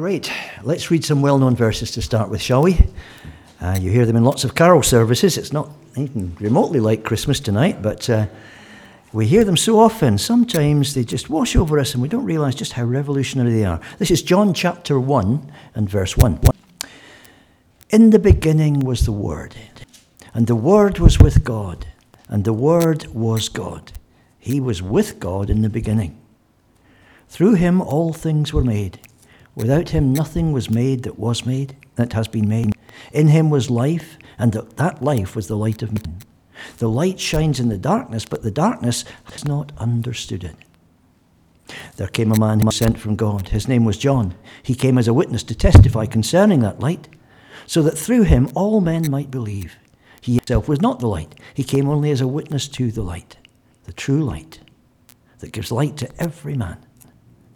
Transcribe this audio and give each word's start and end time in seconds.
Great. 0.00 0.32
Let's 0.62 0.90
read 0.90 1.04
some 1.04 1.20
well 1.20 1.38
known 1.38 1.54
verses 1.54 1.90
to 1.90 2.00
start 2.00 2.30
with, 2.30 2.40
shall 2.40 2.62
we? 2.62 2.78
Uh, 3.60 3.76
you 3.78 3.90
hear 3.90 4.06
them 4.06 4.16
in 4.16 4.24
lots 4.24 4.44
of 4.44 4.54
carol 4.54 4.82
services. 4.82 5.36
It's 5.36 5.52
not 5.52 5.68
even 5.94 6.34
remotely 6.40 6.80
like 6.80 7.04
Christmas 7.04 7.38
tonight, 7.38 7.82
but 7.82 8.08
uh, 8.08 8.26
we 9.12 9.26
hear 9.26 9.44
them 9.44 9.58
so 9.58 9.78
often. 9.78 10.16
Sometimes 10.16 10.94
they 10.94 11.04
just 11.04 11.28
wash 11.28 11.54
over 11.54 11.78
us 11.78 11.92
and 11.92 12.00
we 12.00 12.08
don't 12.08 12.24
realize 12.24 12.54
just 12.54 12.72
how 12.72 12.84
revolutionary 12.84 13.52
they 13.52 13.66
are. 13.66 13.78
This 13.98 14.10
is 14.10 14.22
John 14.22 14.54
chapter 14.54 14.98
1 14.98 15.52
and 15.74 15.86
verse 15.86 16.16
1. 16.16 16.40
In 17.90 18.08
the 18.08 18.18
beginning 18.18 18.80
was 18.80 19.04
the 19.04 19.12
Word, 19.12 19.54
and 20.32 20.46
the 20.46 20.56
Word 20.56 20.98
was 20.98 21.18
with 21.18 21.44
God, 21.44 21.84
and 22.26 22.44
the 22.44 22.54
Word 22.54 23.04
was 23.08 23.50
God. 23.50 23.92
He 24.38 24.60
was 24.60 24.80
with 24.80 25.20
God 25.20 25.50
in 25.50 25.60
the 25.60 25.68
beginning. 25.68 26.18
Through 27.28 27.56
him 27.56 27.82
all 27.82 28.14
things 28.14 28.54
were 28.54 28.64
made. 28.64 28.98
Without 29.60 29.90
him 29.90 30.14
nothing 30.14 30.52
was 30.52 30.70
made 30.70 31.02
that 31.02 31.18
was 31.18 31.44
made, 31.44 31.76
that 31.96 32.14
has 32.14 32.28
been 32.28 32.48
made. 32.48 32.72
In 33.12 33.28
him 33.28 33.50
was 33.50 33.68
life, 33.68 34.16
and 34.38 34.52
that 34.52 35.02
life 35.02 35.36
was 35.36 35.48
the 35.48 35.56
light 35.56 35.82
of 35.82 35.92
men. 35.92 36.18
The 36.78 36.88
light 36.88 37.20
shines 37.20 37.60
in 37.60 37.68
the 37.68 37.76
darkness, 37.76 38.24
but 38.24 38.42
the 38.42 38.50
darkness 38.50 39.04
has 39.24 39.44
not 39.44 39.72
understood 39.76 40.44
it. 40.44 40.56
There 41.96 42.08
came 42.08 42.32
a 42.32 42.38
man 42.38 42.70
sent 42.70 42.98
from 42.98 43.16
God. 43.16 43.48
His 43.48 43.68
name 43.68 43.84
was 43.84 43.98
John. 43.98 44.34
He 44.62 44.74
came 44.74 44.96
as 44.96 45.08
a 45.08 45.14
witness 45.14 45.42
to 45.44 45.54
testify 45.54 46.06
concerning 46.06 46.60
that 46.60 46.80
light, 46.80 47.08
so 47.66 47.82
that 47.82 47.98
through 47.98 48.22
him 48.22 48.48
all 48.54 48.80
men 48.80 49.10
might 49.10 49.30
believe. 49.30 49.76
He 50.22 50.34
himself 50.34 50.68
was 50.68 50.80
not 50.80 51.00
the 51.00 51.06
light, 51.06 51.34
he 51.54 51.64
came 51.64 51.88
only 51.88 52.10
as 52.10 52.20
a 52.20 52.28
witness 52.28 52.66
to 52.68 52.90
the 52.90 53.02
light, 53.02 53.36
the 53.84 53.92
true 53.92 54.22
light 54.22 54.60
that 55.38 55.52
gives 55.52 55.70
light 55.70 55.96
to 55.98 56.22
every 56.22 56.54
man, 56.54 56.78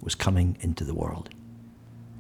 was 0.01 0.15
coming 0.15 0.57
into 0.61 0.85
the 0.85 0.95
world. 0.95 1.31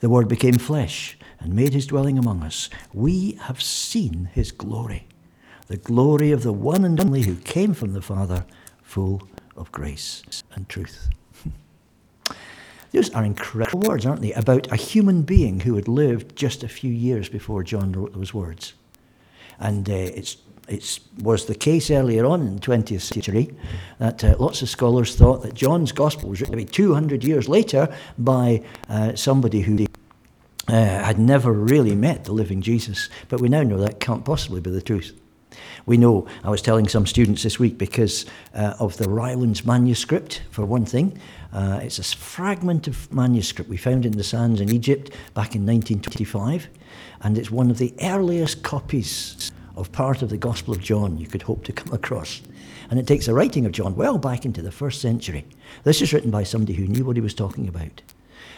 The 0.00 0.08
Word 0.08 0.28
became 0.28 0.58
flesh 0.58 1.18
and 1.40 1.54
made 1.54 1.72
his 1.72 1.86
dwelling 1.86 2.18
among 2.18 2.42
us. 2.42 2.68
We 2.92 3.38
have 3.42 3.62
seen 3.62 4.30
his 4.32 4.52
glory, 4.52 5.06
the 5.66 5.76
glory 5.76 6.32
of 6.32 6.42
the 6.42 6.52
one 6.52 6.84
and 6.84 7.00
only 7.00 7.22
who 7.22 7.36
came 7.36 7.74
from 7.74 7.92
the 7.92 8.02
Father, 8.02 8.44
full 8.82 9.22
of 9.56 9.72
grace 9.72 10.22
and 10.54 10.68
truth. 10.68 11.08
Those 12.92 13.10
are 13.10 13.24
incredible 13.24 13.80
words, 13.80 14.06
aren't 14.06 14.22
they? 14.22 14.32
About 14.32 14.72
a 14.72 14.76
human 14.76 15.22
being 15.22 15.60
who 15.60 15.76
had 15.76 15.88
lived 15.88 16.36
just 16.36 16.62
a 16.62 16.68
few 16.68 16.90
years 16.92 17.28
before 17.28 17.62
John 17.62 17.92
wrote 17.92 18.14
those 18.14 18.32
words. 18.32 18.72
And 19.58 19.88
uh, 19.90 19.92
it's 19.92 20.38
it 20.68 21.00
was 21.22 21.46
the 21.46 21.54
case 21.54 21.90
earlier 21.90 22.26
on 22.26 22.42
in 22.42 22.54
the 22.56 22.60
20th 22.60 23.00
century 23.00 23.50
that 23.98 24.22
uh, 24.22 24.36
lots 24.38 24.62
of 24.62 24.68
scholars 24.68 25.14
thought 25.16 25.42
that 25.42 25.54
John's 25.54 25.92
Gospel 25.92 26.28
was 26.28 26.40
written 26.40 26.56
maybe 26.56 26.70
200 26.70 27.24
years 27.24 27.48
later 27.48 27.94
by 28.18 28.62
uh, 28.88 29.14
somebody 29.14 29.62
who 29.62 29.86
uh, 30.68 30.72
had 30.72 31.18
never 31.18 31.52
really 31.52 31.94
met 31.94 32.24
the 32.24 32.32
living 32.32 32.60
Jesus. 32.60 33.08
But 33.28 33.40
we 33.40 33.48
now 33.48 33.62
know 33.62 33.78
that 33.78 34.00
can't 34.00 34.24
possibly 34.24 34.60
be 34.60 34.70
the 34.70 34.82
truth. 34.82 35.18
We 35.86 35.96
know, 35.96 36.26
I 36.44 36.50
was 36.50 36.60
telling 36.60 36.86
some 36.88 37.06
students 37.06 37.42
this 37.42 37.58
week, 37.58 37.78
because 37.78 38.26
uh, 38.54 38.74
of 38.78 38.98
the 38.98 39.08
Rylands 39.08 39.64
manuscript, 39.64 40.42
for 40.50 40.66
one 40.66 40.84
thing. 40.84 41.18
Uh, 41.50 41.80
it's 41.82 41.98
a 41.98 42.04
fragment 42.04 42.86
of 42.86 43.10
manuscript 43.10 43.70
we 43.70 43.78
found 43.78 44.04
in 44.04 44.12
the 44.12 44.22
sands 44.22 44.60
in 44.60 44.70
Egypt 44.70 45.08
back 45.32 45.54
in 45.54 45.64
1925, 45.64 46.68
and 47.22 47.38
it's 47.38 47.50
one 47.50 47.70
of 47.70 47.78
the 47.78 47.94
earliest 48.02 48.62
copies 48.62 49.50
of 49.78 49.92
part 49.92 50.22
of 50.22 50.30
the 50.30 50.36
Gospel 50.36 50.74
of 50.74 50.80
John 50.80 51.18
you 51.18 51.26
could 51.26 51.42
hope 51.42 51.64
to 51.64 51.72
come 51.72 51.92
across. 51.92 52.42
And 52.90 52.98
it 52.98 53.06
takes 53.06 53.26
the 53.26 53.34
writing 53.34 53.66
of 53.66 53.72
John 53.72 53.94
well 53.94 54.18
back 54.18 54.44
into 54.44 54.62
the 54.62 54.72
first 54.72 55.00
century. 55.00 55.44
This 55.84 56.02
is 56.02 56.12
written 56.12 56.30
by 56.30 56.42
somebody 56.42 56.74
who 56.74 56.86
knew 56.86 57.04
what 57.04 57.16
he 57.16 57.22
was 57.22 57.34
talking 57.34 57.68
about. 57.68 58.02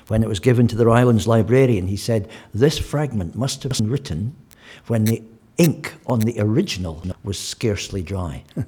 When 0.09 0.23
it 0.23 0.29
was 0.29 0.41
given 0.41 0.67
to 0.69 0.77
the 0.77 0.87
Rylands 0.87 1.27
librarian, 1.27 1.87
he 1.87 1.97
said, 1.97 2.29
This 2.55 2.79
fragment 2.79 3.37
must 3.37 3.63
have 3.63 3.73
been 3.73 3.91
written 3.91 4.35
when 4.87 5.05
the 5.05 5.23
ink 5.59 5.95
on 6.07 6.21
the 6.21 6.41
original 6.41 7.03
was 7.23 7.39
scarcely 7.39 8.03
dry. 8.03 8.45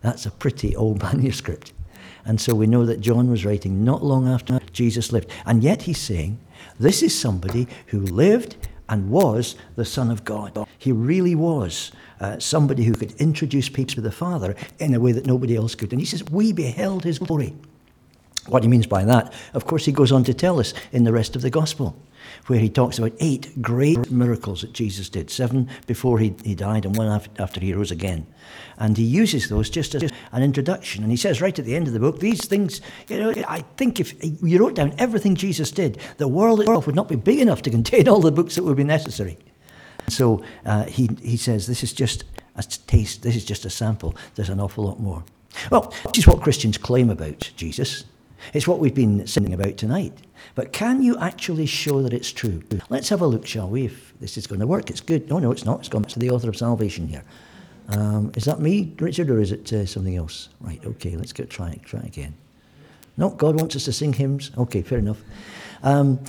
That's 0.00 0.26
a 0.26 0.30
pretty 0.30 0.74
old 0.74 1.02
manuscript. 1.02 1.72
And 2.24 2.40
so 2.40 2.54
we 2.54 2.66
know 2.66 2.86
that 2.86 3.00
John 3.00 3.30
was 3.30 3.44
writing 3.44 3.84
not 3.84 4.04
long 4.04 4.28
after 4.28 4.60
Jesus 4.72 5.12
lived. 5.12 5.30
And 5.44 5.62
yet 5.62 5.82
he's 5.82 6.00
saying, 6.00 6.38
This 6.78 7.02
is 7.02 7.18
somebody 7.18 7.66
who 7.86 8.00
lived 8.00 8.56
and 8.92 9.08
was 9.08 9.56
the 9.74 9.86
Son 9.86 10.10
of 10.10 10.22
God. 10.22 10.68
He 10.76 10.92
really 10.92 11.34
was 11.34 11.92
uh, 12.20 12.38
somebody 12.38 12.84
who 12.84 12.92
could 12.92 13.12
introduce 13.12 13.70
people 13.70 13.94
to 13.94 14.00
the 14.02 14.12
Father 14.12 14.54
in 14.78 14.92
a 14.94 15.00
way 15.00 15.12
that 15.12 15.24
nobody 15.24 15.56
else 15.56 15.74
could. 15.74 15.92
And 15.92 16.00
he 16.00 16.04
says, 16.04 16.22
We 16.24 16.52
beheld 16.52 17.02
his 17.02 17.18
glory. 17.18 17.54
What 18.48 18.62
he 18.62 18.68
means 18.68 18.86
by 18.86 19.04
that, 19.04 19.32
of 19.54 19.64
course, 19.64 19.86
he 19.86 19.92
goes 19.92 20.12
on 20.12 20.24
to 20.24 20.34
tell 20.34 20.60
us 20.60 20.74
in 20.92 21.04
the 21.04 21.12
rest 21.12 21.34
of 21.34 21.40
the 21.40 21.48
gospel, 21.48 21.96
where 22.46 22.58
he 22.58 22.68
talks 22.68 22.98
about 22.98 23.12
eight 23.20 23.62
great 23.62 24.10
miracles 24.10 24.60
that 24.62 24.72
Jesus 24.72 25.08
did 25.08 25.30
seven 25.30 25.68
before 25.86 26.18
he, 26.18 26.34
he 26.44 26.54
died 26.54 26.84
and 26.84 26.96
one 26.96 27.08
after 27.38 27.60
he 27.60 27.74
rose 27.74 27.90
again. 27.90 28.26
And 28.78 28.96
he 28.96 29.04
uses 29.04 29.48
those 29.48 29.70
just 29.70 29.94
as 29.94 30.10
an 30.32 30.42
introduction. 30.42 31.02
And 31.02 31.10
he 31.10 31.16
says 31.16 31.40
right 31.40 31.56
at 31.58 31.64
the 31.64 31.76
end 31.76 31.86
of 31.86 31.92
the 31.92 32.00
book, 32.00 32.20
these 32.20 32.46
things, 32.46 32.80
you 33.08 33.18
know, 33.18 33.32
I 33.48 33.60
think 33.76 34.00
if 34.00 34.14
you 34.42 34.58
wrote 34.58 34.74
down 34.74 34.94
everything 34.98 35.34
Jesus 35.34 35.70
did, 35.70 35.98
the 36.16 36.28
world 36.28 36.60
itself 36.60 36.86
would 36.86 36.96
not 36.96 37.08
be 37.08 37.16
big 37.16 37.38
enough 37.38 37.62
to 37.62 37.70
contain 37.70 38.08
all 38.08 38.20
the 38.20 38.32
books 38.32 38.56
that 38.56 38.64
would 38.64 38.76
be 38.76 38.84
necessary. 38.84 39.38
So 40.08 40.42
uh, 40.66 40.84
he, 40.84 41.08
he 41.22 41.36
says, 41.36 41.66
this 41.66 41.82
is 41.82 41.92
just 41.92 42.24
a 42.56 42.62
taste, 42.62 43.22
this 43.22 43.36
is 43.36 43.44
just 43.44 43.64
a 43.64 43.70
sample. 43.70 44.16
There's 44.34 44.50
an 44.50 44.60
awful 44.60 44.84
lot 44.84 45.00
more. 45.00 45.24
Well, 45.70 45.92
this 46.04 46.18
is 46.18 46.26
what 46.26 46.42
Christians 46.42 46.78
claim 46.78 47.10
about 47.10 47.50
Jesus. 47.56 48.04
It's 48.52 48.66
what 48.66 48.78
we've 48.78 48.94
been 48.94 49.26
singing 49.26 49.54
about 49.54 49.76
tonight. 49.76 50.12
But 50.54 50.72
can 50.72 51.02
you 51.02 51.16
actually 51.18 51.66
show 51.66 52.02
that 52.02 52.12
it's 52.12 52.30
true? 52.30 52.62
Let's 52.90 53.08
have 53.08 53.22
a 53.22 53.26
look, 53.26 53.46
shall 53.46 53.68
we, 53.68 53.86
if 53.86 54.12
this 54.20 54.36
is 54.36 54.46
going 54.46 54.60
to 54.60 54.66
work. 54.66 54.90
It's 54.90 55.00
good. 55.00 55.28
No, 55.28 55.38
no, 55.38 55.50
it's 55.50 55.64
not. 55.64 55.80
It's 55.80 55.88
gone 55.88 56.02
back 56.02 56.12
to 56.12 56.18
the 56.18 56.30
author 56.30 56.48
of 56.48 56.56
salvation 56.56 57.08
here. 57.08 57.24
Um, 57.88 58.32
is 58.36 58.44
that 58.44 58.60
me, 58.60 58.92
Richard, 58.98 59.30
or 59.30 59.40
is 59.40 59.52
it 59.52 59.72
uh, 59.72 59.86
something 59.86 60.16
else? 60.16 60.48
Right, 60.60 60.80
okay, 60.84 61.16
let's 61.16 61.32
go 61.32 61.44
try, 61.44 61.70
it, 61.70 61.82
try 61.82 62.00
again. 62.00 62.34
No, 63.16 63.30
God 63.30 63.56
wants 63.56 63.76
us 63.76 63.84
to 63.86 63.92
sing 63.92 64.12
hymns. 64.12 64.50
Okay, 64.56 64.82
fair 64.82 64.98
enough. 64.98 65.18
Um, 65.82 66.20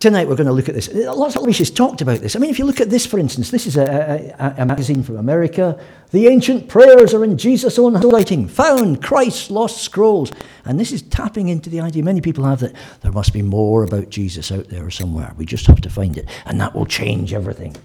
Tonight 0.00 0.28
we're 0.28 0.36
going 0.36 0.46
to 0.46 0.52
look 0.52 0.70
at 0.70 0.74
this. 0.74 0.88
Lots 0.94 1.34
of 1.34 1.40
publishers 1.40 1.70
talked 1.70 2.00
about 2.00 2.20
this. 2.20 2.36
I 2.36 2.38
mean, 2.38 2.48
if 2.48 2.58
you 2.58 2.64
look 2.64 2.80
at 2.80 2.88
this, 2.88 3.04
for 3.04 3.18
instance, 3.18 3.50
this 3.50 3.66
is 3.66 3.76
a, 3.76 4.34
a, 4.38 4.62
a 4.62 4.64
magazine 4.64 5.02
from 5.02 5.18
America. 5.18 5.78
The 6.10 6.28
ancient 6.28 6.68
prayers 6.68 7.12
are 7.12 7.22
in 7.22 7.36
Jesus' 7.36 7.78
own 7.78 7.92
handwriting. 7.92 8.48
Found 8.48 9.02
Christ's 9.02 9.50
lost 9.50 9.82
scrolls. 9.82 10.32
And 10.64 10.80
this 10.80 10.90
is 10.90 11.02
tapping 11.02 11.48
into 11.48 11.68
the 11.68 11.82
idea 11.82 12.02
many 12.02 12.22
people 12.22 12.44
have 12.44 12.60
that 12.60 12.74
there 13.02 13.12
must 13.12 13.34
be 13.34 13.42
more 13.42 13.84
about 13.84 14.08
Jesus 14.08 14.50
out 14.50 14.68
there 14.68 14.90
somewhere. 14.90 15.34
We 15.36 15.44
just 15.44 15.66
have 15.66 15.82
to 15.82 15.90
find 15.90 16.16
it. 16.16 16.26
And 16.46 16.58
that 16.62 16.74
will 16.74 16.86
change 16.86 17.34
everything. 17.34 17.76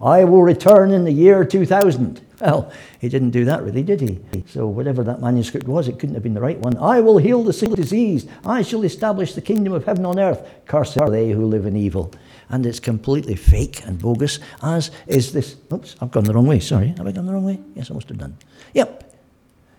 I 0.00 0.24
will 0.24 0.42
return 0.42 0.92
in 0.92 1.04
the 1.04 1.12
year 1.12 1.44
2000. 1.44 2.20
Well, 2.40 2.72
he 3.00 3.08
didn't 3.08 3.30
do 3.30 3.44
that 3.46 3.62
really, 3.62 3.82
did 3.82 4.00
he? 4.00 4.20
So, 4.46 4.68
whatever 4.68 5.02
that 5.02 5.20
manuscript 5.20 5.66
was, 5.66 5.88
it 5.88 5.98
couldn't 5.98 6.14
have 6.14 6.22
been 6.22 6.34
the 6.34 6.40
right 6.40 6.58
one. 6.58 6.76
I 6.76 7.00
will 7.00 7.18
heal 7.18 7.42
the 7.42 7.52
sick 7.52 7.70
disease. 7.70 8.26
I 8.44 8.62
shall 8.62 8.84
establish 8.84 9.34
the 9.34 9.40
kingdom 9.40 9.72
of 9.72 9.84
heaven 9.84 10.06
on 10.06 10.20
earth. 10.20 10.48
Cursed 10.66 10.98
are 10.98 11.10
they 11.10 11.30
who 11.30 11.46
live 11.46 11.66
in 11.66 11.76
evil. 11.76 12.12
And 12.48 12.64
it's 12.64 12.80
completely 12.80 13.34
fake 13.34 13.84
and 13.86 13.98
bogus, 13.98 14.38
as 14.62 14.92
is 15.06 15.32
this. 15.32 15.56
Oops, 15.72 15.96
I've 16.00 16.12
gone 16.12 16.24
the 16.24 16.32
wrong 16.32 16.46
way. 16.46 16.60
Sorry. 16.60 16.88
Have 16.96 17.06
I 17.06 17.12
gone 17.12 17.26
the 17.26 17.32
wrong 17.32 17.44
way? 17.44 17.58
Yes, 17.74 17.90
I 17.90 17.94
must 17.94 18.08
have 18.08 18.18
done. 18.18 18.36
Yep. 18.74 19.04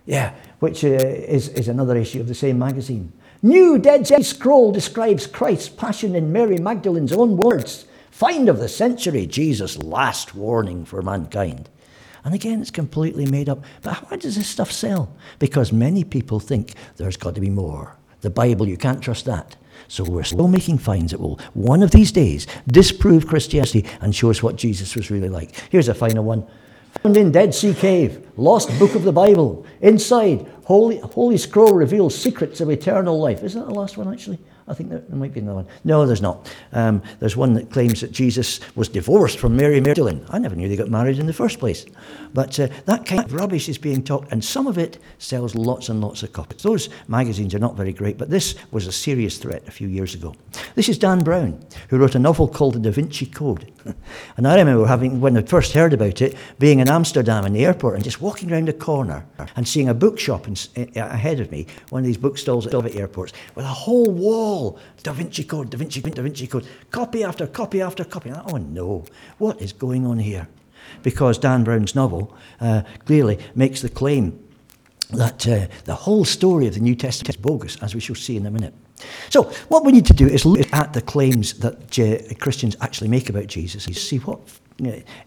Yeah, 0.06 0.34
which 0.58 0.84
uh, 0.84 0.88
is, 0.88 1.48
is 1.48 1.68
another 1.68 1.96
issue 1.96 2.20
of 2.20 2.28
the 2.28 2.34
same 2.34 2.58
magazine. 2.58 3.12
New 3.42 3.78
Dead 3.78 4.06
Sea 4.06 4.22
Scroll 4.22 4.70
describes 4.70 5.26
Christ's 5.26 5.70
passion 5.70 6.14
in 6.14 6.30
Mary 6.30 6.58
Magdalene's 6.58 7.12
own 7.12 7.36
words. 7.38 7.86
Find 8.20 8.50
of 8.50 8.58
the 8.58 8.68
century, 8.68 9.24
Jesus' 9.24 9.82
last 9.82 10.34
warning 10.34 10.84
for 10.84 11.00
mankind. 11.00 11.70
And 12.22 12.34
again, 12.34 12.60
it's 12.60 12.70
completely 12.70 13.24
made 13.24 13.48
up. 13.48 13.64
But 13.80 13.96
why 14.10 14.18
does 14.18 14.36
this 14.36 14.46
stuff 14.46 14.70
sell? 14.70 15.16
Because 15.38 15.72
many 15.72 16.04
people 16.04 16.38
think 16.38 16.74
there's 16.98 17.16
got 17.16 17.34
to 17.36 17.40
be 17.40 17.48
more. 17.48 17.96
The 18.20 18.28
Bible, 18.28 18.68
you 18.68 18.76
can't 18.76 19.00
trust 19.00 19.24
that. 19.24 19.56
So 19.88 20.04
we're 20.04 20.24
still 20.24 20.48
making 20.48 20.76
finds 20.76 21.12
that 21.12 21.20
will, 21.20 21.40
one 21.54 21.82
of 21.82 21.92
these 21.92 22.12
days, 22.12 22.46
disprove 22.68 23.26
Christianity 23.26 23.86
and 24.02 24.14
show 24.14 24.28
us 24.28 24.42
what 24.42 24.56
Jesus 24.56 24.94
was 24.94 25.10
really 25.10 25.30
like. 25.30 25.56
Here's 25.70 25.88
a 25.88 25.94
final 25.94 26.22
one. 26.22 26.46
Found 27.02 27.16
in 27.16 27.32
Dead 27.32 27.54
Sea 27.54 27.72
Cave, 27.72 28.28
lost 28.36 28.68
book 28.78 28.94
of 28.94 29.04
the 29.04 29.12
Bible. 29.12 29.64
Inside, 29.80 30.46
Holy, 30.64 30.98
Holy 30.98 31.38
Scroll 31.38 31.72
reveals 31.72 32.20
secrets 32.20 32.60
of 32.60 32.68
eternal 32.68 33.18
life. 33.18 33.42
Isn't 33.42 33.60
that 33.60 33.72
the 33.72 33.80
last 33.80 33.96
one, 33.96 34.12
actually? 34.12 34.40
I 34.68 34.74
think 34.74 34.90
there, 34.90 35.02
might 35.10 35.32
be 35.32 35.40
another 35.40 35.56
one. 35.56 35.66
No, 35.84 36.06
there's 36.06 36.22
not. 36.22 36.52
Um, 36.72 37.02
there's 37.18 37.36
one 37.36 37.54
that 37.54 37.70
claims 37.70 38.00
that 38.00 38.12
Jesus 38.12 38.60
was 38.76 38.88
divorced 38.88 39.38
from 39.38 39.56
Mary 39.56 39.80
Magdalene. 39.80 40.24
I 40.30 40.38
never 40.38 40.54
knew 40.54 40.68
they 40.68 40.76
got 40.76 40.90
married 40.90 41.18
in 41.18 41.26
the 41.26 41.32
first 41.32 41.58
place. 41.58 41.86
But 42.32 42.58
uh, 42.60 42.68
that 42.86 43.06
kind 43.06 43.24
of 43.24 43.34
rubbish 43.34 43.68
is 43.68 43.78
being 43.78 44.02
taught, 44.02 44.26
and 44.30 44.44
some 44.44 44.66
of 44.66 44.78
it 44.78 44.98
sells 45.18 45.54
lots 45.54 45.88
and 45.88 46.00
lots 46.00 46.22
of 46.22 46.32
copies. 46.32 46.62
Those 46.62 46.88
magazines 47.08 47.54
are 47.54 47.58
not 47.58 47.76
very 47.76 47.92
great, 47.92 48.18
but 48.18 48.30
this 48.30 48.54
was 48.70 48.86
a 48.86 48.92
serious 48.92 49.38
threat 49.38 49.66
a 49.66 49.72
few 49.72 49.88
years 49.88 50.14
ago. 50.14 50.34
This 50.74 50.88
is 50.88 50.98
Dan 50.98 51.20
Brown, 51.24 51.58
who 51.88 51.98
wrote 51.98 52.14
a 52.14 52.18
novel 52.18 52.48
called 52.48 52.74
The 52.74 52.80
Da 52.80 52.90
Vinci 52.90 53.26
Code. 53.26 53.72
and 54.36 54.46
I 54.46 54.56
remember 54.56 54.86
having, 54.86 55.20
when 55.20 55.36
I 55.36 55.42
first 55.42 55.72
heard 55.72 55.92
about 55.92 56.20
it, 56.20 56.36
being 56.58 56.80
in 56.80 56.88
Amsterdam 56.88 57.44
in 57.46 57.52
the 57.52 57.64
airport 57.64 57.94
and 57.96 58.04
just 58.04 58.20
walking 58.20 58.52
around 58.52 58.68
the 58.68 58.72
corner 58.72 59.26
and 59.56 59.66
seeing 59.66 59.88
a 59.88 59.94
bookshop 59.94 60.46
in, 60.46 60.56
uh, 60.76 60.84
ahead 60.94 61.40
of 61.40 61.50
me, 61.50 61.66
one 61.90 62.00
of 62.00 62.06
these 62.06 62.18
bookstalls 62.18 62.66
at 62.66 62.96
airports, 62.96 63.32
with 63.54 63.64
a 63.64 63.68
whole 63.68 64.10
wall 64.10 64.78
Da 65.02 65.12
Vinci 65.12 65.44
Code, 65.44 65.70
Da 65.70 65.78
Vinci 65.78 66.00
Code, 66.00 66.14
Da 66.14 66.22
Vinci 66.22 66.46
Code, 66.46 66.66
copy 66.90 67.24
after 67.24 67.46
copy 67.46 67.80
after 67.80 68.04
copy. 68.04 68.30
Oh 68.32 68.56
no, 68.56 69.04
what 69.38 69.60
is 69.60 69.72
going 69.72 70.06
on 70.06 70.18
here? 70.18 70.48
Because 71.02 71.38
Dan 71.38 71.64
Brown's 71.64 71.94
novel 71.94 72.36
uh, 72.60 72.82
clearly 73.04 73.38
makes 73.54 73.80
the 73.82 73.88
claim 73.88 74.38
that 75.10 75.46
uh, 75.46 75.66
the 75.84 75.94
whole 75.94 76.24
story 76.24 76.66
of 76.66 76.74
the 76.74 76.80
New 76.80 76.94
Testament 76.94 77.30
is 77.30 77.36
bogus, 77.36 77.76
as 77.82 77.94
we 77.94 78.00
shall 78.00 78.16
see 78.16 78.36
in 78.36 78.46
a 78.46 78.50
minute. 78.50 78.74
So, 79.28 79.44
what 79.68 79.84
we 79.84 79.92
need 79.92 80.06
to 80.06 80.12
do 80.12 80.26
is 80.26 80.44
look 80.44 80.72
at 80.72 80.92
the 80.92 81.02
claims 81.02 81.54
that 81.60 82.38
Christians 82.40 82.76
actually 82.80 83.08
make 83.08 83.28
about 83.28 83.46
Jesus 83.46 83.86
and 83.86 83.96
see 83.96 84.18
what 84.18 84.40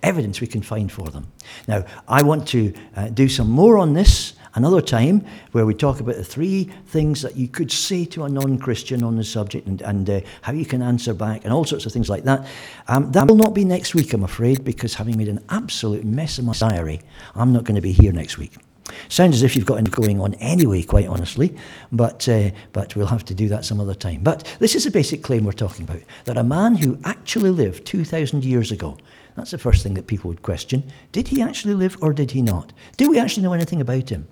evidence 0.01 0.41
we 0.41 0.47
can 0.47 0.61
find 0.61 0.91
for 0.91 1.09
them. 1.09 1.31
Now, 1.67 1.85
I 2.07 2.23
want 2.23 2.47
to 2.49 2.73
uh, 2.95 3.09
do 3.09 3.29
some 3.29 3.49
more 3.49 3.77
on 3.77 3.93
this 3.93 4.33
another 4.55 4.81
time 4.81 5.25
where 5.51 5.65
we 5.65 5.73
talk 5.73 5.99
about 5.99 6.15
the 6.15 6.23
three 6.23 6.65
things 6.87 7.21
that 7.21 7.35
you 7.35 7.47
could 7.47 7.71
say 7.71 8.05
to 8.05 8.23
a 8.23 8.29
non 8.29 8.57
Christian 8.57 9.03
on 9.03 9.17
the 9.17 9.23
subject 9.23 9.67
and, 9.67 9.81
and 9.81 10.09
uh, 10.09 10.21
how 10.41 10.53
you 10.53 10.65
can 10.65 10.81
answer 10.81 11.13
back 11.13 11.43
and 11.43 11.53
all 11.53 11.65
sorts 11.65 11.85
of 11.85 11.91
things 11.91 12.09
like 12.09 12.23
that. 12.23 12.47
Um, 12.87 13.11
that 13.11 13.27
will 13.27 13.35
not 13.35 13.53
be 13.53 13.65
next 13.65 13.95
week, 13.95 14.13
I'm 14.13 14.23
afraid, 14.23 14.63
because 14.63 14.95
having 14.95 15.17
made 15.17 15.29
an 15.29 15.43
absolute 15.49 16.05
mess 16.05 16.37
of 16.37 16.45
my 16.45 16.53
diary, 16.53 17.01
I'm 17.35 17.53
not 17.53 17.63
going 17.63 17.75
to 17.75 17.81
be 17.81 17.91
here 17.91 18.11
next 18.11 18.37
week. 18.37 18.53
Sounds 19.09 19.35
as 19.35 19.43
if 19.43 19.55
you've 19.55 19.65
got 19.65 19.79
enough 19.79 19.91
going 19.93 20.19
on 20.19 20.33
anyway, 20.35 20.83
quite 20.83 21.07
honestly, 21.07 21.55
but, 21.91 22.27
uh, 22.27 22.51
but 22.71 22.95
we'll 22.95 23.07
have 23.07 23.25
to 23.25 23.33
do 23.33 23.47
that 23.49 23.65
some 23.65 23.79
other 23.79 23.93
time. 23.93 24.21
But 24.23 24.43
this 24.59 24.75
is 24.75 24.85
a 24.85 24.91
basic 24.91 25.23
claim 25.23 25.45
we're 25.45 25.53
talking 25.53 25.85
about 25.85 26.01
that 26.25 26.37
a 26.37 26.43
man 26.43 26.75
who 26.75 26.99
actually 27.03 27.51
lived 27.51 27.85
2,000 27.85 28.43
years 28.43 28.71
ago, 28.71 28.97
that's 29.35 29.51
the 29.51 29.57
first 29.57 29.83
thing 29.83 29.93
that 29.95 30.07
people 30.07 30.29
would 30.29 30.41
question. 30.41 30.83
Did 31.11 31.29
he 31.29 31.41
actually 31.41 31.73
live 31.73 31.97
or 32.01 32.13
did 32.13 32.31
he 32.31 32.41
not? 32.41 32.73
Do 32.97 33.09
we 33.09 33.19
actually 33.19 33.43
know 33.43 33.53
anything 33.53 33.81
about 33.81 34.09
him? 34.09 34.27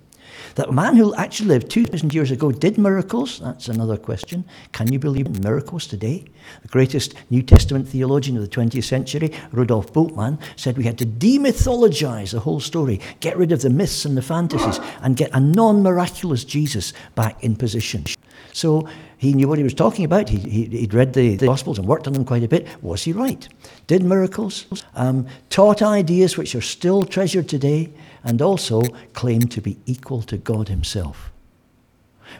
That 0.54 0.68
a 0.68 0.72
man 0.72 0.96
who 0.96 1.14
actually 1.14 1.48
lived 1.48 1.70
2,000 1.70 2.12
years 2.12 2.30
ago 2.30 2.50
did 2.50 2.78
miracles? 2.78 3.40
That's 3.40 3.68
another 3.68 3.96
question. 3.96 4.44
Can 4.72 4.92
you 4.92 4.98
believe 4.98 5.26
in 5.26 5.40
miracles 5.40 5.86
today? 5.86 6.24
The 6.62 6.68
greatest 6.68 7.14
New 7.30 7.42
Testament 7.42 7.88
theologian 7.88 8.36
of 8.36 8.42
the 8.42 8.48
20th 8.48 8.84
century, 8.84 9.32
Rudolf 9.52 9.92
Bultmann, 9.92 10.38
said 10.56 10.76
we 10.76 10.84
had 10.84 10.98
to 10.98 11.06
demythologize 11.06 12.32
the 12.32 12.40
whole 12.40 12.60
story, 12.60 13.00
get 13.20 13.36
rid 13.36 13.52
of 13.52 13.62
the 13.62 13.70
myths 13.70 14.04
and 14.04 14.16
the 14.16 14.22
fantasies, 14.22 14.80
and 15.02 15.16
get 15.16 15.30
a 15.32 15.40
non 15.40 15.82
miraculous 15.82 16.44
Jesus 16.44 16.92
back 17.14 17.42
in 17.42 17.56
position. 17.56 18.04
So 18.52 18.88
he 19.22 19.34
knew 19.34 19.46
what 19.46 19.56
he 19.56 19.62
was 19.62 19.72
talking 19.72 20.04
about. 20.04 20.28
He, 20.28 20.38
he, 20.38 20.80
would 20.80 20.94
read 20.94 21.12
the, 21.12 21.36
the, 21.36 21.46
Gospels 21.46 21.78
and 21.78 21.86
worked 21.86 22.08
on 22.08 22.12
them 22.12 22.24
quite 22.24 22.42
a 22.42 22.48
bit. 22.48 22.66
Was 22.82 23.04
he 23.04 23.12
right? 23.12 23.48
Did 23.86 24.02
miracles, 24.02 24.66
um, 24.96 25.28
taught 25.48 25.80
ideas 25.80 26.36
which 26.36 26.56
are 26.56 26.60
still 26.60 27.04
treasured 27.04 27.48
today, 27.48 27.92
and 28.24 28.42
also 28.42 28.82
claimed 29.12 29.52
to 29.52 29.60
be 29.60 29.78
equal 29.86 30.22
to 30.22 30.36
God 30.36 30.68
Himself. 30.68 31.30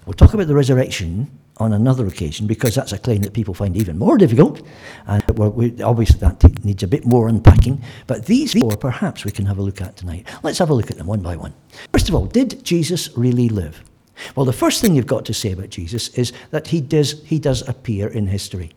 We'll 0.07 0.15
talk 0.15 0.35
about 0.35 0.49
the 0.49 0.57
resurrection 0.57 1.31
on 1.59 1.73
another 1.73 2.05
occasion 2.05 2.49
because 2.49 2.75
that's 2.75 2.91
a 2.91 2.99
claim 2.99 3.23
that 3.23 3.33
people 3.33 3.55
find 3.55 3.77
even 3.77 3.97
more 3.97 4.19
difficult. 4.19 4.61
And 5.07 5.23
we, 5.39 5.81
obviously, 5.83 6.19
that 6.19 6.65
needs 6.65 6.83
a 6.83 6.89
bit 6.89 7.07
more 7.07 7.29
unpacking. 7.29 7.81
But 8.09 8.27
these 8.27 8.55
four, 8.55 8.77
perhaps, 8.77 9.25
we 9.25 9.31
can 9.31 9.47
have 9.47 9.59
a 9.59 9.63
look 9.63 9.81
at 9.81 9.99
tonight. 9.99 10.27
Let's 10.43 10.59
have 10.59 10.71
a 10.71 10.75
look 10.75 10.91
at 10.91 10.97
them 10.97 11.07
one 11.07 11.21
by 11.21 11.37
one. 11.37 11.55
First 11.93 12.09
of 12.09 12.17
all, 12.17 12.27
did 12.27 12.65
Jesus 12.65 13.17
really 13.17 13.49
live? 13.49 13.85
Well, 14.37 14.47
the 14.47 14.53
first 14.53 14.81
thing 14.81 14.95
you've 14.95 15.07
got 15.07 15.25
to 15.27 15.35
say 15.35 15.53
about 15.53 15.71
Jesus 15.71 16.09
is 16.11 16.33
that 16.51 16.69
he 16.69 16.81
does, 16.81 17.23
he 17.25 17.39
does 17.39 17.67
appear 17.69 18.09
in 18.09 18.27
history. 18.27 18.73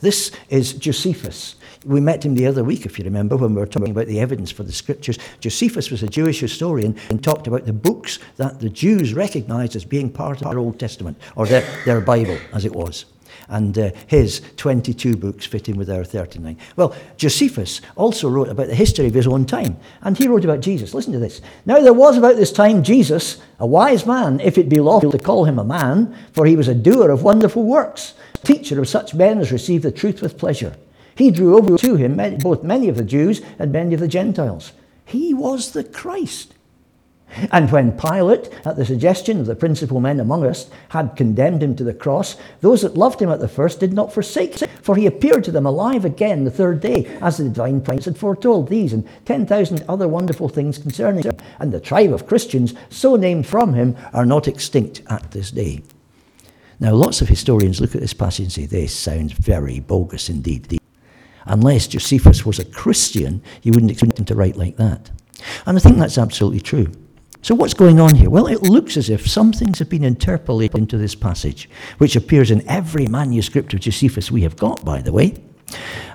This 0.00 0.32
is 0.48 0.74
Josephus. 0.74 1.56
We 1.84 2.00
met 2.00 2.24
him 2.24 2.34
the 2.34 2.46
other 2.46 2.64
week, 2.64 2.84
if 2.84 2.98
you 2.98 3.04
remember, 3.04 3.36
when 3.36 3.54
we 3.54 3.60
were 3.60 3.66
talking 3.66 3.90
about 3.90 4.06
the 4.06 4.20
evidence 4.20 4.50
for 4.50 4.62
the 4.62 4.72
scriptures. 4.72 5.18
Josephus 5.40 5.90
was 5.90 6.02
a 6.02 6.08
Jewish 6.08 6.40
historian 6.40 6.96
and 7.08 7.22
talked 7.22 7.46
about 7.46 7.66
the 7.66 7.72
books 7.72 8.18
that 8.36 8.60
the 8.60 8.68
Jews 8.68 9.14
recognized 9.14 9.76
as 9.76 9.84
being 9.84 10.10
part 10.10 10.40
of 10.40 10.48
their 10.48 10.58
Old 10.58 10.78
Testament, 10.78 11.18
or 11.36 11.46
their, 11.46 11.62
their 11.84 12.00
Bible, 12.00 12.38
as 12.52 12.64
it 12.64 12.74
was. 12.74 13.04
And 13.48 13.78
uh, 13.78 13.90
his 14.06 14.42
22 14.56 15.16
books 15.16 15.46
fit 15.46 15.68
in 15.68 15.76
with 15.76 15.88
our 15.88 16.04
39. 16.04 16.56
Well, 16.74 16.96
Josephus 17.16 17.80
also 17.94 18.28
wrote 18.28 18.48
about 18.48 18.66
the 18.66 18.74
history 18.74 19.06
of 19.06 19.14
his 19.14 19.26
own 19.26 19.46
time. 19.46 19.76
And 20.02 20.18
he 20.18 20.26
wrote 20.26 20.44
about 20.44 20.60
Jesus. 20.60 20.94
Listen 20.94 21.12
to 21.12 21.18
this. 21.18 21.40
Now 21.64 21.80
there 21.80 21.92
was 21.92 22.18
about 22.18 22.36
this 22.36 22.52
time 22.52 22.82
Jesus, 22.82 23.40
a 23.60 23.66
wise 23.66 24.04
man, 24.04 24.40
if 24.40 24.58
it 24.58 24.68
be 24.68 24.80
lawful 24.80 25.12
to 25.12 25.18
call 25.18 25.44
him 25.44 25.58
a 25.58 25.64
man, 25.64 26.16
for 26.32 26.46
he 26.46 26.56
was 26.56 26.68
a 26.68 26.74
doer 26.74 27.10
of 27.10 27.22
wonderful 27.22 27.64
works, 27.64 28.14
teacher 28.42 28.80
of 28.80 28.88
such 28.88 29.14
men 29.14 29.38
as 29.38 29.52
receive 29.52 29.82
the 29.82 29.92
truth 29.92 30.20
with 30.22 30.38
pleasure. 30.38 30.76
He 31.14 31.30
drew 31.30 31.56
over 31.56 31.78
to 31.78 31.96
him 31.96 32.16
both 32.38 32.62
many 32.62 32.88
of 32.88 32.96
the 32.96 33.04
Jews 33.04 33.40
and 33.58 33.72
many 33.72 33.94
of 33.94 34.00
the 34.00 34.08
Gentiles. 34.08 34.72
He 35.04 35.32
was 35.32 35.70
the 35.70 35.84
Christ. 35.84 36.52
And 37.52 37.70
when 37.70 37.98
Pilate, 37.98 38.50
at 38.64 38.76
the 38.76 38.86
suggestion 38.86 39.40
of 39.40 39.46
the 39.46 39.56
principal 39.56 40.00
men 40.00 40.20
among 40.20 40.46
us, 40.46 40.70
had 40.90 41.16
condemned 41.16 41.62
him 41.62 41.76
to 41.76 41.84
the 41.84 41.92
cross, 41.92 42.36
those 42.60 42.82
that 42.82 42.96
loved 42.96 43.20
him 43.20 43.30
at 43.30 43.40
the 43.40 43.48
first 43.48 43.80
did 43.80 43.92
not 43.92 44.12
forsake 44.12 44.58
him, 44.58 44.68
for 44.80 44.96
he 44.96 45.06
appeared 45.06 45.44
to 45.44 45.52
them 45.52 45.66
alive 45.66 46.04
again 46.04 46.44
the 46.44 46.50
third 46.50 46.80
day, 46.80 47.04
as 47.20 47.36
the 47.36 47.44
divine 47.44 47.80
prophets 47.80 48.06
had 48.06 48.16
foretold 48.16 48.68
these 48.68 48.92
and 48.92 49.06
10,000 49.26 49.84
other 49.88 50.08
wonderful 50.08 50.48
things 50.48 50.78
concerning 50.78 51.24
him. 51.24 51.36
And 51.58 51.72
the 51.72 51.80
tribe 51.80 52.12
of 52.12 52.26
Christians, 52.26 52.74
so 52.90 53.16
named 53.16 53.46
from 53.46 53.74
him, 53.74 53.96
are 54.14 54.26
not 54.26 54.48
extinct 54.48 55.02
at 55.10 55.32
this 55.32 55.50
day. 55.50 55.82
Now, 56.78 56.94
lots 56.94 57.20
of 57.20 57.28
historians 57.28 57.80
look 57.80 57.94
at 57.94 58.00
this 58.00 58.14
passage 58.14 58.44
and 58.44 58.52
say, 58.52 58.66
this 58.66 58.94
sounds 58.94 59.32
very 59.32 59.80
bogus 59.80 60.28
indeed. 60.28 60.78
Unless 61.44 61.88
Josephus 61.88 62.46
was 62.46 62.58
a 62.58 62.64
Christian, 62.64 63.42
you 63.62 63.72
wouldn't 63.72 63.90
expect 63.90 64.18
him 64.18 64.24
to 64.26 64.34
write 64.34 64.56
like 64.56 64.76
that. 64.76 65.10
And 65.66 65.76
I 65.76 65.80
think 65.80 65.98
that's 65.98 66.18
absolutely 66.18 66.60
true. 66.60 66.92
So, 67.42 67.54
what's 67.54 67.74
going 67.74 68.00
on 68.00 68.14
here? 68.14 68.30
Well, 68.30 68.46
it 68.46 68.62
looks 68.62 68.96
as 68.96 69.10
if 69.10 69.28
some 69.28 69.52
things 69.52 69.78
have 69.78 69.88
been 69.88 70.04
interpolated 70.04 70.78
into 70.78 70.98
this 70.98 71.14
passage, 71.14 71.68
which 71.98 72.16
appears 72.16 72.50
in 72.50 72.66
every 72.68 73.06
manuscript 73.06 73.72
of 73.74 73.80
Josephus 73.80 74.30
we 74.30 74.42
have 74.42 74.56
got, 74.56 74.84
by 74.84 75.00
the 75.00 75.12
way. 75.12 75.34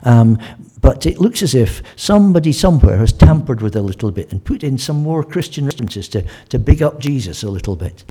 Um, 0.03 0.39
but 0.81 1.05
it 1.05 1.19
looks 1.19 1.43
as 1.43 1.53
if 1.53 1.83
somebody 1.95 2.51
somewhere 2.51 2.97
has 2.97 3.13
tampered 3.13 3.61
with 3.61 3.75
a 3.75 3.81
little 3.81 4.11
bit 4.11 4.31
and 4.31 4.43
put 4.43 4.63
in 4.63 4.77
some 4.77 5.03
more 5.03 5.23
Christian 5.23 5.65
references 5.65 6.07
to, 6.09 6.25
to 6.49 6.57
big 6.57 6.81
up 6.81 6.99
Jesus 6.99 7.43
a 7.43 7.49
little 7.49 7.75
bit. 7.75 8.03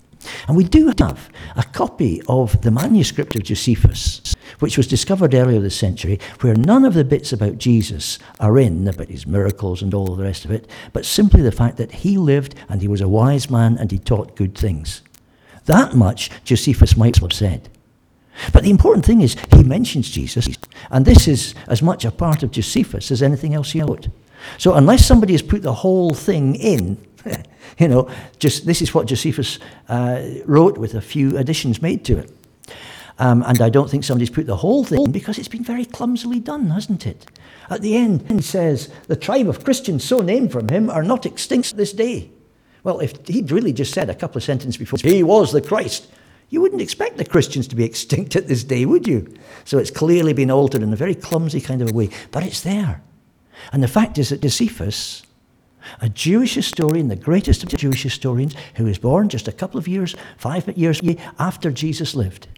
And 0.46 0.56
we 0.56 0.64
do 0.64 0.92
have 0.98 1.30
a 1.56 1.62
copy 1.62 2.22
of 2.28 2.60
the 2.62 2.70
manuscript 2.70 3.36
of 3.36 3.44
Josephus, 3.44 4.34
which 4.58 4.76
was 4.76 4.86
discovered 4.86 5.34
earlier 5.34 5.60
this 5.60 5.76
century, 5.76 6.18
where 6.40 6.54
none 6.54 6.84
of 6.84 6.94
the 6.94 7.04
bits 7.04 7.32
about 7.32 7.58
Jesus 7.58 8.18
are 8.38 8.58
in, 8.58 8.86
about 8.86 9.08
his 9.08 9.26
miracles 9.26 9.82
and 9.82 9.94
all 9.94 10.14
the 10.14 10.22
rest 10.22 10.44
of 10.44 10.50
it, 10.50 10.68
but 10.92 11.06
simply 11.06 11.42
the 11.42 11.52
fact 11.52 11.76
that 11.76 11.92
he 11.92 12.18
lived 12.18 12.54
and 12.68 12.82
he 12.82 12.88
was 12.88 13.00
a 13.00 13.08
wise 13.08 13.50
man 13.50 13.76
and 13.78 13.90
he 13.90 13.98
taught 13.98 14.36
good 14.36 14.56
things. 14.56 15.02
That 15.66 15.94
much 15.94 16.30
Josephus 16.44 16.96
might 16.96 17.18
have 17.18 17.32
said. 17.32 17.68
But 18.52 18.62
the 18.62 18.70
important 18.70 19.04
thing 19.04 19.20
is 19.20 19.36
he 19.54 19.62
mentions 19.62 20.10
Jesus, 20.10 20.48
and 20.90 21.04
this 21.04 21.28
is 21.28 21.54
as 21.66 21.82
much 21.82 22.04
a 22.04 22.10
part 22.10 22.42
of 22.42 22.50
Josephus 22.50 23.10
as 23.10 23.22
anything 23.22 23.54
else 23.54 23.72
he 23.72 23.82
wrote. 23.82 24.08
So 24.58 24.74
unless 24.74 25.04
somebody 25.04 25.34
has 25.34 25.42
put 25.42 25.62
the 25.62 25.74
whole 25.74 26.14
thing 26.14 26.54
in, 26.54 26.98
you 27.78 27.88
know, 27.88 28.10
just 28.38 28.66
this 28.66 28.82
is 28.82 28.94
what 28.94 29.06
Josephus 29.06 29.58
uh, 29.88 30.22
wrote 30.44 30.78
with 30.78 30.94
a 30.94 31.00
few 31.00 31.36
additions 31.36 31.82
made 31.82 32.04
to 32.06 32.18
it. 32.18 32.30
Um, 33.18 33.44
and 33.46 33.60
I 33.60 33.68
don't 33.68 33.90
think 33.90 34.04
somebody's 34.04 34.30
put 34.30 34.46
the 34.46 34.56
whole 34.56 34.82
thing 34.82 35.10
because 35.10 35.38
it's 35.38 35.48
been 35.48 35.62
very 35.62 35.84
clumsily 35.84 36.40
done, 36.40 36.70
hasn't 36.70 37.06
it? 37.06 37.26
At 37.68 37.82
the 37.82 37.94
end, 37.94 38.30
he 38.30 38.40
says, 38.40 38.88
The 39.08 39.16
tribe 39.16 39.46
of 39.46 39.62
Christians 39.62 40.04
so 40.04 40.20
named 40.20 40.52
from 40.52 40.68
him 40.68 40.88
are 40.88 41.02
not 41.02 41.26
extinct 41.26 41.76
this 41.76 41.92
day. 41.92 42.30
Well, 42.82 43.00
if 43.00 43.26
he'd 43.26 43.50
really 43.50 43.74
just 43.74 43.92
said 43.92 44.08
a 44.08 44.14
couple 44.14 44.38
of 44.38 44.42
sentences 44.44 44.78
before, 44.78 44.98
He 45.02 45.22
was 45.22 45.52
the 45.52 45.60
Christ, 45.60 46.08
you 46.48 46.60
wouldn't 46.62 46.80
expect 46.80 47.18
the 47.18 47.24
Christians 47.24 47.68
to 47.68 47.76
be 47.76 47.84
extinct 47.84 48.34
at 48.36 48.48
this 48.48 48.64
day, 48.64 48.86
would 48.86 49.06
you? 49.06 49.32
So 49.64 49.78
it's 49.78 49.90
clearly 49.90 50.32
been 50.32 50.50
altered 50.50 50.82
in 50.82 50.92
a 50.92 50.96
very 50.96 51.14
clumsy 51.14 51.60
kind 51.60 51.82
of 51.82 51.90
a 51.90 51.94
way, 51.94 52.08
but 52.32 52.42
it's 52.42 52.62
there. 52.62 53.02
And 53.72 53.82
the 53.82 53.88
fact 53.88 54.18
is 54.18 54.30
that 54.30 54.40
Josephus 54.40 55.22
a 56.00 56.08
Jewish 56.08 56.54
historian, 56.54 57.08
the 57.08 57.16
greatest 57.16 57.62
of 57.62 57.70
Jewish 57.70 58.02
historians, 58.02 58.54
who 58.76 58.84
was 58.84 58.98
born 58.98 59.28
just 59.28 59.48
a 59.48 59.52
couple 59.52 59.78
of 59.78 59.88
years, 59.88 60.14
five 60.36 60.68
years 60.76 61.00
after 61.38 61.70
Jesus 61.70 62.14
lived, 62.14 62.48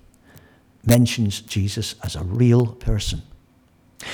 mentions 0.85 1.41
Jesus 1.41 1.95
as 2.03 2.17
a 2.17 2.25
real 2.25 2.67
person. 2.67 3.23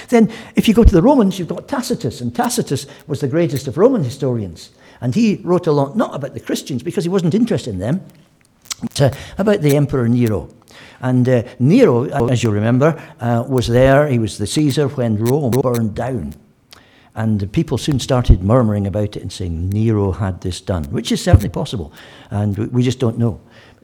Then, 0.09 0.31
if 0.55 0.69
you 0.69 0.75
go 0.75 0.85
to 0.85 0.95
the 0.95 1.03
Romans, 1.03 1.39
you've 1.39 1.49
got 1.49 1.69
Tacitus, 1.69 2.21
and 2.21 2.35
Tacitus 2.35 2.87
was 3.07 3.21
the 3.21 3.29
greatest 3.29 3.67
of 3.69 3.79
Roman 3.79 4.05
historians. 4.05 4.71
And 5.01 5.15
he 5.15 5.37
wrote 5.45 5.67
a 5.67 5.73
lot, 5.73 5.97
not 5.97 6.15
about 6.15 6.35
the 6.35 6.41
Christians, 6.41 6.83
because 6.83 7.05
he 7.05 7.11
wasn't 7.11 7.35
interested 7.35 7.73
in 7.73 7.79
them, 7.79 8.03
but 8.81 9.01
uh, 9.01 9.11
about 9.39 9.63
the 9.63 9.77
Emperor 9.77 10.09
Nero. 10.09 10.51
And 11.01 11.29
uh, 11.29 11.43
Nero, 11.59 12.05
as 12.29 12.43
you 12.43 12.51
remember, 12.51 13.01
uh, 13.21 13.45
was 13.49 13.69
there. 13.69 14.09
He 14.09 14.19
was 14.19 14.39
the 14.39 14.47
Caesar 14.47 14.89
when 14.89 15.17
Rome 15.17 15.53
burned 15.53 15.95
down. 15.95 16.35
And 17.15 17.53
people 17.53 17.79
soon 17.79 17.99
started 17.99 18.43
murmuring 18.43 18.87
about 18.87 19.17
it 19.17 19.23
and 19.23 19.33
saying 19.33 19.71
Nero 19.71 20.13
had 20.13 20.41
this 20.41 20.61
done, 20.61 20.85
which 20.85 21.11
is 21.11 21.23
certainly 21.23 21.49
possible. 21.49 21.93
And 22.31 22.57
we 22.73 22.83
just 22.83 23.01
don't 23.01 23.19
know. 23.19 23.41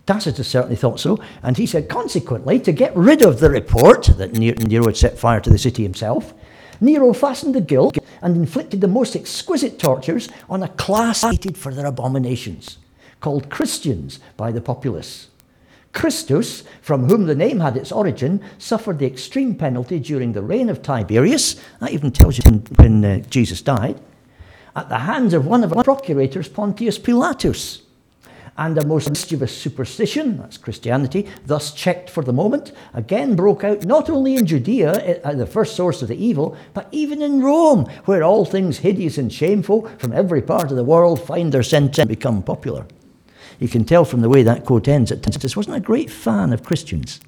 Tacitus 0.07 0.47
certainly 0.47 0.77
thought 0.77 1.01
so. 1.01 1.19
And 1.43 1.57
he 1.57 1.67
said, 1.67 1.89
consequently, 1.89 2.61
to 2.61 2.73
get 2.73 2.95
rid 2.97 3.23
of 3.23 3.41
the 3.41 3.51
report 3.51 4.05
that 4.19 4.33
Nero 4.33 4.85
had 4.87 4.97
set 4.97 5.19
fire 5.19 5.41
to 5.41 5.51
the 5.51 5.59
city 5.59 5.83
himself, 5.83 6.35
Nero 6.81 7.13
fastened 7.13 7.55
the 7.55 7.61
guilt 7.61 7.99
and 8.21 8.37
inflicted 8.37 8.81
the 8.81 8.89
most 8.89 9.17
exquisite 9.17 9.79
tortures 9.79 10.29
on 10.51 10.63
a 10.63 10.69
class 10.69 11.23
hated 11.23 11.57
for 11.57 11.73
their 11.73 11.87
abominations, 11.87 12.79
called 13.21 13.49
Christians 13.49 14.21
by 14.37 14.53
the 14.53 14.61
populace. 14.61 15.29
Christus, 15.95 16.65
from 16.83 17.09
whom 17.09 17.25
the 17.25 17.35
name 17.35 17.61
had 17.61 17.77
its 17.77 17.93
origin, 17.93 18.43
suffered 18.59 18.99
the 18.99 19.07
extreme 19.07 19.55
penalty 19.55 19.99
during 19.99 20.33
the 20.33 20.43
reign 20.43 20.69
of 20.69 20.83
Tiberius. 20.83 21.57
That 21.81 21.93
even 21.93 22.11
tells 22.11 22.37
you 22.37 22.43
when, 22.45 22.59
when 22.77 23.05
uh, 23.05 23.25
Jesus 23.31 23.63
died. 23.63 24.01
At 24.77 24.89
the 24.89 24.99
hands 24.99 25.33
of 25.33 25.47
one 25.47 25.63
of 25.63 25.71
the 25.71 25.83
procurators, 25.83 26.49
Pontius 26.49 26.99
Pilatus. 26.99 27.83
And 28.57 28.77
a 28.79 28.87
most 28.87 29.09
mischievous 29.09 29.57
superstition, 29.57 30.39
that's 30.39 30.59
Christianity, 30.59 31.29
thus 31.47 31.73
checked 31.73 32.09
for 32.09 32.23
the 32.23 32.33
moment, 32.33 32.73
again 32.93 33.35
broke 33.35 33.65
out 33.65 33.85
not 33.85 34.09
only 34.09 34.37
in 34.37 34.47
Judea, 34.47 35.23
uh, 35.23 35.35
the 35.35 35.47
first 35.47 35.75
source 35.75 36.03
of 36.03 36.09
the 36.09 36.25
evil, 36.25 36.57
but 36.73 36.89
even 36.93 37.21
in 37.21 37.43
Rome, 37.43 37.87
where 38.05 38.23
all 38.23 38.45
things 38.45 38.79
hideous 38.79 39.19
and 39.19 39.33
shameful 39.33 39.89
from 39.99 40.13
every 40.13 40.41
part 40.41 40.71
of 40.71 40.77
the 40.77 40.85
world 40.85 41.21
find 41.21 41.51
their 41.51 41.65
sense 41.65 41.99
and 41.99 42.09
become 42.09 42.45
popular. 42.45 42.87
You 43.65 43.71
can 43.71 43.87
tell 43.87 44.05
from 44.05 44.21
the 44.21 44.29
way 44.29 44.43
that 44.43 44.67
quote 44.67 44.89
ends 44.89 45.09
that 45.09 45.23
Tacitus 45.23 45.57
wasn't 45.57 45.79
a 45.79 45.81
great 45.81 46.11
fan 46.11 46.53
of 46.53 46.63
Christians. 46.63 47.19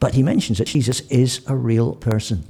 But 0.00 0.14
he 0.14 0.22
mentions 0.24 0.58
that 0.58 0.66
Jesus 0.66 1.02
is 1.02 1.42
a 1.46 1.54
real 1.54 1.94
person. 1.94 2.44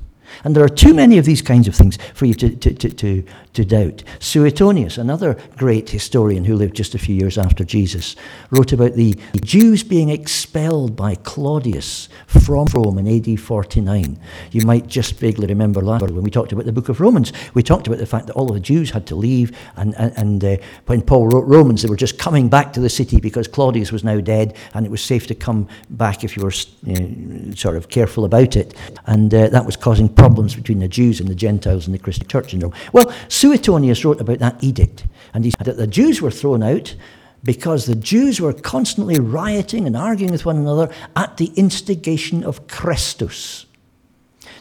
And 0.44 0.54
there 0.54 0.64
are 0.64 0.68
too 0.68 0.94
many 0.94 1.18
of 1.18 1.24
these 1.24 1.42
kinds 1.42 1.68
of 1.68 1.74
things 1.74 1.98
for 2.14 2.26
you 2.26 2.34
to, 2.34 2.54
to, 2.56 2.74
to, 2.74 2.90
to, 2.90 3.24
to 3.54 3.64
doubt. 3.64 4.02
Suetonius, 4.18 4.98
another 4.98 5.36
great 5.56 5.90
historian 5.90 6.44
who 6.44 6.56
lived 6.56 6.76
just 6.76 6.94
a 6.94 6.98
few 6.98 7.14
years 7.14 7.38
after 7.38 7.64
Jesus, 7.64 8.16
wrote 8.50 8.72
about 8.72 8.94
the 8.94 9.18
Jews 9.42 9.82
being 9.82 10.08
expelled 10.08 10.96
by 10.96 11.14
Claudius 11.14 12.08
from 12.26 12.66
Rome 12.72 12.98
in 12.98 13.08
AD 13.08 13.40
49. 13.40 14.18
You 14.52 14.66
might 14.66 14.86
just 14.86 15.14
vaguely 15.16 15.46
remember 15.46 15.80
last 15.80 16.00
when 16.02 16.22
we 16.22 16.30
talked 16.30 16.52
about 16.52 16.64
the 16.64 16.72
book 16.72 16.88
of 16.88 17.00
Romans, 17.00 17.32
we 17.54 17.62
talked 17.62 17.86
about 17.86 17.98
the 17.98 18.06
fact 18.06 18.26
that 18.26 18.34
all 18.34 18.48
of 18.48 18.54
the 18.54 18.60
Jews 18.60 18.90
had 18.90 19.06
to 19.08 19.14
leave, 19.14 19.56
and, 19.76 19.94
and, 19.96 20.12
and 20.16 20.44
uh, 20.44 20.56
when 20.86 21.02
Paul 21.02 21.28
wrote 21.28 21.46
Romans, 21.46 21.82
they 21.82 21.88
were 21.88 21.96
just 21.96 22.18
coming 22.18 22.48
back 22.48 22.72
to 22.72 22.80
the 22.80 22.88
city 22.88 23.20
because 23.20 23.48
Claudius 23.48 23.92
was 23.92 24.04
now 24.04 24.20
dead, 24.20 24.56
and 24.74 24.86
it 24.86 24.90
was 24.90 25.02
safe 25.02 25.26
to 25.28 25.34
come 25.34 25.68
back 25.90 26.24
if 26.24 26.36
you 26.36 26.42
were 26.42 26.50
uh, 26.50 27.54
sort 27.54 27.76
of 27.76 27.88
careful 27.88 28.24
about 28.24 28.56
it. 28.56 28.74
And 29.06 29.32
uh, 29.34 29.48
that 29.48 29.66
was 29.66 29.76
causing 29.76 30.08
problems 30.20 30.54
between 30.54 30.80
the 30.80 30.88
Jews 30.88 31.18
and 31.18 31.28
the 31.28 31.34
Gentiles 31.34 31.86
in 31.86 31.92
the 31.92 31.98
Christian 31.98 32.28
church 32.28 32.52
in 32.52 32.60
Rome. 32.60 32.74
Well, 32.92 33.10
Suetonius 33.28 34.04
wrote 34.04 34.20
about 34.20 34.38
that 34.40 34.62
edict, 34.62 35.06
and 35.32 35.44
he 35.44 35.50
said 35.50 35.64
that 35.64 35.78
the 35.78 35.86
Jews 35.86 36.20
were 36.20 36.30
thrown 36.30 36.62
out 36.62 36.94
because 37.42 37.86
the 37.86 37.94
Jews 37.94 38.38
were 38.38 38.52
constantly 38.52 39.18
rioting 39.18 39.86
and 39.86 39.96
arguing 39.96 40.30
with 40.30 40.44
one 40.44 40.58
another 40.58 40.92
at 41.16 41.38
the 41.38 41.50
instigation 41.56 42.44
of 42.44 42.66
Chrestus. 42.66 43.64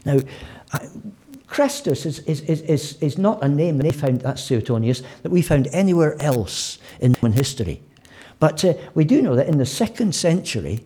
Now, 0.06 0.20
Chrestus 1.48 2.06
is, 2.06 2.20
is, 2.20 2.42
is, 2.42 2.98
is, 3.02 3.18
not 3.18 3.44
a 3.44 3.50
name 3.50 3.80
they 3.80 3.92
found, 3.92 4.22
that's 4.22 4.42
Suetonius, 4.42 5.04
that 5.24 5.32
we 5.32 5.42
found 5.42 5.68
anywhere 5.74 6.16
else 6.22 6.80
in 7.02 7.16
Roman 7.22 7.38
history. 7.38 7.82
But 8.40 8.64
uh, 8.64 8.76
we 8.94 9.04
do 9.04 9.22
know 9.22 9.36
that 9.36 9.48
in 9.48 9.58
the 9.58 9.66
second 9.66 10.16
century, 10.16 10.86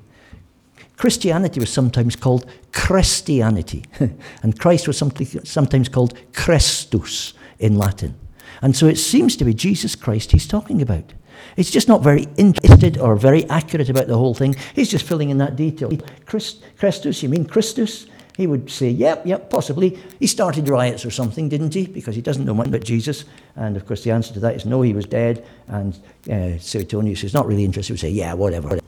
Christianity 0.98 1.60
was 1.60 1.72
sometimes 1.72 2.16
called 2.16 2.50
Christianity, 2.72 3.84
and 4.44 4.60
Christ 4.60 4.88
was 4.88 4.98
sometimes 4.98 5.90
called 5.90 6.18
Christus 6.34 7.34
in 7.60 7.78
Latin. 7.78 8.16
And 8.62 8.76
so 8.76 8.88
it 8.88 8.98
seems 8.98 9.36
to 9.38 9.46
be 9.46 9.54
Jesus 9.54 9.96
Christ 9.96 10.32
he's 10.32 10.48
talking 10.48 10.82
about. 10.82 11.14
He's 11.56 11.72
just 11.72 11.88
not 11.88 12.02
very 12.02 12.28
interested 12.38 12.98
or 12.98 13.16
very 13.16 13.48
accurate 13.50 13.90
about 13.90 14.08
the 14.08 14.18
whole 14.18 14.34
thing. 14.34 14.56
He's 14.74 14.90
just 14.90 15.06
filling 15.06 15.30
in 15.30 15.38
that 15.40 15.56
detail. 15.56 15.92
Christ, 16.26 16.64
Christus, 16.78 17.22
you 17.22 17.30
mean 17.30 17.46
Christus? 17.46 18.08
He 18.38 18.48
would 18.48 18.72
say, 18.72 18.90
yep, 18.90 19.26
yep, 19.26 19.50
possibly. 19.50 20.00
He 20.20 20.26
started 20.26 20.68
riots 20.68 21.06
or 21.06 21.12
something, 21.12 21.50
didn't 21.50 21.74
he? 21.74 21.86
Because 21.86 22.16
he 22.16 22.22
doesn't 22.22 22.46
know 22.46 22.56
much 22.56 22.68
about 22.68 22.84
Jesus. 22.84 23.26
And 23.56 23.78
of 23.78 23.86
course, 23.86 24.04
the 24.04 24.12
answer 24.12 24.34
to 24.34 24.40
that 24.40 24.56
is 24.56 24.66
no, 24.66 24.82
he 24.82 24.94
was 24.94 25.06
dead. 25.06 25.46
And 25.68 25.94
uh, 26.32 26.58
Suetonius 26.58 27.24
is 27.24 27.34
not 27.34 27.46
really 27.46 27.64
interested. 27.64 27.90
He 27.90 27.94
would 27.94 28.00
say, 28.00 28.10
yeah, 28.10 28.34
whatever. 28.34 28.80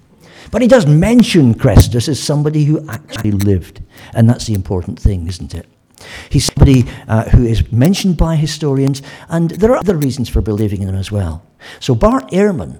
But 0.52 0.62
he 0.62 0.68
does 0.68 0.86
mention 0.86 1.54
Christus 1.54 2.08
as 2.08 2.22
somebody 2.22 2.66
who 2.66 2.88
actually 2.90 3.32
lived. 3.32 3.82
And 4.14 4.30
that's 4.30 4.46
the 4.46 4.54
important 4.54 5.00
thing, 5.00 5.28
isn't 5.28 5.54
it? 5.54 5.68
He's 6.30 6.46
somebody 6.46 6.86
uh, 7.08 7.30
who 7.30 7.46
is 7.46 7.72
mentioned 7.72 8.18
by 8.18 8.36
historians, 8.36 9.02
and 9.30 9.52
there 9.52 9.72
are 9.72 9.78
other 9.78 9.96
reasons 9.98 10.30
for 10.30 10.42
believing 10.42 10.82
in 10.82 10.90
him 10.90 10.96
as 10.96 11.12
well. 11.12 11.46
So 11.80 11.96
Bart 11.96 12.30
Ehrman, 12.32 12.80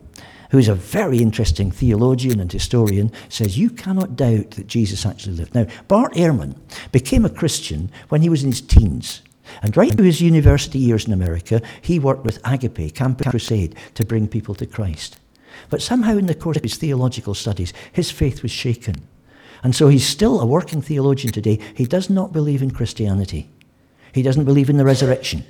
who 0.52 0.58
is 0.58 0.68
a 0.68 0.76
very 0.76 1.20
interesting 1.20 1.72
theologian 1.72 2.40
and 2.40 2.52
historian, 2.52 3.12
says 3.30 3.58
you 3.58 3.70
cannot 3.70 4.16
doubt 4.16 4.52
that 4.52 4.68
Jesus 4.68 5.06
actually 5.06 5.36
lived. 5.36 5.56
Now, 5.56 5.66
Bart 5.88 6.14
Ehrman 6.14 6.56
became 6.92 7.26
a 7.26 7.30
Christian 7.30 7.90
when 8.10 8.22
he 8.22 8.30
was 8.30 8.44
in 8.44 8.52
his 8.52 8.62
teens. 8.62 9.22
And 9.62 9.76
right 9.78 9.92
through 9.92 10.06
his 10.06 10.22
university 10.22 10.80
years 10.80 11.06
in 11.06 11.14
America, 11.14 11.62
he 11.82 12.00
worked 12.00 12.26
with 12.26 12.40
Agape, 12.46 12.96
Campus 12.96 13.28
Crusade, 13.28 13.76
to 13.94 14.06
bring 14.06 14.28
people 14.28 14.56
to 14.56 14.66
Christ. 14.66 15.20
But 15.70 15.82
somehow, 15.82 16.18
in 16.18 16.28
the 16.28 16.36
course 16.36 16.58
of 16.58 16.64
his 16.64 16.78
theological 16.78 17.34
studies, 17.34 17.74
his 17.92 18.12
faith 18.12 18.42
was 18.42 18.52
shaken. 18.52 19.08
And 19.64 19.76
so 19.76 19.88
he's 19.88 20.08
still 20.08 20.40
a 20.40 20.46
working 20.46 20.82
theologian 20.82 21.34
today. 21.34 21.60
He 21.74 21.86
does 21.86 22.10
not 22.10 22.32
believe 22.32 22.62
in 22.62 22.72
Christianity, 22.72 23.50
he 24.14 24.22
doesn't 24.22 24.46
believe 24.46 24.70
in 24.70 24.78
the 24.78 24.86
resurrection. 24.86 25.44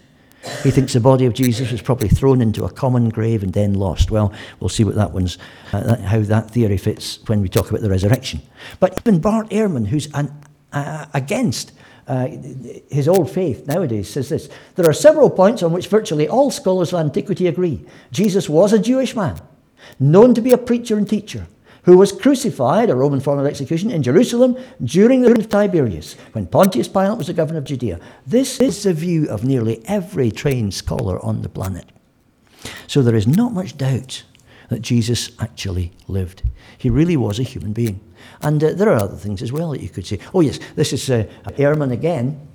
He 0.63 0.69
thinks 0.69 0.93
the 0.93 0.99
body 0.99 1.25
of 1.25 1.33
Jesus 1.33 1.71
was 1.71 1.81
probably 1.81 2.07
thrown 2.07 2.39
into 2.39 2.65
a 2.65 2.71
common 2.71 3.09
grave 3.09 3.41
and 3.41 3.51
then 3.51 3.73
lost. 3.73 4.11
Well, 4.11 4.31
we'll 4.59 4.69
see 4.69 4.83
what 4.83 4.93
that 4.93 5.11
one's, 5.11 5.39
uh, 5.73 5.97
how 5.97 6.19
that 6.19 6.51
theory 6.51 6.77
fits 6.77 7.19
when 7.25 7.41
we 7.41 7.49
talk 7.49 7.71
about 7.71 7.81
the 7.81 7.89
resurrection. 7.89 8.41
But 8.79 8.99
even 9.01 9.19
Bart 9.19 9.49
Ehrman, 9.49 9.87
who's 9.87 10.07
an, 10.13 10.31
uh, 10.71 11.07
against 11.15 11.71
uh, 12.07 12.27
his 12.91 13.07
old 13.07 13.31
faith 13.31 13.65
nowadays 13.65 14.07
says 14.07 14.29
this 14.29 14.47
There 14.75 14.87
are 14.87 14.93
several 14.93 15.31
points 15.31 15.63
on 15.63 15.71
which 15.71 15.87
virtually 15.87 16.27
all 16.27 16.51
scholars 16.51 16.93
of 16.93 16.99
antiquity 16.99 17.47
agree. 17.47 17.83
Jesus 18.11 18.47
was 18.47 18.71
a 18.71 18.79
Jewish 18.79 19.15
man 19.15 19.41
known 19.99 20.33
to 20.33 20.41
be 20.41 20.51
a 20.51 20.57
preacher 20.57 20.97
and 20.97 21.07
teacher, 21.07 21.47
who 21.83 21.97
was 21.97 22.11
crucified, 22.11 22.89
a 22.89 22.95
Roman 22.95 23.19
form 23.19 23.39
of 23.39 23.45
execution, 23.45 23.91
in 23.91 24.01
Jerusalem 24.01 24.57
during 24.83 25.21
the 25.21 25.29
reign 25.29 25.39
of 25.39 25.49
Tiberius, 25.49 26.15
when 26.33 26.47
Pontius 26.47 26.87
Pilate 26.87 27.17
was 27.17 27.27
the 27.27 27.33
governor 27.33 27.59
of 27.59 27.65
Judea. 27.65 27.99
This 28.25 28.59
is 28.59 28.83
the 28.83 28.93
view 28.93 29.29
of 29.29 29.43
nearly 29.43 29.83
every 29.85 30.31
trained 30.31 30.73
scholar 30.73 31.23
on 31.23 31.41
the 31.41 31.49
planet. 31.49 31.85
So 32.87 33.01
there 33.01 33.15
is 33.15 33.27
not 33.27 33.53
much 33.53 33.77
doubt 33.77 34.23
that 34.69 34.81
Jesus 34.81 35.29
actually 35.39 35.91
lived. 36.07 36.41
He 36.77 36.89
really 36.89 37.17
was 37.17 37.39
a 37.39 37.43
human 37.43 37.71
being. 37.71 38.01
And 38.41 38.63
uh, 38.63 38.73
there 38.73 38.89
are 38.89 38.95
other 38.97 39.15
things 39.15 39.43
as 39.43 39.51
well 39.51 39.71
that 39.71 39.81
you 39.81 39.89
could 39.89 40.07
say. 40.07 40.19
Oh, 40.33 40.41
yes, 40.41 40.59
this 40.75 40.91
is 40.91 41.09
uh, 41.09 41.25
Ehrman 41.57 41.91
again 41.91 42.47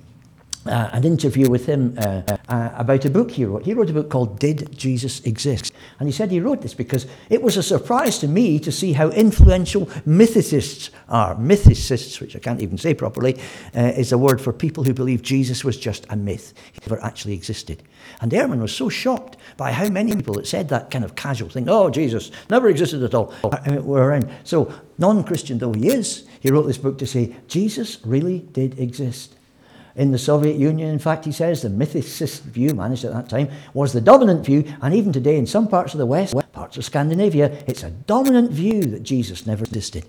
uh, 0.65 0.89
an 0.91 1.03
interview 1.03 1.49
with 1.49 1.65
him 1.65 1.95
uh, 1.97 2.21
uh, 2.47 2.69
about 2.75 3.05
a 3.05 3.09
book 3.09 3.31
he 3.31 3.45
wrote. 3.45 3.65
He 3.65 3.73
wrote 3.73 3.89
a 3.89 3.93
book 3.93 4.09
called 4.09 4.39
Did 4.39 4.77
Jesus 4.77 5.21
Exist? 5.25 5.73
And 5.99 6.07
he 6.07 6.13
said 6.13 6.29
he 6.29 6.39
wrote 6.39 6.61
this 6.61 6.73
because 6.73 7.07
it 7.29 7.41
was 7.41 7.57
a 7.57 7.63
surprise 7.63 8.19
to 8.19 8.27
me 8.27 8.59
to 8.59 8.71
see 8.71 8.93
how 8.93 9.09
influential 9.09 9.87
mythicists 10.07 10.89
are. 11.09 11.35
Mythicists, 11.35 12.19
which 12.19 12.35
I 12.35 12.39
can't 12.39 12.61
even 12.61 12.77
say 12.77 12.93
properly, 12.93 13.39
uh, 13.75 13.93
is 13.95 14.11
a 14.11 14.17
word 14.17 14.39
for 14.39 14.53
people 14.53 14.83
who 14.83 14.93
believe 14.93 15.21
Jesus 15.21 15.63
was 15.63 15.77
just 15.77 16.05
a 16.09 16.15
myth. 16.15 16.53
He 16.73 16.79
never 16.87 17.01
actually 17.03 17.33
existed. 17.33 17.83
And 18.21 18.31
Ehrman 18.31 18.61
was 18.61 18.75
so 18.75 18.89
shocked 18.89 19.37
by 19.57 19.71
how 19.71 19.89
many 19.89 20.15
people 20.15 20.35
that 20.35 20.47
said 20.47 20.69
that 20.69 20.91
kind 20.91 21.03
of 21.03 21.15
casual 21.15 21.49
thing, 21.49 21.69
oh, 21.69 21.89
Jesus 21.89 22.31
never 22.49 22.69
existed 22.69 23.03
at 23.03 23.13
all, 23.13 23.33
were 23.81 24.03
around. 24.03 24.29
So, 24.43 24.73
non 24.97 25.23
Christian 25.23 25.57
though 25.57 25.73
he 25.73 25.87
is, 25.87 26.27
he 26.39 26.51
wrote 26.51 26.67
this 26.67 26.77
book 26.77 26.97
to 26.99 27.07
say, 27.07 27.35
Jesus 27.47 27.99
really 28.05 28.39
did 28.39 28.79
exist 28.79 29.35
in 29.95 30.11
the 30.11 30.17
Soviet 30.17 30.55
Union. 30.55 30.89
In 30.89 30.99
fact, 30.99 31.25
he 31.25 31.31
says 31.31 31.61
the 31.61 31.69
mythicist 31.69 32.41
view 32.41 32.73
managed 32.73 33.05
at 33.05 33.13
that 33.13 33.29
time 33.29 33.49
was 33.73 33.93
the 33.93 34.01
dominant 34.01 34.45
view, 34.45 34.63
and 34.81 34.93
even 34.93 35.11
today 35.11 35.37
in 35.37 35.45
some 35.45 35.67
parts 35.67 35.93
of 35.93 35.97
the 35.97 36.05
West, 36.05 36.35
parts 36.51 36.77
of 36.77 36.85
Scandinavia, 36.85 37.63
it's 37.67 37.83
a 37.83 37.91
dominant 37.91 38.51
view 38.51 38.81
that 38.83 39.03
Jesus 39.03 39.45
never 39.45 39.63
existed. 39.63 40.05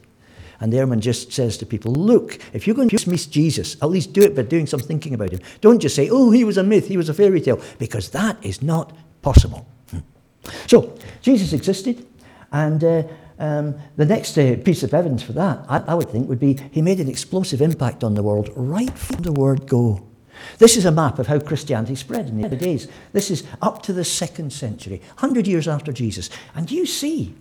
And 0.60 0.72
Ehrman 0.72 1.00
just 1.00 1.32
says 1.32 1.58
to 1.58 1.66
people, 1.66 1.92
look, 1.92 2.38
if 2.52 2.66
you're 2.66 2.76
going 2.76 2.88
to 2.88 2.96
dismiss 2.96 3.26
Jesus, 3.26 3.76
at 3.82 3.90
least 3.90 4.12
do 4.12 4.22
it 4.22 4.36
by 4.36 4.42
doing 4.42 4.66
some 4.66 4.78
thinking 4.78 5.12
about 5.12 5.32
him. 5.32 5.40
Don't 5.60 5.80
just 5.80 5.96
say, 5.96 6.08
oh, 6.08 6.30
he 6.30 6.44
was 6.44 6.56
a 6.56 6.62
myth, 6.62 6.86
he 6.86 6.96
was 6.96 7.08
a 7.08 7.14
fairy 7.14 7.40
tale, 7.40 7.60
because 7.80 8.10
that 8.10 8.36
is 8.44 8.62
not 8.62 8.96
possible. 9.22 9.66
Hmm. 9.90 9.98
So, 10.68 10.96
Jesus 11.20 11.52
existed, 11.52 12.06
and 12.52 12.84
uh, 12.84 13.02
um, 13.42 13.74
the 13.96 14.06
next 14.06 14.38
uh, 14.38 14.56
piece 14.64 14.84
of 14.84 14.94
evidence 14.94 15.22
for 15.22 15.32
that, 15.32 15.64
I, 15.68 15.78
I 15.78 15.94
would 15.94 16.08
think, 16.08 16.28
would 16.28 16.38
be 16.38 16.58
he 16.70 16.80
made 16.80 17.00
an 17.00 17.08
explosive 17.08 17.60
impact 17.60 18.04
on 18.04 18.14
the 18.14 18.22
world 18.22 18.50
right 18.54 18.96
from 18.96 19.22
the 19.22 19.32
word 19.32 19.66
go. 19.66 20.06
This 20.58 20.76
is 20.76 20.84
a 20.84 20.92
map 20.92 21.18
of 21.18 21.26
how 21.26 21.40
Christianity 21.40 21.96
spread 21.96 22.28
in 22.28 22.40
the 22.40 22.46
early 22.46 22.56
days. 22.56 22.86
This 23.12 23.30
is 23.30 23.44
up 23.60 23.82
to 23.82 23.92
the 23.92 24.04
second 24.04 24.52
century, 24.52 25.02
100 25.18 25.46
years 25.48 25.66
after 25.66 25.92
Jesus. 25.92 26.30
And 26.54 26.70
you 26.70 26.86
see 26.86 27.34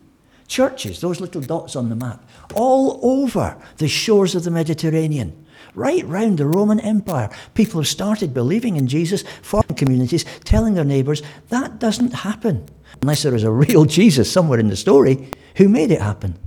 churches, 0.47 1.01
those 1.01 1.21
little 1.21 1.41
dots 1.41 1.75
on 1.75 1.89
the 1.89 1.95
map, 1.95 2.27
all 2.55 2.99
over 3.03 3.55
the 3.77 3.87
shores 3.87 4.33
of 4.33 4.43
the 4.43 4.51
Mediterranean. 4.51 5.40
Right 5.73 6.05
round 6.05 6.37
the 6.37 6.45
Roman 6.45 6.79
Empire, 6.79 7.29
people 7.53 7.79
have 7.79 7.87
started 7.87 8.33
believing 8.33 8.75
in 8.75 8.87
Jesus, 8.87 9.23
forming 9.41 9.75
communities, 9.75 10.25
telling 10.43 10.73
their 10.73 10.83
neighbours 10.83 11.21
that 11.49 11.79
doesn't 11.79 12.13
happen 12.13 12.67
unless 13.01 13.23
there 13.23 13.35
is 13.35 13.43
a 13.43 13.51
real 13.51 13.85
Jesus 13.99 14.31
somewhere 14.31 14.59
in 14.59 14.67
the 14.67 14.75
story 14.75 15.29
who 15.55 15.69
made 15.69 15.91
it 15.91 16.01
happen. 16.01 16.37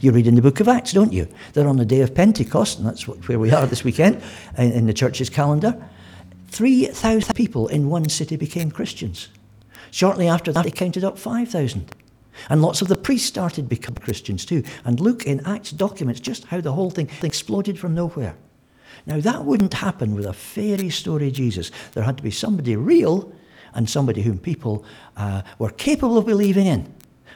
You 0.00 0.12
read 0.12 0.26
in 0.26 0.34
the 0.34 0.42
book 0.42 0.60
of 0.60 0.68
Acts, 0.68 0.92
don't 0.92 1.12
you? 1.12 1.28
That 1.54 1.66
on 1.66 1.76
the 1.76 1.84
day 1.84 2.00
of 2.00 2.14
Pentecost, 2.14 2.78
and 2.78 2.86
that's 2.86 3.06
where 3.06 3.38
we 3.38 3.50
are 3.50 3.66
this 3.66 3.84
weekend 3.84 4.22
in 4.56 4.86
the 4.86 4.92
church's 4.92 5.28
calendar, 5.28 5.88
3,000 6.48 7.34
people 7.34 7.68
in 7.68 7.88
one 7.88 8.08
city 8.08 8.36
became 8.36 8.70
Christians. 8.70 9.28
Shortly 9.90 10.28
after 10.28 10.52
that, 10.52 10.64
they 10.64 10.70
counted 10.70 11.04
up 11.04 11.18
5,000. 11.18 11.94
And 12.48 12.62
lots 12.62 12.80
of 12.80 12.88
the 12.88 12.96
priests 12.96 13.28
started 13.28 13.68
becoming 13.68 14.00
Christians 14.00 14.46
too. 14.46 14.62
And 14.84 15.00
look 15.00 15.26
in 15.26 15.46
Acts 15.46 15.70
documents 15.70 16.20
just 16.20 16.44
how 16.46 16.60
the 16.60 16.72
whole 16.72 16.90
thing 16.90 17.10
exploded 17.22 17.78
from 17.78 17.94
nowhere. 17.94 18.36
Now, 19.06 19.20
that 19.20 19.44
wouldn't 19.44 19.74
happen 19.74 20.14
with 20.14 20.26
a 20.26 20.32
fairy 20.32 20.90
story 20.90 21.30
Jesus. 21.30 21.70
There 21.92 22.04
had 22.04 22.16
to 22.16 22.22
be 22.22 22.30
somebody 22.30 22.76
real 22.76 23.32
and 23.74 23.88
somebody 23.88 24.22
whom 24.22 24.38
people 24.38 24.84
uh, 25.16 25.42
were 25.58 25.70
capable 25.70 26.18
of 26.18 26.26
believing 26.26 26.66
in 26.66 26.92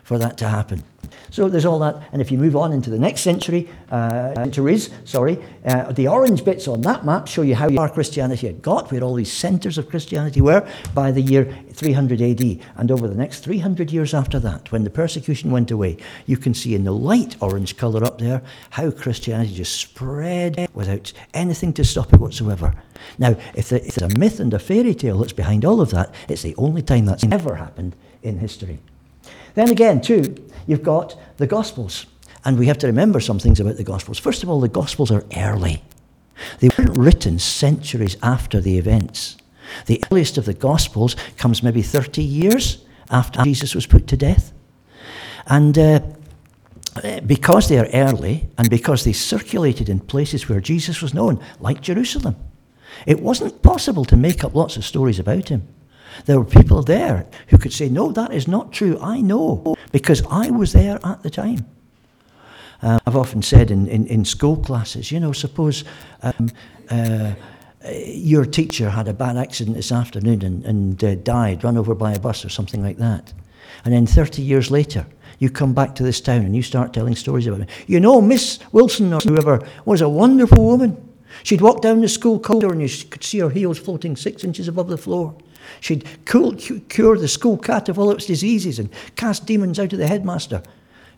for 0.06 0.18
that 0.18 0.38
to 0.38 0.48
happen. 0.48 0.84
So 1.30 1.48
there's 1.48 1.64
all 1.64 1.80
that. 1.80 1.96
And 2.12 2.22
if 2.22 2.30
you 2.30 2.38
move 2.38 2.54
on 2.54 2.72
into 2.72 2.90
the 2.90 2.98
next 2.98 3.22
century, 3.22 3.68
uh, 3.90 4.34
centuries, 4.34 4.90
sorry, 5.04 5.42
uh, 5.64 5.90
the 5.90 6.06
orange 6.06 6.44
bits 6.44 6.68
on 6.68 6.82
that 6.82 7.04
map 7.04 7.26
show 7.26 7.42
you 7.42 7.56
how 7.56 7.68
far 7.70 7.88
Christianity 7.88 8.46
had 8.46 8.62
got, 8.62 8.92
where 8.92 9.02
all 9.02 9.14
these 9.14 9.32
centres 9.32 9.78
of 9.78 9.88
Christianity 9.88 10.40
were 10.40 10.64
by 10.94 11.10
the 11.10 11.20
year 11.20 11.52
300 11.72 12.22
AD. 12.22 12.60
And 12.76 12.92
over 12.92 13.08
the 13.08 13.16
next 13.16 13.40
300 13.40 13.90
years 13.90 14.14
after 14.14 14.38
that, 14.38 14.70
when 14.70 14.84
the 14.84 14.90
persecution 14.90 15.50
went 15.50 15.72
away, 15.72 15.96
you 16.24 16.36
can 16.36 16.54
see 16.54 16.76
in 16.76 16.84
the 16.84 16.92
light 16.92 17.34
orange 17.40 17.76
colour 17.76 18.04
up 18.04 18.18
there 18.18 18.42
how 18.70 18.92
Christianity 18.92 19.54
just 19.54 19.74
spread 19.74 20.68
without 20.72 21.12
anything 21.34 21.72
to 21.72 21.84
stop 21.84 22.12
it 22.12 22.20
whatsoever. 22.20 22.74
Now, 23.18 23.34
if, 23.56 23.70
there's 23.70 23.98
a 23.98 24.16
myth 24.16 24.38
and 24.38 24.54
a 24.54 24.60
fairy 24.60 24.94
tale 24.94 25.18
that's 25.18 25.32
behind 25.32 25.64
all 25.64 25.80
of 25.80 25.90
that, 25.90 26.14
it's 26.28 26.42
the 26.42 26.54
only 26.56 26.82
time 26.82 27.06
that's 27.06 27.24
ever 27.24 27.56
happened 27.56 27.96
in 28.22 28.38
history. 28.38 28.78
Then 29.56 29.70
again, 29.70 30.00
too, 30.00 30.36
you've 30.66 30.82
got 30.82 31.18
the 31.38 31.46
Gospels. 31.46 32.06
And 32.44 32.58
we 32.58 32.66
have 32.66 32.78
to 32.78 32.86
remember 32.86 33.18
some 33.18 33.40
things 33.40 33.58
about 33.58 33.76
the 33.76 33.84
Gospels. 33.84 34.20
First 34.20 34.44
of 34.44 34.48
all, 34.48 34.60
the 34.60 34.68
Gospels 34.68 35.10
are 35.10 35.24
early. 35.36 35.82
They 36.60 36.68
weren't 36.78 36.96
written 36.96 37.38
centuries 37.38 38.16
after 38.22 38.60
the 38.60 38.78
events. 38.78 39.36
The 39.86 40.04
earliest 40.12 40.38
of 40.38 40.44
the 40.44 40.54
Gospels 40.54 41.16
comes 41.38 41.62
maybe 41.62 41.82
30 41.82 42.22
years 42.22 42.84
after 43.10 43.42
Jesus 43.42 43.74
was 43.74 43.86
put 43.86 44.06
to 44.08 44.16
death. 44.16 44.52
And 45.46 45.78
uh, 45.78 46.00
because 47.26 47.68
they 47.68 47.78
are 47.78 47.88
early 47.94 48.48
and 48.58 48.68
because 48.68 49.04
they 49.04 49.12
circulated 49.12 49.88
in 49.88 50.00
places 50.00 50.48
where 50.48 50.60
Jesus 50.60 51.00
was 51.00 51.14
known, 51.14 51.42
like 51.60 51.80
Jerusalem, 51.80 52.36
it 53.06 53.20
wasn't 53.20 53.62
possible 53.62 54.04
to 54.04 54.16
make 54.16 54.44
up 54.44 54.54
lots 54.54 54.76
of 54.76 54.84
stories 54.84 55.18
about 55.18 55.48
him. 55.48 55.66
There 56.24 56.38
were 56.38 56.44
people 56.44 56.82
there 56.82 57.26
who 57.48 57.58
could 57.58 57.72
say, 57.72 57.88
No, 57.88 58.10
that 58.12 58.32
is 58.32 58.48
not 58.48 58.72
true. 58.72 58.98
I 59.00 59.20
know 59.20 59.76
because 59.92 60.22
I 60.30 60.50
was 60.50 60.72
there 60.72 60.98
at 61.04 61.22
the 61.22 61.30
time. 61.30 61.66
Uh, 62.82 62.98
I've 63.06 63.16
often 63.16 63.42
said 63.42 63.70
in, 63.70 63.86
in, 63.86 64.06
in, 64.06 64.24
school 64.24 64.56
classes, 64.56 65.10
you 65.10 65.18
know, 65.18 65.32
suppose 65.32 65.84
um, 66.22 66.50
uh, 66.90 67.32
your 68.06 68.44
teacher 68.44 68.90
had 68.90 69.08
a 69.08 69.14
bad 69.14 69.36
accident 69.36 69.76
this 69.76 69.92
afternoon 69.92 70.42
and, 70.42 70.64
and 70.64 71.04
uh, 71.04 71.14
died, 71.14 71.64
run 71.64 71.78
over 71.78 71.94
by 71.94 72.12
a 72.12 72.18
bus 72.18 72.44
or 72.44 72.48
something 72.48 72.82
like 72.82 72.98
that. 72.98 73.32
And 73.84 73.94
then 73.94 74.06
30 74.06 74.42
years 74.42 74.70
later, 74.70 75.06
you 75.38 75.50
come 75.50 75.74
back 75.74 75.94
to 75.96 76.02
this 76.02 76.20
town 76.20 76.44
and 76.44 76.56
you 76.56 76.62
start 76.62 76.92
telling 76.92 77.14
stories 77.14 77.46
about 77.46 77.60
it. 77.60 77.70
You 77.86 78.00
know, 78.00 78.20
Miss 78.20 78.58
Wilson 78.72 79.12
or 79.12 79.20
whoever 79.20 79.66
was 79.84 80.00
a 80.00 80.08
wonderful 80.08 80.64
woman. 80.64 81.02
She'd 81.42 81.60
walk 81.60 81.82
down 81.82 82.00
the 82.00 82.08
school 82.08 82.40
corridor 82.40 82.72
and 82.72 82.80
you 82.80 83.04
could 83.06 83.22
see 83.22 83.40
her 83.40 83.50
heels 83.50 83.78
floating 83.78 84.16
six 84.16 84.44
inches 84.44 84.68
above 84.68 84.88
the 84.88 84.98
floor. 84.98 85.36
She'd 85.80 86.06
cure 86.26 87.18
the 87.18 87.28
school 87.28 87.58
cat 87.58 87.88
of 87.88 87.98
all 87.98 88.10
its 88.10 88.26
diseases 88.26 88.78
and 88.78 88.90
cast 89.16 89.46
demons 89.46 89.78
out 89.78 89.92
of 89.92 89.98
the 89.98 90.06
headmaster. 90.06 90.62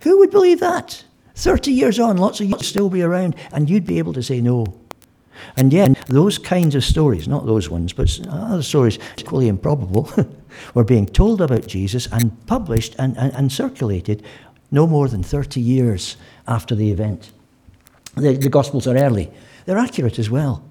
Who 0.02 0.18
would 0.18 0.30
believe 0.30 0.60
that? 0.60 1.04
30 1.34 1.70
years 1.70 1.98
on, 2.00 2.16
lots 2.16 2.40
of 2.40 2.46
you 2.46 2.56
would 2.56 2.64
still 2.64 2.90
be 2.90 3.02
around, 3.02 3.36
and 3.52 3.70
you'd 3.70 3.86
be 3.86 3.98
able 3.98 4.12
to 4.12 4.22
say 4.22 4.40
no. 4.40 4.66
And 5.56 5.72
yet, 5.72 5.96
those 6.06 6.36
kinds 6.36 6.74
of 6.74 6.84
stories, 6.84 7.28
not 7.28 7.46
those 7.46 7.70
ones, 7.70 7.92
but 7.92 8.20
other 8.28 8.62
stories 8.62 8.98
equally 9.16 9.46
improbable, 9.46 10.10
were 10.74 10.84
being 10.84 11.06
told 11.06 11.40
about 11.40 11.66
Jesus 11.66 12.08
and 12.10 12.44
published 12.46 12.96
and, 12.98 13.16
and, 13.16 13.32
and, 13.34 13.52
circulated 13.52 14.24
no 14.70 14.86
more 14.86 15.08
than 15.08 15.22
30 15.22 15.60
years 15.60 16.16
after 16.48 16.74
the 16.74 16.90
event. 16.90 17.30
The, 18.16 18.36
the 18.36 18.48
Gospels 18.48 18.88
are 18.88 18.96
early, 18.96 19.30
they're 19.64 19.78
accurate 19.78 20.18
as 20.18 20.28
well. 20.28 20.67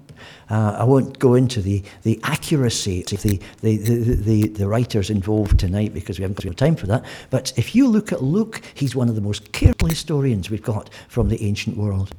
Uh, 0.50 0.76
I 0.78 0.84
won't 0.84 1.18
go 1.18 1.34
into 1.34 1.60
the, 1.60 1.82
the 2.02 2.20
accuracy 2.22 3.02
of 3.12 3.22
the, 3.22 3.40
the, 3.60 3.76
the, 3.76 4.14
the, 4.14 4.48
the 4.48 4.68
writers 4.68 5.10
involved 5.10 5.58
tonight 5.60 5.94
because 5.94 6.18
we 6.18 6.22
haven't 6.22 6.42
got 6.42 6.56
time 6.56 6.76
for 6.76 6.86
that. 6.86 7.04
But 7.30 7.52
if 7.56 7.74
you 7.74 7.88
look 7.88 8.12
at 8.12 8.22
Luke, 8.22 8.62
he's 8.74 8.94
one 8.94 9.08
of 9.08 9.14
the 9.14 9.20
most 9.20 9.52
careful 9.52 9.88
historians 9.88 10.50
we've 10.50 10.62
got 10.62 10.90
from 11.08 11.28
the 11.28 11.42
ancient 11.42 11.76
world. 11.76 12.14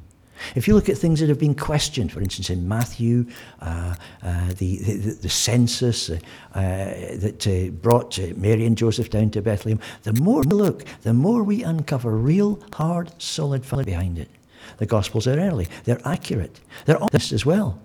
If 0.56 0.68
you 0.68 0.76
look 0.76 0.90
at 0.90 0.98
things 0.98 1.20
that 1.20 1.30
have 1.30 1.40
been 1.40 1.56
questioned, 1.56 2.12
for 2.12 2.22
instance, 2.22 2.50
in 2.50 2.68
Matthew, 2.68 3.26
uh, 3.62 3.96
uh, 4.24 4.48
the, 4.58 4.78
the, 4.78 4.94
the, 5.22 5.30
census 5.30 6.10
uh, 6.10 6.20
uh 6.56 6.60
that 7.18 7.48
uh, 7.48 7.72
brought 7.72 8.18
uh, 8.20 8.28
Mary 8.36 8.66
and 8.66 8.78
Joseph 8.78 9.10
down 9.10 9.30
to 9.32 9.42
Bethlehem, 9.42 9.80
the 10.04 10.14
more 10.14 10.42
we 10.42 10.52
look, 10.52 10.86
the 11.02 11.14
more 11.14 11.44
we 11.44 11.64
uncover 11.64 12.16
real, 12.16 12.62
hard, 12.74 13.12
solid 13.22 13.66
fact 13.66 13.86
behind 13.86 14.18
it. 14.18 14.30
The 14.78 14.86
Gospels 14.86 15.28
are 15.28 15.40
early, 15.40 15.68
they're 15.84 16.02
accurate, 16.06 16.60
they're 16.86 17.02
honest 17.02 17.32
as 17.32 17.46
well. 17.46 17.80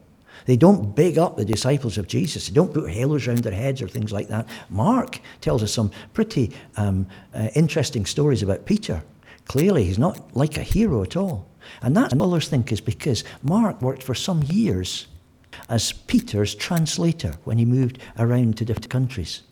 They 0.46 0.56
don't 0.56 0.94
big 0.94 1.18
up 1.18 1.36
the 1.36 1.44
disciples 1.44 1.98
of 1.98 2.06
Jesus. 2.06 2.48
They 2.48 2.54
don't 2.54 2.74
put 2.74 2.90
halos 2.90 3.26
around 3.26 3.38
their 3.38 3.52
heads 3.52 3.80
or 3.80 3.88
things 3.88 4.12
like 4.12 4.28
that. 4.28 4.46
Mark 4.68 5.20
tells 5.40 5.62
us 5.62 5.72
some 5.72 5.90
pretty 6.12 6.52
um, 6.76 7.06
uh, 7.34 7.48
interesting 7.54 8.06
stories 8.06 8.42
about 8.42 8.66
Peter. 8.66 9.02
Clearly, 9.46 9.84
he's 9.84 9.98
not 9.98 10.36
like 10.36 10.56
a 10.56 10.62
hero 10.62 11.02
at 11.02 11.16
all. 11.16 11.48
And 11.82 11.96
that, 11.96 12.10
scholars 12.12 12.48
think, 12.48 12.72
is 12.72 12.80
because 12.80 13.24
Mark 13.42 13.80
worked 13.80 14.02
for 14.02 14.14
some 14.14 14.42
years 14.42 15.06
as 15.68 15.92
Peter's 15.92 16.54
translator 16.54 17.34
when 17.44 17.58
he 17.58 17.64
moved 17.64 17.98
around 18.18 18.56
to 18.58 18.64
different 18.64 18.90
countries. 18.90 19.42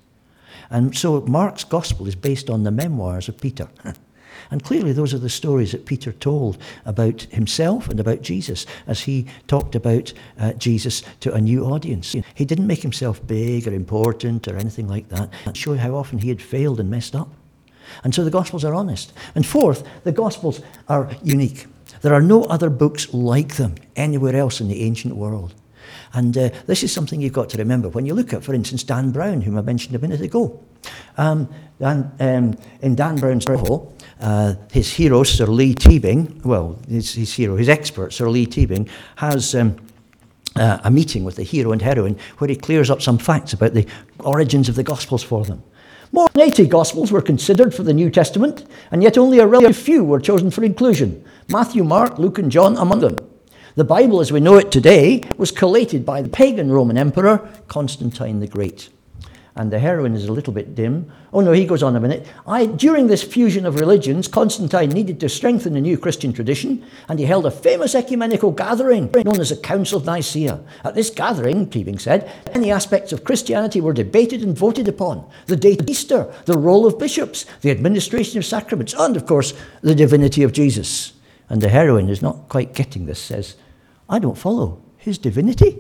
And 0.71 0.97
so 0.97 1.21
Mark's 1.23 1.65
gospel 1.65 2.07
is 2.07 2.15
based 2.15 2.51
on 2.51 2.65
the 2.65 2.71
memoirs 2.71 3.29
of 3.29 3.41
Peter. 3.41 3.69
And 4.51 4.63
clearly, 4.63 4.93
those 4.93 5.15
are 5.15 5.19
the 5.19 5.29
stories 5.29 5.73
that 5.73 5.87
Peter 5.87 6.13
told 6.13 6.59
about 6.85 7.23
himself 7.23 7.89
and 7.89 8.01
about 8.01 8.23
Jesus 8.23 8.67
as 8.87 9.01
he 9.01 9.27
talked 9.47 9.75
about 9.75 10.13
uh, 10.39 10.53
Jesus 10.55 11.03
to 11.21 11.33
a 11.33 11.41
new 11.41 11.65
audience. 11.65 12.15
He 12.35 12.45
didn't 12.45 12.67
make 12.67 12.83
himself 12.83 13.25
big 13.27 13.67
or 13.67 13.73
important 13.73 14.49
or 14.49 14.57
anything 14.57 14.89
like 14.89 15.09
that, 15.09 15.31
show 15.57 15.77
how 15.77 15.95
often 15.95 16.19
he 16.19 16.29
had 16.29 16.43
failed 16.43 16.81
and 16.81 16.91
messed 16.91 17.15
up. 17.15 17.29
And 18.05 18.15
so 18.15 18.25
the 18.25 18.31
Gospels 18.31 18.65
are 18.65 18.75
honest. 18.75 19.13
And 19.35 19.45
fourth, 19.45 19.87
the 20.05 20.13
Gospels 20.13 20.61
are 20.89 21.11
unique. 21.23 21.67
There 22.01 22.15
are 22.15 22.23
no 22.23 22.45
other 22.45 22.71
books 22.71 23.13
like 23.13 23.57
them 23.57 23.75
anywhere 23.97 24.37
else 24.37 24.61
in 24.61 24.69
the 24.69 24.83
ancient 24.83 25.17
world. 25.17 25.55
And 26.15 26.37
uh, 26.37 26.51
this 26.67 26.83
is 26.83 26.93
something 26.93 27.21
you've 27.21 27.33
got 27.33 27.49
to 27.51 27.59
remember 27.59 27.89
when 27.89 28.07
you 28.07 28.15
look 28.15 28.33
at, 28.33 28.45
for 28.45 28.55
instance, 28.55 28.83
Dan 28.83 29.13
Brown, 29.13 29.41
whom 29.41 29.57
I 29.57 29.63
mentioned 29.63 29.95
a 29.95 29.99
minute 29.99 30.21
ago. 30.21 30.63
Um, 31.17 31.49
Dan, 31.79 32.13
um, 32.21 32.59
in 32.81 32.95
Dan 32.95 33.17
Brown's 33.17 33.49
novel, 33.49 33.95
uh, 34.23 34.55
his 34.71 34.93
hero, 34.93 35.23
Sir 35.25 35.47
Lee 35.47 35.75
Teabing, 35.75 36.45
well, 36.45 36.79
his, 36.89 37.15
his 37.15 37.35
hero, 37.35 37.57
his 37.57 37.69
expert, 37.69 38.13
Sir 38.13 38.29
Lee 38.31 38.47
Teabing, 38.47 38.89
has 39.17 39.55
um, 39.55 39.77
uh, 40.57 40.79
a 40.85 40.91
meeting 40.91 41.25
with 41.25 41.37
the 41.37 41.43
hero 41.43 41.73
and 41.73 41.83
heroine 41.83 42.17
where 42.39 42.49
he 42.49 42.57
clears 42.57 42.89
up 42.89 43.03
some 43.03 43.19
facts 43.19 43.53
about 43.53 43.75
the 43.75 43.87
origins 44.21 44.69
of 44.69 44.77
the 44.77 44.83
Gospels 44.83 45.23
for 45.23 45.45
them. 45.45 45.63
More 46.13 46.29
than 46.33 46.43
80 46.43 46.67
Gospels 46.67 47.11
were 47.11 47.23
considered 47.23 47.75
for 47.75 47.83
the 47.83 47.95
New 47.95 48.11
Testament, 48.11 48.65
and 48.91 49.03
yet 49.03 49.19
only 49.19 49.39
a 49.39 49.47
relative 49.47 49.77
few 49.77 50.05
were 50.05 50.21
chosen 50.21 50.51
for 50.51 50.63
inclusion 50.63 51.25
Matthew, 51.49 51.83
Mark, 51.83 52.19
Luke, 52.19 52.39
and 52.39 52.51
John 52.51 52.77
among 52.77 53.01
them. 53.01 53.17
The 53.75 53.85
Bible 53.85 54.21
as 54.21 54.31
we 54.31 54.41
know 54.41 54.57
it 54.57 54.71
today 54.71 55.23
was 55.39 55.51
collated 55.51 56.05
by 56.05 56.21
the 56.21 56.29
pagan 56.29 56.71
Roman 56.71 56.99
Emperor 56.99 57.51
Constantine 57.69 58.41
the 58.41 58.47
Great. 58.47 58.91
And 59.55 59.71
the 59.71 59.79
heroine 59.79 60.15
is 60.15 60.27
a 60.27 60.33
little 60.33 60.55
bit 60.55 60.75
dim. 60.75 61.13
Oh 61.31 61.41
no, 61.41 61.53
he 61.53 61.67
goes 61.67 61.83
on 61.83 61.95
a 61.95 62.01
minute. 62.01 62.27
I, 62.47 62.65
during 62.65 63.07
this 63.07 63.23
fusion 63.23 63.67
of 63.67 63.79
religions, 63.79 64.27
Constantine 64.27 64.89
needed 64.89 65.21
to 65.21 65.29
strengthen 65.29 65.75
the 65.75 65.81
new 65.83 65.99
Christian 65.99 66.33
tradition, 66.33 66.83
and 67.07 67.19
he 67.19 67.27
held 67.27 67.45
a 67.45 67.51
famous 67.51 67.95
ecumenical 67.95 68.51
gathering 68.51 69.11
known 69.13 69.41
as 69.41 69.51
the 69.51 69.57
Council 69.57 69.99
of 69.99 70.07
Nicaea. 70.07 70.61
At 70.85 70.95
this 70.95 71.11
gathering, 71.11 71.67
Teabing 71.67 72.01
said, 72.01 72.33
many 72.55 72.71
aspects 72.71 73.13
of 73.13 73.25
Christianity 73.25 73.83
were 73.83 73.93
debated 73.93 74.43
and 74.43 74.57
voted 74.57 74.89
upon. 74.89 75.29
The 75.47 75.57
date 75.57 75.83
of 75.83 75.89
Easter, 75.89 76.33
the 76.47 76.57
role 76.57 76.87
of 76.87 76.99
bishops, 76.99 77.45
the 77.61 77.71
administration 77.71 78.39
of 78.39 78.47
sacraments, 78.47 78.95
and 78.95 79.17
of 79.19 79.27
course, 79.27 79.53
the 79.83 79.95
divinity 79.95 80.43
of 80.45 80.53
Jesus. 80.53 81.13
And 81.51 81.61
the 81.61 81.69
heroine 81.69 82.09
is 82.09 82.23
not 82.23 82.49
quite 82.49 82.73
getting 82.73 83.05
this, 83.05 83.21
says, 83.21 83.57
I 84.09 84.19
don't 84.19 84.39
follow 84.39 84.83
his 84.97 85.19
divinity. 85.19 85.79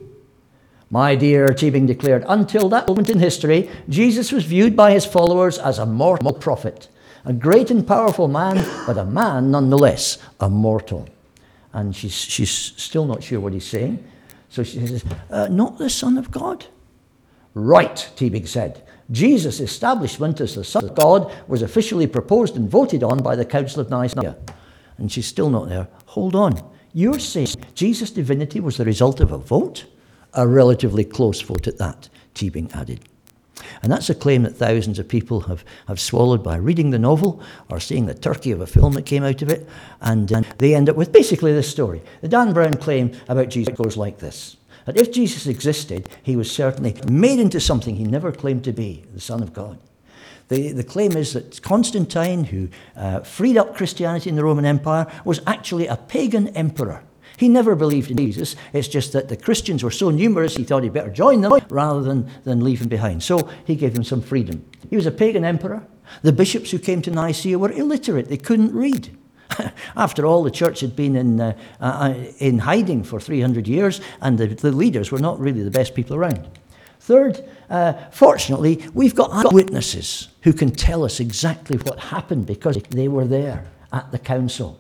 My 0.92 1.14
dear, 1.14 1.48
Teabing 1.48 1.86
declared, 1.86 2.22
until 2.28 2.68
that 2.68 2.86
moment 2.86 3.08
in 3.08 3.18
history, 3.18 3.70
Jesus 3.88 4.30
was 4.30 4.44
viewed 4.44 4.76
by 4.76 4.92
his 4.92 5.06
followers 5.06 5.58
as 5.58 5.78
a 5.78 5.86
mortal 5.86 6.34
prophet. 6.34 6.88
A 7.24 7.32
great 7.32 7.70
and 7.70 7.86
powerful 7.86 8.28
man, 8.28 8.62
but 8.86 8.98
a 8.98 9.04
man 9.06 9.50
nonetheless, 9.50 10.18
a 10.38 10.50
mortal. 10.50 11.08
And 11.72 11.96
she's, 11.96 12.14
she's 12.14 12.50
still 12.50 13.06
not 13.06 13.22
sure 13.22 13.40
what 13.40 13.54
he's 13.54 13.66
saying. 13.66 14.04
So 14.50 14.62
she 14.62 14.86
says, 14.86 15.02
uh, 15.30 15.48
Not 15.48 15.78
the 15.78 15.88
Son 15.88 16.18
of 16.18 16.30
God? 16.30 16.66
Right, 17.54 18.10
Teabing 18.14 18.46
said. 18.46 18.82
Jesus' 19.10 19.60
establishment 19.60 20.42
as 20.42 20.56
the 20.56 20.64
Son 20.64 20.84
of 20.84 20.94
God 20.94 21.32
was 21.48 21.62
officially 21.62 22.06
proposed 22.06 22.54
and 22.56 22.68
voted 22.68 23.02
on 23.02 23.22
by 23.22 23.34
the 23.34 23.46
Council 23.46 23.80
of 23.80 23.88
Nicaea. 23.88 24.36
And 24.98 25.10
she's 25.10 25.26
still 25.26 25.48
not 25.48 25.70
there. 25.70 25.88
Hold 26.04 26.34
on. 26.34 26.62
You're 26.92 27.18
saying 27.18 27.48
Jesus' 27.74 28.10
divinity 28.10 28.60
was 28.60 28.76
the 28.76 28.84
result 28.84 29.20
of 29.20 29.32
a 29.32 29.38
vote? 29.38 29.86
A 30.34 30.46
relatively 30.46 31.04
close 31.04 31.40
vote 31.40 31.66
at 31.66 31.78
that, 31.78 32.08
Teabing 32.34 32.74
added. 32.74 33.00
And 33.82 33.90
that's 33.90 34.10
a 34.10 34.14
claim 34.14 34.42
that 34.42 34.56
thousands 34.56 34.98
of 34.98 35.08
people 35.08 35.40
have, 35.42 35.64
have 35.88 36.00
swallowed 36.00 36.42
by 36.42 36.56
reading 36.56 36.90
the 36.90 36.98
novel 36.98 37.42
or 37.68 37.80
seeing 37.80 38.06
the 38.06 38.14
turkey 38.14 38.50
of 38.50 38.60
a 38.60 38.66
film 38.66 38.94
that 38.94 39.06
came 39.06 39.24
out 39.24 39.42
of 39.42 39.50
it. 39.50 39.68
And 40.00 40.32
uh, 40.32 40.42
they 40.58 40.74
end 40.74 40.88
up 40.88 40.96
with 40.96 41.12
basically 41.12 41.52
this 41.52 41.70
story. 41.70 42.02
The 42.20 42.28
Dan 42.28 42.52
Brown 42.52 42.74
claim 42.74 43.12
about 43.28 43.48
Jesus 43.48 43.76
goes 43.76 43.96
like 43.96 44.18
this 44.18 44.56
that 44.84 44.96
if 44.98 45.12
Jesus 45.12 45.46
existed, 45.46 46.08
he 46.24 46.34
was 46.34 46.50
certainly 46.50 46.96
made 47.08 47.38
into 47.38 47.60
something 47.60 47.94
he 47.94 48.02
never 48.02 48.32
claimed 48.32 48.64
to 48.64 48.72
be, 48.72 49.04
the 49.14 49.20
Son 49.20 49.40
of 49.40 49.52
God. 49.52 49.78
The, 50.48 50.72
the 50.72 50.82
claim 50.82 51.12
is 51.12 51.34
that 51.34 51.62
Constantine, 51.62 52.42
who 52.44 52.68
uh, 52.96 53.20
freed 53.20 53.56
up 53.56 53.76
Christianity 53.76 54.28
in 54.28 54.34
the 54.34 54.42
Roman 54.42 54.64
Empire, 54.64 55.06
was 55.24 55.40
actually 55.46 55.86
a 55.86 55.96
pagan 55.96 56.48
emperor. 56.48 57.04
He 57.36 57.48
never 57.48 57.74
believed 57.74 58.10
in 58.10 58.16
Jesus. 58.16 58.56
It's 58.72 58.88
just 58.88 59.12
that 59.12 59.28
the 59.28 59.36
Christians 59.36 59.82
were 59.82 59.90
so 59.90 60.10
numerous, 60.10 60.56
he 60.56 60.64
thought 60.64 60.82
he'd 60.82 60.92
better 60.92 61.10
join 61.10 61.40
them 61.40 61.52
rather 61.68 62.02
than, 62.02 62.30
than 62.44 62.62
leave 62.62 62.80
them 62.80 62.88
behind. 62.88 63.22
So 63.22 63.48
he 63.64 63.74
gave 63.74 63.94
them 63.94 64.04
some 64.04 64.20
freedom. 64.20 64.64
He 64.90 64.96
was 64.96 65.06
a 65.06 65.10
pagan 65.10 65.44
emperor. 65.44 65.86
The 66.22 66.32
bishops 66.32 66.70
who 66.70 66.78
came 66.78 67.00
to 67.02 67.10
Nicaea 67.10 67.58
were 67.58 67.72
illiterate, 67.72 68.28
they 68.28 68.36
couldn't 68.36 68.74
read. 68.74 69.16
After 69.96 70.26
all, 70.26 70.42
the 70.42 70.50
church 70.50 70.80
had 70.80 70.96
been 70.96 71.16
in, 71.16 71.40
uh, 71.40 71.56
uh, 71.80 72.14
in 72.38 72.58
hiding 72.58 73.04
for 73.04 73.20
300 73.20 73.66
years, 73.68 74.00
and 74.20 74.38
the, 74.38 74.46
the, 74.46 74.72
leaders 74.72 75.10
were 75.10 75.18
not 75.18 75.38
really 75.38 75.62
the 75.62 75.70
best 75.70 75.94
people 75.94 76.16
around. 76.16 76.48
Third, 77.00 77.44
uh, 77.68 77.94
fortunately, 78.10 78.84
we've 78.94 79.14
got 79.14 79.52
witnesses 79.52 80.28
who 80.42 80.52
can 80.52 80.70
tell 80.70 81.04
us 81.04 81.20
exactly 81.20 81.76
what 81.78 81.98
happened 81.98 82.46
because 82.46 82.76
they 82.90 83.08
were 83.08 83.26
there 83.26 83.66
at 83.92 84.10
the 84.12 84.18
council. 84.18 84.78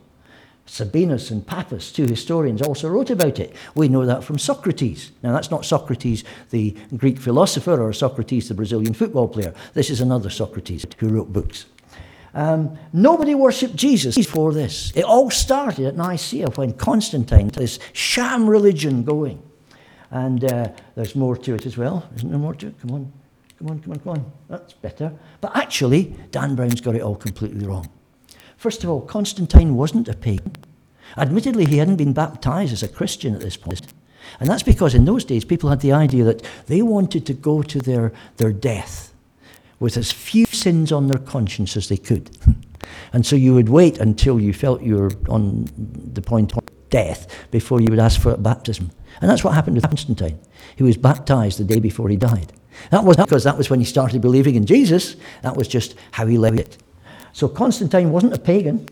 Sabinus 0.66 1.30
and 1.30 1.46
Pappus, 1.46 1.92
two 1.92 2.06
historians, 2.06 2.62
also 2.62 2.88
wrote 2.88 3.10
about 3.10 3.38
it. 3.38 3.54
We 3.74 3.88
know 3.88 4.06
that 4.06 4.24
from 4.24 4.38
Socrates. 4.38 5.10
Now, 5.22 5.32
that's 5.32 5.50
not 5.50 5.64
Socrates, 5.64 6.24
the 6.50 6.76
Greek 6.96 7.18
philosopher, 7.18 7.80
or 7.82 7.92
Socrates, 7.92 8.48
the 8.48 8.54
Brazilian 8.54 8.94
football 8.94 9.28
player. 9.28 9.52
This 9.74 9.90
is 9.90 10.00
another 10.00 10.30
Socrates 10.30 10.86
who 10.98 11.08
wrote 11.08 11.32
books. 11.32 11.66
Um, 12.34 12.78
nobody 12.92 13.34
worshipped 13.34 13.76
Jesus 13.76 14.14
before 14.16 14.52
this. 14.52 14.92
It 14.94 15.04
all 15.04 15.30
started 15.30 15.86
at 15.86 15.96
Nicaea 15.96 16.48
when 16.50 16.72
Constantine, 16.72 17.48
this 17.48 17.78
sham 17.92 18.48
religion 18.48 19.04
going. 19.04 19.42
And 20.10 20.44
uh, 20.44 20.68
there's 20.94 21.14
more 21.14 21.36
to 21.38 21.54
it 21.54 21.66
as 21.66 21.76
well. 21.76 22.08
Isn't 22.16 22.30
there 22.30 22.38
more 22.38 22.54
to 22.54 22.68
it? 22.68 22.80
Come 22.80 22.92
on, 22.92 23.12
come 23.58 23.68
on, 23.68 23.80
come 23.80 23.92
on, 23.92 23.98
come 23.98 24.12
on. 24.12 24.32
That's 24.48 24.72
better. 24.74 25.12
But 25.40 25.56
actually, 25.56 26.14
Dan 26.30 26.54
Brown's 26.54 26.80
got 26.80 26.94
it 26.94 27.02
all 27.02 27.16
completely 27.16 27.66
wrong. 27.66 27.90
First 28.62 28.84
of 28.84 28.90
all, 28.90 29.00
Constantine 29.00 29.74
wasn't 29.74 30.06
a 30.06 30.14
pagan. 30.14 30.52
Admittedly, 31.16 31.64
he 31.64 31.78
hadn't 31.78 31.96
been 31.96 32.12
baptized 32.12 32.72
as 32.72 32.84
a 32.84 32.88
Christian 32.88 33.34
at 33.34 33.40
this 33.40 33.56
point. 33.56 33.92
And 34.38 34.48
that's 34.48 34.62
because 34.62 34.94
in 34.94 35.04
those 35.04 35.24
days, 35.24 35.44
people 35.44 35.68
had 35.68 35.80
the 35.80 35.90
idea 35.90 36.22
that 36.22 36.46
they 36.68 36.80
wanted 36.80 37.26
to 37.26 37.34
go 37.34 37.62
to 37.62 37.80
their, 37.80 38.12
their 38.36 38.52
death 38.52 39.12
with 39.80 39.96
as 39.96 40.12
few 40.12 40.46
sins 40.46 40.92
on 40.92 41.08
their 41.08 41.18
conscience 41.18 41.76
as 41.76 41.88
they 41.88 41.96
could. 41.96 42.30
and 43.12 43.26
so 43.26 43.34
you 43.34 43.52
would 43.52 43.68
wait 43.68 43.98
until 43.98 44.38
you 44.38 44.52
felt 44.52 44.80
you 44.80 44.94
were 44.94 45.10
on 45.28 45.68
the 46.14 46.22
point 46.22 46.56
of 46.56 46.62
death 46.88 47.26
before 47.50 47.80
you 47.80 47.88
would 47.90 47.98
ask 47.98 48.20
for 48.20 48.36
baptism. 48.36 48.92
And 49.20 49.28
that's 49.28 49.42
what 49.42 49.54
happened 49.54 49.74
with 49.74 49.88
Constantine. 49.88 50.38
He 50.76 50.84
was 50.84 50.96
baptized 50.96 51.58
the 51.58 51.64
day 51.64 51.80
before 51.80 52.08
he 52.10 52.16
died. 52.16 52.52
That 52.90 53.02
was 53.02 53.16
because 53.16 53.42
that 53.42 53.58
was 53.58 53.70
when 53.70 53.80
he 53.80 53.86
started 53.86 54.22
believing 54.22 54.54
in 54.54 54.66
Jesus. 54.66 55.16
That 55.42 55.56
was 55.56 55.66
just 55.66 55.96
how 56.12 56.26
he 56.26 56.38
lived 56.38 56.60
it. 56.60 56.78
So 57.32 57.48
Constantine 57.48 58.10
wasn't 58.10 58.34
a 58.34 58.38
pagan. 58.38 58.88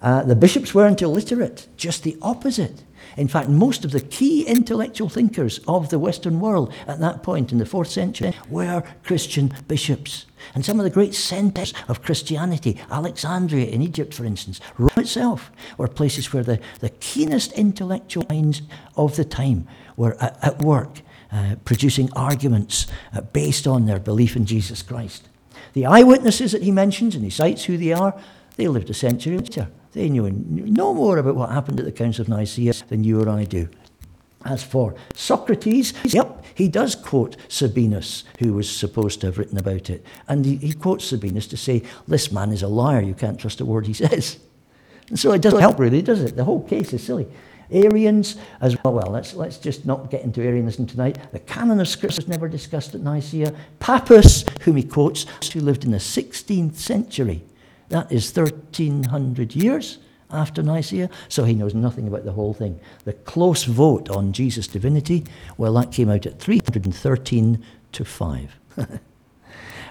Uh, 0.00 0.22
the 0.22 0.36
bishops 0.36 0.74
weren't 0.74 1.02
illiterate, 1.02 1.66
just 1.76 2.04
the 2.04 2.16
opposite. 2.22 2.84
In 3.16 3.26
fact, 3.26 3.48
most 3.48 3.84
of 3.84 3.90
the 3.90 4.00
key 4.00 4.46
intellectual 4.46 5.08
thinkers 5.08 5.58
of 5.66 5.88
the 5.88 5.98
Western 5.98 6.38
world 6.38 6.72
at 6.86 7.00
that 7.00 7.22
point 7.24 7.50
in 7.50 7.58
the 7.58 7.66
fourth 7.66 7.88
century 7.88 8.32
were 8.48 8.84
Christian 9.02 9.52
bishops. 9.66 10.26
And 10.54 10.64
some 10.64 10.78
of 10.78 10.84
the 10.84 10.90
great 10.90 11.14
centers 11.14 11.74
of 11.88 12.02
Christianity, 12.02 12.78
Alexandria 12.90 13.66
in 13.66 13.82
Egypt, 13.82 14.14
for 14.14 14.24
instance, 14.24 14.60
Rome 14.78 14.90
itself, 14.96 15.50
were 15.78 15.88
places 15.88 16.32
where 16.32 16.44
the, 16.44 16.60
the 16.78 16.90
keenest 16.90 17.52
intellectual 17.52 18.24
minds 18.30 18.62
of 18.96 19.16
the 19.16 19.24
time 19.24 19.66
were 19.96 20.16
at, 20.22 20.38
at 20.42 20.62
work, 20.62 21.00
uh, 21.32 21.56
producing 21.64 22.08
arguments 22.14 22.86
uh, 23.12 23.20
based 23.20 23.66
on 23.66 23.86
their 23.86 23.98
belief 23.98 24.36
in 24.36 24.46
Jesus 24.46 24.80
Christ. 24.80 25.28
The 25.72 25.86
eyewitnesses 25.86 26.52
that 26.52 26.62
he 26.62 26.70
mentions, 26.70 27.14
and 27.14 27.24
he 27.24 27.30
cites 27.30 27.64
who 27.64 27.76
they 27.76 27.92
are, 27.92 28.18
they 28.56 28.68
lived 28.68 28.90
a 28.90 28.94
century 28.94 29.38
later. 29.38 29.68
They 29.92 30.08
knew 30.08 30.30
no 30.30 30.92
more 30.94 31.18
about 31.18 31.36
what 31.36 31.50
happened 31.50 31.80
at 31.80 31.86
the 31.86 31.92
Council 31.92 32.22
of 32.22 32.28
Nicaea 32.28 32.74
than 32.88 33.04
you 33.04 33.22
or 33.22 33.28
I 33.28 33.44
do. 33.44 33.68
As 34.44 34.62
for 34.62 34.94
Socrates, 35.14 35.92
yep, 36.04 36.44
he 36.54 36.68
does 36.68 36.94
quote 36.94 37.36
Sabinus, 37.48 38.24
who 38.38 38.52
was 38.52 38.74
supposed 38.74 39.20
to 39.20 39.26
have 39.26 39.38
written 39.38 39.58
about 39.58 39.90
it. 39.90 40.04
And 40.28 40.44
he, 40.44 40.56
he, 40.56 40.72
quotes 40.72 41.10
Sabinus 41.10 41.48
to 41.50 41.56
say, 41.56 41.82
This 42.06 42.30
man 42.30 42.52
is 42.52 42.62
a 42.62 42.68
liar, 42.68 43.00
you 43.00 43.14
can't 43.14 43.38
trust 43.38 43.60
a 43.60 43.64
word 43.64 43.86
he 43.86 43.94
says. 43.94 44.38
And 45.08 45.18
so 45.18 45.32
it 45.32 45.42
doesn't 45.42 45.60
help, 45.60 45.78
really, 45.78 46.02
does 46.02 46.20
it? 46.20 46.36
The 46.36 46.44
whole 46.44 46.62
case 46.62 46.92
is 46.92 47.02
silly. 47.02 47.26
Arians 47.70 48.36
as 48.60 48.76
well. 48.82 48.94
Well, 48.94 49.10
let's, 49.10 49.34
let's 49.34 49.58
just 49.58 49.86
not 49.86 50.10
get 50.10 50.22
into 50.22 50.42
Arianism 50.42 50.86
tonight. 50.86 51.18
The 51.32 51.40
canon 51.40 51.80
of 51.80 51.88
scripture 51.88 52.22
was 52.22 52.28
never 52.28 52.48
discussed 52.48 52.94
at 52.94 53.00
Nicaea. 53.00 53.54
Pappus, 53.78 54.44
whom 54.62 54.76
he 54.76 54.82
quotes, 54.82 55.26
who 55.52 55.60
lived 55.60 55.84
in 55.84 55.90
the 55.90 55.98
16th 55.98 56.76
century, 56.76 57.42
that 57.88 58.10
is 58.12 58.34
1300 58.34 59.54
years 59.54 59.98
after 60.30 60.62
Nicaea, 60.62 61.08
so 61.28 61.44
he 61.44 61.54
knows 61.54 61.74
nothing 61.74 62.06
about 62.06 62.24
the 62.24 62.32
whole 62.32 62.52
thing. 62.52 62.78
The 63.04 63.14
close 63.14 63.64
vote 63.64 64.10
on 64.10 64.32
Jesus' 64.32 64.68
divinity, 64.68 65.24
well, 65.56 65.72
that 65.74 65.92
came 65.92 66.10
out 66.10 66.26
at 66.26 66.38
313 66.38 67.64
to 67.92 68.04
5. 68.04 68.56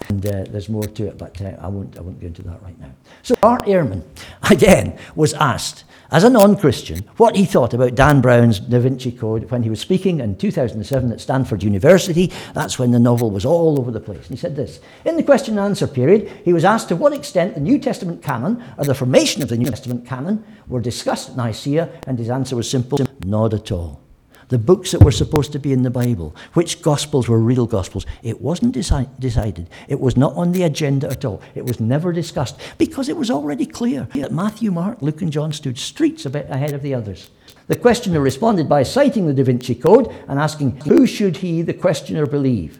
and 0.10 0.26
uh, 0.26 0.46
there's 0.50 0.70
more 0.70 0.84
to 0.84 1.08
it, 1.08 1.17
but 1.17 1.39
uh, 1.41 1.56
I, 1.60 1.67
won't, 1.67 1.98
I 1.98 2.02
won't 2.02 2.20
go 2.20 2.28
into 2.28 2.41
that 2.43 2.62
right 2.62 2.80
now. 2.80 2.91
So 3.24 3.36
Bart 3.36 3.65
Ehrman, 3.65 4.04
again, 4.50 4.98
was 5.15 5.34
asked 5.34 5.84
as 6.12 6.24
a 6.24 6.30
non 6.30 6.56
Christian, 6.56 7.00
what 7.17 7.36
he 7.36 7.46
thought 7.46 7.74
about 7.74 7.96
Dan 7.96 8.22
Brown's 8.22 8.60
Da 8.60 8.80
Vinci 8.80 9.12
Code 9.12 9.50
when 9.52 9.63
he 9.63 9.70
was 9.70 9.80
speaking 9.80 10.20
in 10.20 10.38
2007 10.38 11.12
at 11.12 11.20
Stanford 11.20 11.63
University. 11.63 12.32
That's 12.54 12.80
when 12.80 12.91
the 12.91 13.00
novel 13.00 13.30
was 13.30 13.46
all 13.46 13.78
over 13.78 13.91
the 13.91 14.00
place. 14.00 14.20
And 14.20 14.30
he 14.30 14.38
said 14.38 14.56
this 14.56 14.80
In 15.06 15.17
the 15.17 15.24
question 15.24 15.58
and 15.58 15.67
answer 15.67 15.88
period, 15.88 16.30
he 16.46 16.54
was 16.54 16.63
asked 16.63 16.89
to 16.89 16.96
what 16.96 17.13
extent 17.13 17.56
the 17.56 17.60
New 17.60 17.80
Testament 17.80 18.24
canon 18.24 18.63
or 18.78 18.86
the 18.86 18.96
formation 18.96 19.43
of 19.43 19.50
the 19.50 19.58
New 19.58 19.70
Testament 19.70 20.06
canon 20.06 20.43
were 20.67 20.82
discussed 20.82 21.32
at 21.32 21.38
Nicaea, 21.38 21.89
and 22.08 22.17
his 22.17 22.30
answer 22.30 22.56
was 22.56 22.70
simple 22.70 23.00
not 23.26 23.54
at 23.54 23.72
all 23.72 24.07
the 24.49 24.57
books 24.57 24.91
that 24.91 25.03
were 25.03 25.12
supposed 25.12 25.51
to 25.51 25.60
be 25.60 25.73
in 25.73 25.83
the 25.83 25.89
Bible, 25.89 26.36
which 26.53 26.81
Gospels 26.81 27.27
were 27.27 27.39
real 27.39 27.67
Gospels. 27.67 28.05
It 28.23 28.41
wasn't 28.41 28.75
deci- 28.75 29.10
decided. 29.19 29.69
It 29.88 29.99
was 29.99 30.15
not 30.15 30.36
on 30.36 30.51
the 30.51 30.63
agenda 30.63 31.10
at 31.10 31.25
all. 31.25 31.41
It 31.55 31.65
was 31.65 31.79
never 31.79 32.13
discussed 32.13 32.60
because 32.77 33.10
it 33.10 33.17
was 33.17 33.29
already 33.29 33.65
clear 33.65 34.07
that 34.15 34.31
Matthew, 34.31 34.71
Mark, 34.71 35.01
Luke, 35.01 35.21
and 35.21 35.31
John 35.31 35.51
stood 35.51 35.77
streets 35.77 36.25
ahead 36.25 36.73
of 36.73 36.81
the 36.81 36.93
others. 36.93 37.29
The 37.67 37.75
questioner 37.75 38.21
responded 38.21 38.69
by 38.69 38.83
citing 38.83 39.27
the 39.27 39.33
Da 39.33 39.43
Vinci 39.43 39.75
Code 39.75 40.13
and 40.27 40.39
asking, 40.39 40.77
Who 40.81 41.05
should 41.05 41.38
he, 41.38 41.62
the 41.62 41.73
questioner, 41.73 42.25
believe? 42.25 42.79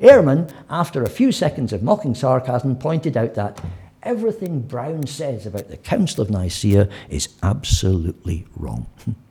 Ehrman, 0.00 0.52
after 0.70 1.02
a 1.02 1.10
few 1.10 1.32
seconds 1.32 1.72
of 1.72 1.82
mocking 1.82 2.14
sarcasm, 2.14 2.76
pointed 2.76 3.16
out 3.16 3.34
that 3.34 3.60
everything 4.02 4.60
Brown 4.60 5.06
says 5.06 5.46
about 5.46 5.68
the 5.68 5.76
Council 5.76 6.22
of 6.22 6.30
Nicaea 6.30 6.88
is 7.08 7.28
absolutely 7.42 8.46
wrong. 8.56 8.86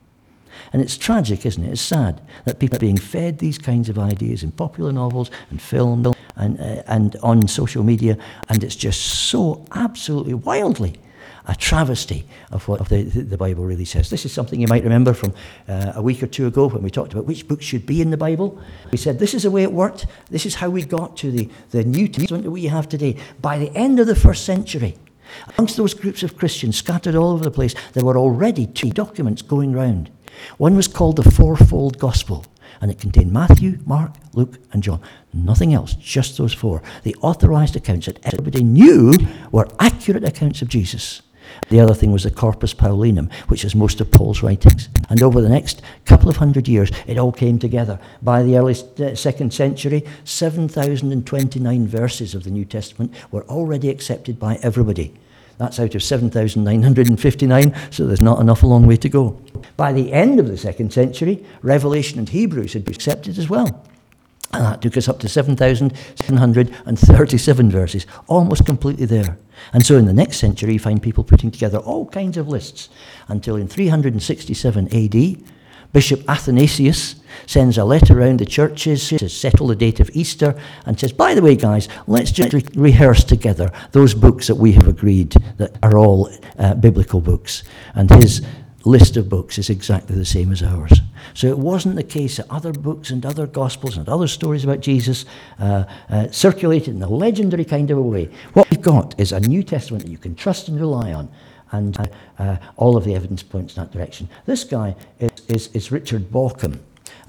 And 0.74 0.82
it's 0.82 0.98
tragic, 0.98 1.45
isn't 1.45 1.63
it? 1.63 1.72
It's 1.72 1.82
sad 1.82 2.22
that 2.45 2.60
people 2.60 2.78
are 2.78 2.80
being 2.80 2.98
fed 2.98 3.39
these 3.39 3.58
kinds 3.58 3.89
of 3.89 3.98
ideas 3.98 4.43
in 4.43 4.52
popular 4.52 4.91
novels 4.91 5.32
and 5.50 5.62
film 5.62 6.13
and, 6.36 6.60
uh, 6.60 6.84
and 6.88 7.15
on 7.22 7.48
social 7.48 7.84
media, 7.84 8.17
and 8.48 8.63
it's 8.63 8.76
just 8.76 9.02
so 9.02 9.65
absolutely 9.74 10.34
wildly 10.34 10.95
a 11.50 11.56
travesty 11.56 12.26
of 12.52 12.67
what 12.67 12.88
the, 12.89 13.04
the 13.04 13.38
Bible 13.38 13.65
really 13.65 13.86
says. 13.86 14.10
This 14.12 14.24
is 14.24 14.32
something 14.32 14.62
you 14.62 14.67
might 14.67 14.84
remember 14.84 15.13
from 15.13 15.34
uh, 15.67 15.93
a 15.95 16.02
week 16.02 16.22
or 16.22 16.28
two 16.28 16.45
ago 16.45 16.67
when 16.67 16.84
we 16.84 16.91
talked 16.91 17.12
about 17.12 17.26
which 17.26 17.48
books 17.48 17.65
should 17.65 17.88
be 17.88 18.02
in 18.02 18.12
the 18.12 18.17
Bible. 18.17 18.62
We 18.91 18.98
said 18.98 19.17
this 19.17 19.34
is 19.34 19.43
the 19.43 19.52
way 19.52 19.63
it 19.63 19.72
worked. 19.72 20.06
This 20.30 20.45
is 20.45 20.56
how 20.56 20.69
we 20.69 20.86
got 20.86 21.17
to 21.17 21.32
the, 21.32 21.50
the 21.72 21.84
New 21.84 22.08
Testament 22.08 22.43
that 22.43 22.52
we 22.52 22.65
have 22.65 22.88
today. 22.88 23.17
By 23.41 23.58
the 23.58 23.76
end 23.76 24.00
of 24.00 24.06
the 24.06 24.15
first 24.15 24.45
century, 24.45 24.95
amongst 25.58 25.76
those 25.78 25.95
groups 25.95 26.22
of 26.22 26.38
Christians 26.38 26.78
scattered 26.78 27.15
all 27.15 27.32
over 27.32 27.43
the 27.43 27.52
place, 27.52 27.74
there 27.93 28.06
were 28.06 28.17
already 28.17 28.67
two 28.67 28.91
documents 28.91 29.41
going 29.41 29.74
round 29.74 30.12
one 30.57 30.75
was 30.75 30.87
called 30.87 31.15
the 31.15 31.31
Fourfold 31.31 31.99
Gospel, 31.99 32.45
and 32.81 32.89
it 32.89 32.99
contained 32.99 33.31
Matthew, 33.31 33.79
Mark, 33.85 34.13
Luke, 34.33 34.57
and 34.71 34.83
John. 34.83 35.01
Nothing 35.33 35.73
else, 35.73 35.93
just 35.95 36.37
those 36.37 36.53
four. 36.53 36.81
The 37.03 37.15
authorized 37.21 37.75
accounts 37.75 38.05
that 38.05 38.19
everybody 38.25 38.63
knew 38.63 39.13
were 39.51 39.67
accurate 39.79 40.23
accounts 40.23 40.61
of 40.61 40.69
Jesus. 40.69 41.21
The 41.69 41.79
other 41.79 41.93
thing 41.93 42.11
was 42.11 42.23
the 42.23 42.31
Corpus 42.31 42.73
Paulinum, 42.73 43.31
which 43.47 43.65
is 43.65 43.75
most 43.75 44.01
of 44.01 44.11
Paul's 44.11 44.43
writings. 44.43 44.89
And 45.09 45.21
over 45.21 45.41
the 45.41 45.49
next 45.49 45.81
couple 46.05 46.29
of 46.29 46.37
hundred 46.37 46.67
years, 46.67 46.91
it 47.07 47.17
all 47.17 47.31
came 47.31 47.59
together. 47.59 47.99
By 48.21 48.43
the 48.43 48.57
early 48.57 48.75
uh, 48.99 49.15
second 49.15 49.53
century, 49.53 50.05
7,029 50.23 51.87
verses 51.87 52.35
of 52.35 52.43
the 52.43 52.51
New 52.51 52.65
Testament 52.65 53.13
were 53.31 53.43
already 53.45 53.89
accepted 53.89 54.39
by 54.39 54.55
everybody. 54.61 55.13
That's 55.60 55.80
out 55.80 55.93
of 55.93 56.02
7,959, 56.02 57.76
so 57.91 58.08
there's 58.08 58.22
not 58.22 58.39
enough 58.39 58.63
a 58.63 58.67
long 58.67 58.88
way 58.88 58.95
to 58.95 59.10
go. 59.10 59.38
By 59.76 59.91
the 59.91 60.13
end 60.13 60.39
of 60.39 60.48
the 60.48 60.58
second 60.58 60.93
century, 60.93 61.45
Revelation 61.62 62.17
and 62.17 62.30
Hebrews 62.30 62.72
had 62.72 62.86
been 62.86 62.95
accepted 62.95 63.38
as 63.38 63.50
well. 63.50 63.86
And 64.54 64.63
that 64.63 64.82
took 64.82 64.95
us 64.95 65.10
up 65.10 65.19
to 65.19 65.28
7,737 65.28 67.69
verses, 67.69 68.08
almost 68.28 68.65
completely 68.65 69.06
there. 69.06 69.38
And 69.74 69.86
so 69.86 69.98
in 69.98 70.06
the 70.06 70.13
next 70.13 70.38
century, 70.38 70.72
you 70.74 70.80
find 70.80 71.04
people 71.04 71.26
putting 71.26 71.52
together 71.52 71.80
all 71.80 72.06
kinds 72.08 72.38
of 72.38 72.48
lists 72.48 72.88
until 73.28 73.58
in 73.58 73.67
367 73.67 74.88
AD, 74.88 75.43
Bishop 75.91 76.23
Athanasius 76.30 77.15
sends 77.47 77.78
a 77.78 77.84
letter 77.84 78.19
around 78.19 78.39
the 78.39 78.45
churches 78.45 79.10
to 79.10 79.28
settle 79.28 79.67
the 79.67 79.75
date 79.75 79.99
of 79.99 80.10
Easter 80.13 80.60
and 80.86 80.99
says, 80.99 81.12
by 81.12 81.34
the 81.34 81.41
way, 81.41 81.56
guys, 81.56 81.88
let's 82.06 82.32
just 82.32 82.54
re- 82.54 82.63
rehearse 82.75 83.23
together 83.23 83.71
those 83.91 84.13
books 84.13 84.47
that 84.47 84.56
we 84.56 84.71
have 84.73 84.88
agreed 84.88 85.32
that 85.58 85.75
are 85.82 85.97
all 85.97 86.30
uh, 86.60 86.75
biblical 86.75 87.21
books. 87.21 87.63
And 87.95 88.10
his 88.12 88.45
list 88.86 89.17
of 89.17 89.30
books 89.30 89.58
is 89.58 89.69
exactly 89.69 90.15
the 90.15 90.25
same 90.25 90.52
as 90.52 90.63
ours. 90.63 91.02
So 91.34 91.47
it 91.47 91.58
wasn't 91.58 91.95
the 91.95 92.04
case 92.04 92.38
that 92.38 92.49
other 92.49 92.71
books 92.71 93.10
and 93.10 93.25
other 93.25 93.47
gospels 93.47 93.97
and 93.97 94.08
other 94.08 94.28
stories 94.28 94.63
about 94.63 94.80
Jesus 94.80 95.25
uh, 95.60 95.86
uh, 96.10 96.30
circulated 96.30 96.95
in 96.95 97.02
a 97.02 97.10
legendary 97.10 97.65
kind 97.65 97.89
of 97.91 97.97
a 97.97 98.02
way. 98.02 98.30
What 98.54 98.69
we've 98.69 98.82
got 98.82 99.19
is 99.19 99.32
a 99.32 99.39
New 99.39 99.63
Testament 99.63 100.04
that 100.06 100.12
you 100.12 100.17
can 100.17 100.36
trust 100.36 100.67
and 100.67 100.80
rely 100.80 101.13
on. 101.13 101.30
And 101.71 102.10
uh, 102.38 102.58
all 102.77 102.97
of 102.97 103.03
the 103.03 103.15
evidence 103.15 103.43
points 103.43 103.77
in 103.77 103.84
that 103.84 103.91
direction. 103.91 104.27
This 104.45 104.63
guy 104.63 104.95
is, 105.19 105.32
is, 105.47 105.67
is 105.73 105.91
Richard 105.91 106.32
Bauckham. 106.32 106.79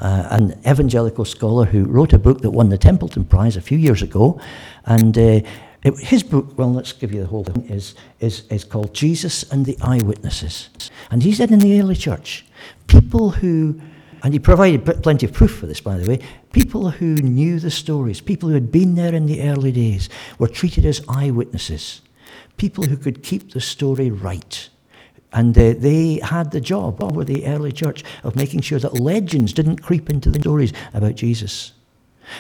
Uh, 0.00 0.26
an 0.30 0.58
evangelical 0.66 1.26
scholar 1.26 1.66
who 1.66 1.84
wrote 1.84 2.14
a 2.14 2.18
book 2.18 2.40
that 2.40 2.50
won 2.50 2.70
the 2.70 2.78
Templeton 2.78 3.24
Prize 3.24 3.56
a 3.56 3.60
few 3.60 3.76
years 3.76 4.00
ago. 4.00 4.40
And 4.86 5.16
uh, 5.18 5.40
it, 5.82 5.98
his 5.98 6.22
book, 6.22 6.56
well, 6.58 6.72
let's 6.72 6.92
give 6.92 7.12
you 7.12 7.20
the 7.20 7.26
whole 7.26 7.44
thing, 7.44 7.68
is, 7.68 7.94
is, 8.18 8.44
is 8.50 8.64
called 8.64 8.94
Jesus 8.94 9.50
and 9.50 9.66
the 9.66 9.76
Eyewitnesses. 9.82 10.70
And 11.10 11.22
he 11.22 11.32
said 11.32 11.50
in 11.50 11.58
the 11.58 11.78
early 11.80 11.96
church, 11.96 12.46
people 12.86 13.30
who, 13.30 13.80
and 14.22 14.32
he 14.32 14.38
provided 14.38 15.02
plenty 15.02 15.26
of 15.26 15.32
proof 15.32 15.54
for 15.54 15.66
this, 15.66 15.80
by 15.80 15.98
the 15.98 16.08
way, 16.08 16.20
people 16.52 16.90
who 16.90 17.14
knew 17.16 17.58
the 17.58 17.70
stories, 17.70 18.20
people 18.20 18.48
who 18.48 18.54
had 18.54 18.72
been 18.72 18.94
there 18.94 19.14
in 19.14 19.26
the 19.26 19.42
early 19.42 19.72
days, 19.72 20.08
were 20.38 20.48
treated 20.48 20.84
as 20.84 21.02
eyewitnesses, 21.08 22.00
people 22.60 22.84
who 22.84 22.96
could 22.98 23.22
keep 23.22 23.52
the 23.52 23.60
story 23.60 24.10
right. 24.10 24.68
And 25.32 25.56
uh, 25.56 25.72
they 25.78 26.20
had 26.22 26.50
the 26.50 26.60
job 26.60 27.02
over 27.02 27.24
the 27.24 27.46
early 27.46 27.72
church 27.72 28.04
of 28.22 28.36
making 28.36 28.60
sure 28.60 28.78
that 28.80 29.00
legends 29.00 29.54
didn't 29.54 29.78
creep 29.78 30.10
into 30.10 30.30
the 30.30 30.40
stories 30.40 30.74
about 30.92 31.14
Jesus. 31.14 31.72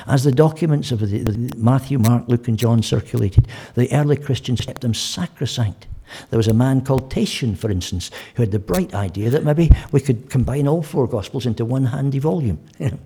As 0.06 0.22
the 0.22 0.30
documents 0.30 0.92
of 0.92 1.00
the, 1.00 1.22
the 1.22 1.56
Matthew, 1.56 1.98
Mark, 1.98 2.28
Luke, 2.28 2.48
and 2.48 2.58
John 2.58 2.82
circulated, 2.82 3.48
the 3.76 3.90
early 3.94 4.18
Christians 4.18 4.60
kept 4.60 4.82
them 4.82 4.92
sacrosanct. 4.92 5.86
There 6.28 6.36
was 6.36 6.48
a 6.48 6.54
man 6.54 6.82
called 6.82 7.10
Tatian, 7.10 7.56
for 7.56 7.70
instance, 7.70 8.10
who 8.34 8.42
had 8.42 8.52
the 8.52 8.58
bright 8.58 8.92
idea 8.92 9.30
that 9.30 9.44
maybe 9.44 9.70
we 9.90 10.00
could 10.00 10.28
combine 10.28 10.68
all 10.68 10.82
four 10.82 11.06
Gospels 11.06 11.46
into 11.46 11.64
one 11.64 11.86
handy 11.86 12.18
volume, 12.18 12.58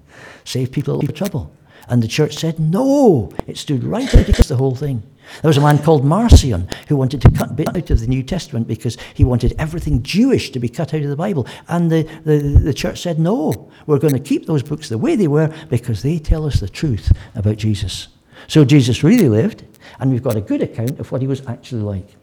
save 0.44 0.72
people 0.72 0.94
a 0.94 0.96
lot 0.96 1.08
of 1.08 1.14
trouble. 1.14 1.52
And 1.86 2.02
the 2.02 2.08
church 2.08 2.34
said 2.34 2.58
no. 2.58 3.30
It 3.46 3.56
stood 3.56 3.84
right 3.84 4.12
out 4.12 4.28
against 4.28 4.48
the 4.48 4.56
whole 4.56 4.74
thing. 4.74 5.04
There 5.42 5.48
was 5.48 5.56
a 5.56 5.60
man 5.60 5.78
called 5.78 6.04
Marcion 6.04 6.68
who 6.88 6.96
wanted 6.96 7.20
to 7.22 7.30
cut 7.30 7.56
bits 7.56 7.70
out 7.70 7.90
of 7.90 8.00
the 8.00 8.06
New 8.06 8.22
Testament 8.22 8.68
because 8.68 8.96
he 9.14 9.24
wanted 9.24 9.54
everything 9.58 10.02
Jewish 10.02 10.50
to 10.50 10.58
be 10.58 10.68
cut 10.68 10.94
out 10.94 11.02
of 11.02 11.08
the 11.08 11.16
Bible. 11.16 11.46
And 11.68 11.90
the, 11.90 12.02
the, 12.24 12.38
the 12.38 12.74
church 12.74 13.00
said, 13.00 13.18
no, 13.18 13.70
we're 13.86 13.98
going 13.98 14.14
to 14.14 14.20
keep 14.20 14.46
those 14.46 14.62
books 14.62 14.88
the 14.88 14.98
way 14.98 15.16
they 15.16 15.28
were 15.28 15.52
because 15.68 16.02
they 16.02 16.18
tell 16.18 16.46
us 16.46 16.60
the 16.60 16.68
truth 16.68 17.12
about 17.34 17.56
Jesus. 17.56 18.08
So 18.46 18.64
Jesus 18.64 19.02
really 19.02 19.28
lived, 19.28 19.64
and 19.98 20.10
we've 20.10 20.22
got 20.22 20.36
a 20.36 20.40
good 20.40 20.62
account 20.62 20.98
of 21.00 21.10
what 21.10 21.20
he 21.20 21.26
was 21.26 21.46
actually 21.46 21.82
like. 21.82 22.16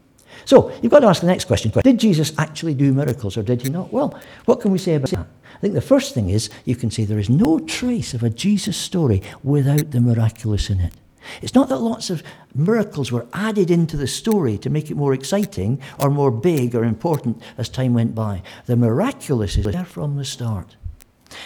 So 0.46 0.72
you've 0.82 0.92
got 0.92 1.00
to 1.00 1.08
ask 1.08 1.22
the 1.22 1.28
next 1.28 1.46
question 1.46 1.72
Did 1.84 2.00
Jesus 2.00 2.34
actually 2.38 2.74
do 2.74 2.94
miracles 2.94 3.38
or 3.38 3.44
did 3.44 3.62
he 3.62 3.70
not? 3.70 3.92
Well, 3.92 4.20
what 4.46 4.62
can 4.62 4.72
we 4.72 4.78
say 4.78 4.96
about 4.96 5.12
that? 5.12 5.28
I 5.56 5.60
think 5.60 5.74
the 5.74 5.82
first 5.82 6.14
thing 6.14 6.30
is 6.30 6.50
you 6.66 6.76
can 6.76 6.90
say 6.90 7.06
there 7.06 7.20
is 7.20 7.30
no 7.30 7.60
trace 7.60 8.14
of 8.14 8.24
a 8.24 8.30
Jesus 8.30 8.78
story 8.78 9.22
without 9.44 9.92
the 9.92 10.02
miraculous 10.02 10.70
in 10.70 10.80
it. 10.80 10.94
It's 11.42 11.56
not 11.56 11.70
that 11.70 11.78
lots 11.78 12.10
of 12.10 12.24
miracles 12.56 13.12
were 13.12 13.28
added 13.34 13.72
into 13.72 13.98
the 13.98 14.08
story 14.08 14.58
to 14.60 14.70
make 14.70 14.90
it 14.90 14.98
more 14.98 15.14
exciting 15.14 15.82
or 16.00 16.10
more 16.10 16.32
big 16.32 16.76
or 16.76 16.84
important 16.84 17.42
as 17.58 17.70
time 17.70 17.94
went 17.94 18.16
by. 18.16 18.42
The 18.66 18.76
miraculous 18.76 19.58
is 19.58 19.66
there 19.66 19.86
from 19.86 20.16
the 20.16 20.26
start. 20.26 20.76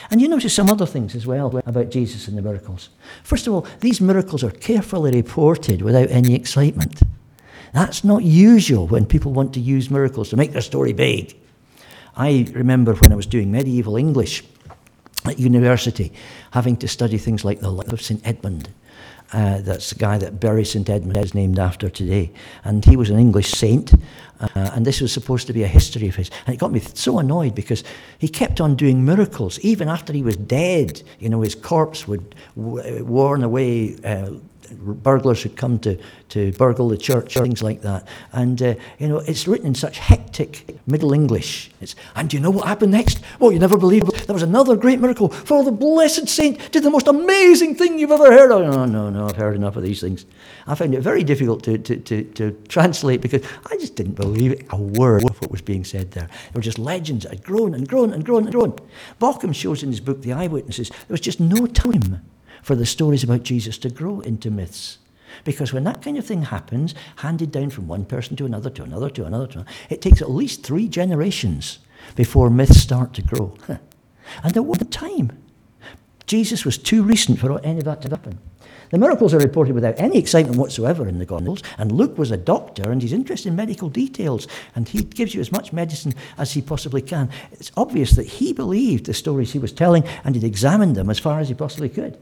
And 0.09 0.21
you 0.21 0.27
notice 0.27 0.53
some 0.53 0.69
other 0.69 0.85
things 0.85 1.15
as 1.15 1.27
well 1.27 1.61
about 1.65 1.91
Jesus 1.91 2.27
and 2.27 2.37
the 2.37 2.41
miracles. 2.41 2.89
First 3.23 3.47
of 3.47 3.53
all, 3.53 3.67
these 3.81 4.01
miracles 4.01 4.43
are 4.43 4.51
carefully 4.51 5.11
reported 5.11 5.81
without 5.81 6.09
any 6.09 6.33
excitement. 6.33 7.01
That's 7.73 8.03
not 8.03 8.23
usual 8.23 8.87
when 8.87 9.05
people 9.05 9.33
want 9.33 9.53
to 9.53 9.59
use 9.59 9.91
miracles 9.91 10.29
to 10.29 10.37
make 10.37 10.53
their 10.53 10.61
story 10.61 10.93
big. 10.93 11.35
I 12.15 12.47
remember 12.53 12.95
when 12.95 13.11
I 13.11 13.15
was 13.15 13.25
doing 13.25 13.51
medieval 13.51 13.97
English 13.97 14.43
at 15.25 15.39
university, 15.39 16.13
having 16.51 16.77
to 16.77 16.87
study 16.87 17.17
things 17.17 17.43
like 17.43 17.59
the 17.59 17.71
life 17.71 17.91
of 17.91 18.01
St. 18.01 18.25
Edmund 18.25 18.69
uh, 19.35 19.59
that's 19.59 19.89
the 19.89 19.99
guy 19.99 20.17
that 20.17 20.39
Bury 20.39 20.63
St 20.63 20.89
Edmund 20.89 21.17
is 21.17 21.33
named 21.33 21.59
after 21.59 21.89
today. 21.89 22.31
And 22.63 22.85
he 22.85 22.95
was 22.95 23.09
an 23.09 23.19
English 23.19 23.51
saint. 23.51 23.93
Uh, 24.39 24.47
and 24.55 24.85
this 24.85 25.01
was 25.01 25.11
supposed 25.11 25.45
to 25.47 25.53
be 25.53 25.63
a 25.63 25.67
history 25.67 26.07
of 26.07 26.15
his. 26.15 26.31
And 26.45 26.55
it 26.55 26.57
got 26.57 26.71
me 26.71 26.79
so 26.79 27.19
annoyed 27.19 27.53
because 27.53 27.83
he 28.17 28.29
kept 28.29 28.61
on 28.61 28.75
doing 28.75 29.03
miracles. 29.03 29.59
Even 29.59 29.89
after 29.89 30.13
he 30.13 30.23
was 30.23 30.37
dead, 30.37 31.03
you 31.19 31.27
know, 31.27 31.41
his 31.41 31.53
corpse 31.53 32.07
would 32.07 32.33
w- 32.55 33.03
worn 33.03 33.43
away. 33.43 33.97
Uh, 34.05 34.31
burglars 34.71 35.43
would 35.43 35.57
come 35.57 35.79
to, 35.79 35.97
to 36.29 36.51
burgle 36.53 36.89
the 36.89 36.97
church, 36.97 37.33
things 37.35 37.61
like 37.61 37.81
that. 37.81 38.07
And, 38.31 38.61
uh, 38.61 38.75
you 38.99 39.07
know, 39.07 39.19
it's 39.19 39.47
written 39.47 39.67
in 39.67 39.75
such 39.75 39.99
hectic 39.99 40.77
Middle 40.87 41.13
English. 41.13 41.71
It's, 41.81 41.95
and 42.15 42.29
do 42.29 42.37
you 42.37 42.43
know 42.43 42.49
what 42.49 42.67
happened 42.67 42.91
next? 42.91 43.19
Well, 43.39 43.51
you 43.51 43.59
never 43.59 43.77
believe. 43.77 44.03
There 44.25 44.33
was 44.33 44.43
another 44.43 44.75
great 44.75 44.99
miracle. 44.99 45.29
For 45.29 45.63
the 45.63 45.71
blessed 45.71 46.27
saint 46.27 46.71
did 46.71 46.83
the 46.83 46.89
most 46.89 47.07
amazing 47.07 47.75
thing 47.75 47.99
you've 47.99 48.11
ever 48.11 48.31
heard 48.31 48.51
of. 48.51 48.61
No, 48.61 48.85
no, 48.85 49.09
no, 49.09 49.27
I've 49.27 49.35
heard 49.35 49.55
enough 49.55 49.75
of 49.75 49.83
these 49.83 50.01
things. 50.01 50.25
I 50.67 50.75
found 50.75 50.93
it 50.93 51.01
very 51.01 51.23
difficult 51.23 51.63
to, 51.63 51.77
to, 51.77 51.97
to, 51.97 52.23
to 52.23 52.51
translate 52.67 53.21
because 53.21 53.43
I 53.71 53.77
just 53.77 53.95
didn't 53.95 54.13
believe 54.15 54.65
a 54.71 54.77
word 54.77 55.23
of 55.23 55.39
what 55.41 55.51
was 55.51 55.61
being 55.61 55.83
said 55.83 56.11
there. 56.11 56.27
They 56.27 56.57
were 56.57 56.61
just 56.61 56.79
legends 56.79 57.23
that 57.23 57.31
had 57.31 57.43
grown 57.43 57.73
and 57.73 57.87
grown 57.87 58.13
and 58.13 58.25
grown 58.25 58.43
and 58.43 58.51
grown. 58.51 58.73
Bauckham 59.19 59.53
shows 59.53 59.83
in 59.83 59.89
his 59.89 59.99
book, 59.99 60.21
The 60.21 60.33
Eyewitnesses, 60.33 60.89
there 60.89 61.05
was 61.09 61.21
just 61.21 61.39
no 61.39 61.65
time 61.67 62.21
for 62.65 62.73
the 62.75 62.85
stories 62.85 63.23
about 63.23 63.43
Jesus 63.43 63.77
to 63.77 63.91
grow 63.91 64.21
into 64.21 64.49
myths. 64.49 64.97
Because 65.43 65.71
when 65.71 65.83
that 65.83 66.01
kind 66.01 66.17
of 66.17 66.25
thing 66.25 66.41
happens, 66.41 66.95
handed 67.17 67.51
down 67.51 67.69
from 67.69 67.87
one 67.87 68.05
person 68.05 68.35
to 68.37 68.45
another, 68.45 68.71
to 68.71 68.81
another, 68.81 69.07
to 69.11 69.23
another, 69.23 69.45
to 69.45 69.59
another, 69.59 69.71
it 69.91 70.01
takes 70.01 70.19
at 70.19 70.31
least 70.31 70.63
three 70.63 70.87
generations 70.87 71.77
before 72.15 72.49
myths 72.49 72.81
start 72.81 73.13
to 73.13 73.21
grow. 73.21 73.55
and 73.67 74.55
there 74.55 74.63
wasn't 74.63 74.91
time. 74.91 75.43
Jesus 76.25 76.65
was 76.65 76.79
too 76.79 77.03
recent 77.03 77.37
for 77.37 77.63
any 77.63 77.77
of 77.77 77.85
that 77.85 78.01
to 78.01 78.09
happen. 78.09 78.39
The 78.89 78.97
miracles 78.97 79.35
are 79.35 79.39
reported 79.39 79.75
without 79.75 79.99
any 79.99 80.17
excitement 80.17 80.57
whatsoever 80.57 81.07
in 81.07 81.19
the 81.19 81.25
Gospels, 81.27 81.61
and 81.77 81.91
Luke 81.91 82.17
was 82.17 82.31
a 82.31 82.37
doctor 82.37 82.89
and 82.89 82.99
he's 82.99 83.13
interested 83.13 83.49
in 83.49 83.55
medical 83.55 83.89
details, 83.89 84.47
and 84.73 84.89
he 84.89 85.03
gives 85.03 85.35
you 85.35 85.41
as 85.41 85.51
much 85.51 85.71
medicine 85.71 86.15
as 86.39 86.53
he 86.53 86.63
possibly 86.63 87.03
can. 87.03 87.29
It's 87.51 87.71
obvious 87.77 88.13
that 88.13 88.25
he 88.25 88.53
believed 88.53 89.05
the 89.05 89.13
stories 89.13 89.51
he 89.51 89.59
was 89.59 89.71
telling 89.71 90.03
and 90.23 90.33
he'd 90.33 90.43
examined 90.43 90.95
them 90.95 91.11
as 91.11 91.19
far 91.19 91.39
as 91.39 91.47
he 91.47 91.53
possibly 91.53 91.89
could. 91.89 92.17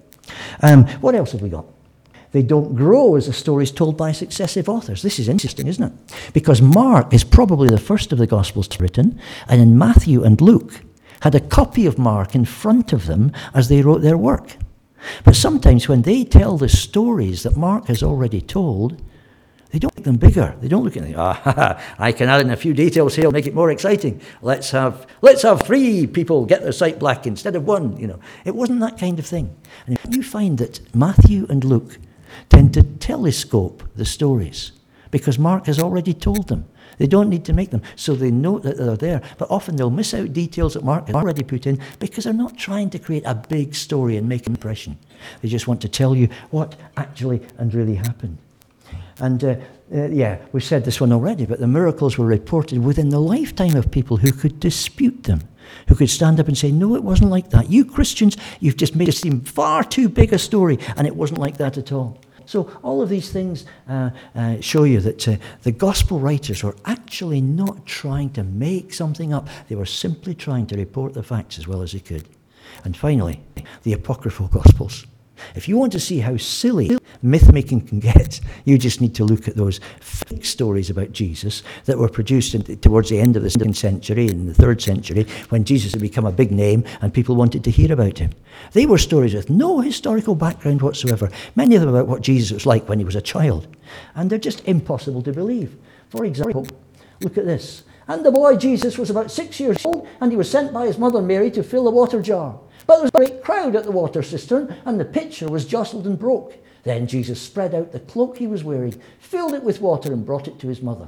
Um, 0.61 0.85
what 1.01 1.15
else 1.15 1.31
have 1.31 1.41
we 1.41 1.49
got? 1.49 1.65
They 2.31 2.41
don't 2.41 2.75
grow 2.75 3.15
as 3.15 3.27
the 3.27 3.33
stories 3.33 3.71
told 3.71 3.95
by 3.95 4.11
successive 4.11 4.67
authors. 4.67 5.03
This 5.03 5.19
is 5.19 5.29
interesting, 5.29 5.67
isn't 5.67 5.83
it? 5.83 6.33
Because 6.33 6.61
Mark 6.61 7.13
is 7.13 7.23
probably 7.23 7.69
the 7.69 7.77
first 7.77 8.11
of 8.11 8.17
the 8.17 8.27
Gospels 8.27 8.67
to 8.69 8.81
written, 8.81 9.19
and 9.47 9.61
in 9.61 9.77
Matthew 9.77 10.23
and 10.23 10.41
Luke 10.41 10.81
had 11.21 11.35
a 11.35 11.39
copy 11.39 11.85
of 11.85 11.99
Mark 11.99 12.33
in 12.33 12.43
front 12.43 12.91
of 12.91 13.05
them 13.05 13.31
as 13.53 13.69
they 13.69 13.81
wrote 13.81 14.01
their 14.01 14.17
work. 14.17 14.57
But 15.23 15.35
sometimes 15.35 15.87
when 15.87 16.01
they 16.01 16.23
tell 16.23 16.57
the 16.57 16.69
stories 16.69 17.43
that 17.43 17.55
Mark 17.55 17.87
has 17.87 18.01
already 18.01 18.41
told, 18.41 19.01
they 19.73 19.79
don't 19.79 19.95
make 19.97 20.05
them 20.05 20.17
bigger. 20.17 20.55
They 20.61 20.67
don't 20.67 20.83
look 20.83 20.95
at 20.95 21.01
them, 21.01 21.15
ah, 21.17 21.83
I 21.97 22.11
can 22.11 22.29
add 22.29 22.41
in 22.41 22.51
a 22.51 22.55
few 22.55 22.75
details 22.75 23.15
here, 23.15 23.31
make 23.31 23.47
it 23.47 23.55
more 23.55 23.71
exciting. 23.71 24.21
Let's 24.43 24.69
have, 24.69 25.07
let's 25.23 25.41
have 25.41 25.63
three 25.63 26.05
people 26.05 26.45
get 26.45 26.61
their 26.61 26.71
sight 26.71 26.99
black 26.99 27.25
instead 27.25 27.55
of 27.55 27.65
one. 27.65 27.97
You 27.97 28.05
know, 28.05 28.19
It 28.45 28.55
wasn't 28.55 28.81
that 28.81 28.99
kind 28.99 29.17
of 29.17 29.25
thing. 29.25 29.55
And 29.87 29.97
you 30.09 30.21
find 30.21 30.59
that 30.59 30.79
Matthew 30.95 31.47
and 31.49 31.63
Luke 31.63 31.97
tend 32.49 32.75
to 32.75 32.83
telescope 32.83 33.81
the 33.95 34.05
stories 34.05 34.73
because 35.09 35.39
Mark 35.39 35.65
has 35.65 35.79
already 35.79 36.13
told 36.13 36.49
them. 36.49 36.65
They 36.99 37.07
don't 37.07 37.29
need 37.29 37.43
to 37.45 37.53
make 37.53 37.71
them, 37.71 37.81
so 37.95 38.13
they 38.13 38.29
know 38.29 38.59
that 38.59 38.77
they're 38.77 38.95
there. 38.95 39.23
But 39.39 39.49
often 39.49 39.75
they'll 39.75 39.89
miss 39.89 40.13
out 40.13 40.33
details 40.33 40.75
that 40.75 40.83
Mark 40.83 41.07
has 41.07 41.15
already 41.15 41.43
put 41.43 41.65
in 41.65 41.79
because 41.97 42.25
they're 42.25 42.33
not 42.33 42.59
trying 42.59 42.91
to 42.91 42.99
create 42.99 43.23
a 43.25 43.33
big 43.33 43.73
story 43.73 44.17
and 44.17 44.29
make 44.29 44.45
an 44.45 44.53
impression. 44.53 44.99
They 45.41 45.49
just 45.49 45.67
want 45.67 45.81
to 45.81 45.89
tell 45.89 46.15
you 46.15 46.29
what 46.51 46.75
actually 46.95 47.41
and 47.57 47.73
really 47.73 47.95
happened. 47.95 48.37
And 49.19 49.43
uh, 49.43 49.55
uh, 49.93 50.07
yeah, 50.07 50.39
we've 50.51 50.63
said 50.63 50.85
this 50.85 50.99
one 50.99 51.11
already, 51.11 51.45
but 51.45 51.59
the 51.59 51.67
miracles 51.67 52.17
were 52.17 52.25
reported 52.25 52.83
within 52.83 53.09
the 53.09 53.19
lifetime 53.19 53.75
of 53.75 53.91
people 53.91 54.17
who 54.17 54.31
could 54.31 54.59
dispute 54.59 55.23
them, 55.23 55.41
who 55.87 55.95
could 55.95 56.09
stand 56.09 56.39
up 56.39 56.47
and 56.47 56.57
say, 56.57 56.71
No, 56.71 56.95
it 56.95 57.03
wasn't 57.03 57.29
like 57.29 57.49
that. 57.51 57.69
You 57.69 57.85
Christians, 57.85 58.37
you've 58.59 58.77
just 58.77 58.95
made 58.95 59.09
it 59.09 59.13
seem 59.13 59.41
far 59.41 59.83
too 59.83 60.09
big 60.09 60.33
a 60.33 60.39
story, 60.39 60.79
and 60.97 61.05
it 61.05 61.15
wasn't 61.15 61.39
like 61.39 61.57
that 61.57 61.77
at 61.77 61.91
all. 61.91 62.19
So, 62.45 62.69
all 62.83 63.01
of 63.01 63.09
these 63.09 63.31
things 63.31 63.65
uh, 63.87 64.09
uh, 64.35 64.59
show 64.59 64.83
you 64.83 64.99
that 65.01 65.27
uh, 65.27 65.37
the 65.61 65.71
gospel 65.71 66.19
writers 66.19 66.63
were 66.63 66.75
actually 66.85 67.39
not 67.39 67.85
trying 67.85 68.31
to 68.31 68.43
make 68.43 68.93
something 68.93 69.33
up, 69.33 69.47
they 69.69 69.75
were 69.75 69.85
simply 69.85 70.35
trying 70.35 70.67
to 70.67 70.75
report 70.75 71.13
the 71.13 71.23
facts 71.23 71.57
as 71.57 71.67
well 71.67 71.81
as 71.81 71.93
they 71.93 71.99
could. 71.99 72.27
And 72.83 72.97
finally, 72.97 73.41
the 73.83 73.93
apocryphal 73.93 74.47
gospels. 74.51 75.05
If 75.55 75.67
you 75.67 75.77
want 75.77 75.91
to 75.93 75.99
see 75.99 76.19
how 76.19 76.37
silly 76.37 76.97
myth 77.21 77.51
making 77.51 77.87
can 77.87 77.99
get, 77.99 78.39
you 78.65 78.77
just 78.77 79.01
need 79.01 79.15
to 79.15 79.23
look 79.23 79.47
at 79.47 79.55
those 79.55 79.79
fake 79.99 80.45
stories 80.45 80.89
about 80.89 81.11
Jesus 81.11 81.63
that 81.85 81.97
were 81.97 82.09
produced 82.09 82.55
in, 82.55 82.63
towards 82.77 83.09
the 83.09 83.19
end 83.19 83.35
of 83.35 83.43
the 83.43 83.49
second 83.49 83.75
century 83.75 84.27
and 84.27 84.47
the 84.47 84.53
third 84.53 84.81
century 84.81 85.25
when 85.49 85.63
Jesus 85.63 85.91
had 85.91 86.01
become 86.01 86.25
a 86.25 86.31
big 86.31 86.51
name 86.51 86.83
and 87.01 87.13
people 87.13 87.35
wanted 87.35 87.63
to 87.63 87.71
hear 87.71 87.91
about 87.91 88.17
him. 88.17 88.31
They 88.73 88.85
were 88.85 88.97
stories 88.97 89.33
with 89.33 89.49
no 89.49 89.81
historical 89.81 90.35
background 90.35 90.81
whatsoever, 90.81 91.29
many 91.55 91.75
of 91.75 91.81
them 91.81 91.89
about 91.89 92.07
what 92.07 92.21
Jesus 92.21 92.51
was 92.51 92.65
like 92.65 92.87
when 92.87 92.99
he 92.99 93.05
was 93.05 93.15
a 93.15 93.21
child. 93.21 93.67
And 94.15 94.29
they're 94.29 94.39
just 94.39 94.67
impossible 94.67 95.21
to 95.23 95.33
believe. 95.33 95.77
For 96.09 96.25
example, 96.25 96.67
look 97.21 97.37
at 97.37 97.45
this. 97.45 97.83
And 98.07 98.25
the 98.25 98.31
boy 98.31 98.57
Jesus 98.57 98.97
was 98.97 99.09
about 99.09 99.31
six 99.31 99.59
years 99.59 99.85
old, 99.85 100.07
and 100.19 100.31
he 100.31 100.37
was 100.37 100.49
sent 100.49 100.73
by 100.73 100.85
his 100.85 100.97
mother 100.97 101.21
Mary 101.21 101.49
to 101.51 101.63
fill 101.63 101.87
a 101.87 101.91
water 101.91 102.21
jar. 102.21 102.59
But 102.85 102.95
there 102.95 103.03
was 103.03 103.11
a 103.13 103.17
great 103.17 103.43
crowd 103.43 103.75
at 103.75 103.83
the 103.83 103.91
water 103.91 104.21
cistern, 104.21 104.75
and 104.85 104.99
the 104.99 105.05
pitcher 105.05 105.49
was 105.49 105.65
jostled 105.65 106.05
and 106.05 106.19
broke. 106.19 106.57
Then 106.83 107.07
Jesus 107.07 107.41
spread 107.41 107.73
out 107.73 107.91
the 107.91 107.99
cloak 107.99 108.37
he 108.37 108.47
was 108.47 108.63
wearing, 108.63 108.99
filled 109.19 109.53
it 109.53 109.63
with 109.63 109.81
water, 109.81 110.11
and 110.11 110.25
brought 110.25 110.47
it 110.47 110.59
to 110.59 110.67
his 110.67 110.81
mother. 110.81 111.07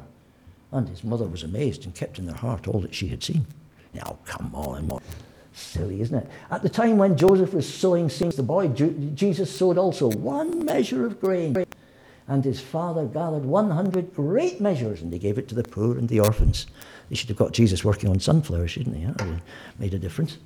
And 0.71 0.87
his 0.87 1.03
mother 1.03 1.25
was 1.25 1.43
amazed 1.43 1.85
and 1.85 1.93
kept 1.93 2.17
in 2.17 2.27
her 2.27 2.35
heart 2.35 2.67
all 2.67 2.79
that 2.81 2.95
she 2.95 3.07
had 3.07 3.23
seen. 3.23 3.45
Now, 3.93 4.17
come 4.25 4.53
on. 4.53 5.01
Silly, 5.53 6.01
isn't 6.01 6.17
it? 6.17 6.29
At 6.51 6.63
the 6.63 6.69
time 6.69 6.97
when 6.97 7.17
Joseph 7.17 7.53
was 7.53 7.71
sowing 7.71 8.09
seeds, 8.09 8.35
the 8.35 8.43
boy 8.43 8.67
Jesus 8.67 9.53
sowed 9.53 9.77
also 9.77 10.09
one 10.11 10.65
measure 10.65 11.05
of 11.05 11.21
grain. 11.21 11.65
And 12.27 12.43
his 12.43 12.59
father 12.59 13.05
gathered 13.05 13.45
100 13.45 14.15
great 14.15 14.59
measures, 14.59 15.01
and 15.01 15.13
he 15.13 15.19
gave 15.19 15.37
it 15.37 15.47
to 15.49 15.55
the 15.55 15.63
poor 15.63 15.97
and 15.97 16.09
the 16.09 16.19
orphans. 16.19 16.67
They 17.09 17.15
should 17.15 17.29
have 17.29 17.37
got 17.37 17.53
Jesus 17.53 17.85
working 17.85 18.09
on 18.09 18.19
sunflowers, 18.19 18.71
shouldn't 18.71 18.95
they? 18.95 19.05
That 19.05 19.21
would 19.21 19.35
have 19.35 19.43
made 19.79 19.93
a 19.93 19.99
difference. 19.99 20.39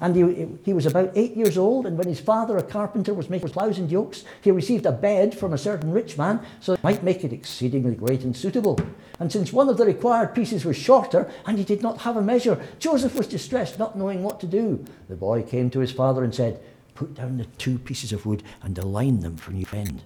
And 0.00 0.16
he, 0.16 0.46
he 0.64 0.72
was 0.72 0.86
about 0.86 1.12
eight 1.14 1.36
years 1.36 1.56
old, 1.56 1.86
and 1.86 1.96
when 1.96 2.08
his 2.08 2.20
father, 2.20 2.56
a 2.56 2.62
carpenter, 2.62 3.14
was 3.14 3.30
making 3.30 3.50
ploughs 3.50 3.78
and 3.78 3.90
yokes, 3.90 4.24
he 4.40 4.50
received 4.50 4.86
a 4.86 4.92
bed 4.92 5.36
from 5.36 5.52
a 5.52 5.58
certain 5.58 5.92
rich 5.92 6.18
man, 6.18 6.40
so 6.60 6.76
might 6.82 7.02
make 7.02 7.24
it 7.24 7.32
exceedingly 7.32 7.94
great 7.94 8.22
and 8.22 8.36
suitable. 8.36 8.78
And 9.18 9.30
since 9.30 9.52
one 9.52 9.68
of 9.68 9.76
the 9.76 9.86
required 9.86 10.34
pieces 10.34 10.64
was 10.64 10.76
shorter, 10.76 11.30
and 11.46 11.58
he 11.58 11.64
did 11.64 11.82
not 11.82 12.02
have 12.02 12.16
a 12.16 12.22
measure, 12.22 12.60
Joseph 12.78 13.14
was 13.14 13.26
distressed, 13.26 13.78
not 13.78 13.96
knowing 13.96 14.22
what 14.22 14.40
to 14.40 14.46
do. 14.46 14.84
The 15.08 15.16
boy 15.16 15.42
came 15.42 15.70
to 15.70 15.80
his 15.80 15.92
father 15.92 16.24
and 16.24 16.34
said, 16.34 16.60
Put 16.94 17.14
down 17.14 17.38
the 17.38 17.44
two 17.44 17.78
pieces 17.78 18.12
of 18.12 18.24
wood 18.24 18.42
and 18.62 18.78
align 18.78 19.20
them 19.20 19.36
for 19.36 19.52
your 19.52 19.66
friend. 19.66 20.02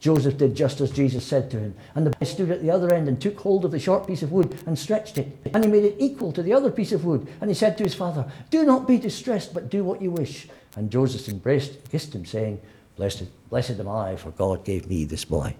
Joseph 0.00 0.38
did 0.38 0.56
just 0.56 0.80
as 0.80 0.90
Jesus 0.90 1.26
said 1.26 1.50
to 1.50 1.58
him. 1.58 1.74
And 1.94 2.06
the 2.06 2.10
boy 2.10 2.24
stood 2.24 2.50
at 2.50 2.62
the 2.62 2.70
other 2.70 2.92
end 2.92 3.06
and 3.06 3.20
took 3.20 3.38
hold 3.38 3.66
of 3.66 3.70
the 3.70 3.78
short 3.78 4.06
piece 4.06 4.22
of 4.22 4.32
wood 4.32 4.58
and 4.66 4.78
stretched 4.78 5.18
it. 5.18 5.36
And 5.52 5.62
he 5.62 5.70
made 5.70 5.84
it 5.84 5.96
equal 5.98 6.32
to 6.32 6.42
the 6.42 6.54
other 6.54 6.70
piece 6.70 6.92
of 6.92 7.04
wood. 7.04 7.28
And 7.40 7.50
he 7.50 7.54
said 7.54 7.76
to 7.76 7.84
his 7.84 7.94
father, 7.94 8.30
Do 8.50 8.64
not 8.64 8.88
be 8.88 8.96
distressed, 8.96 9.52
but 9.52 9.68
do 9.68 9.84
what 9.84 10.00
you 10.00 10.10
wish. 10.10 10.48
And 10.74 10.90
Joseph 10.90 11.28
embraced, 11.28 11.90
kissed 11.90 12.14
him, 12.14 12.24
saying, 12.24 12.60
Blessed, 12.96 13.26
blessed 13.50 13.78
am 13.78 13.88
I, 13.88 14.16
for 14.16 14.30
God 14.30 14.64
gave 14.64 14.88
me 14.88 15.04
this 15.04 15.24
boy. 15.24 15.54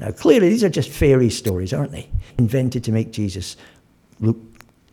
Now, 0.00 0.10
clearly, 0.10 0.50
these 0.50 0.64
are 0.64 0.68
just 0.68 0.90
fairy 0.90 1.30
stories, 1.30 1.72
aren't 1.72 1.92
they? 1.92 2.08
Invented 2.38 2.84
to 2.84 2.92
make 2.92 3.12
Jesus 3.12 3.56
look 4.20 4.38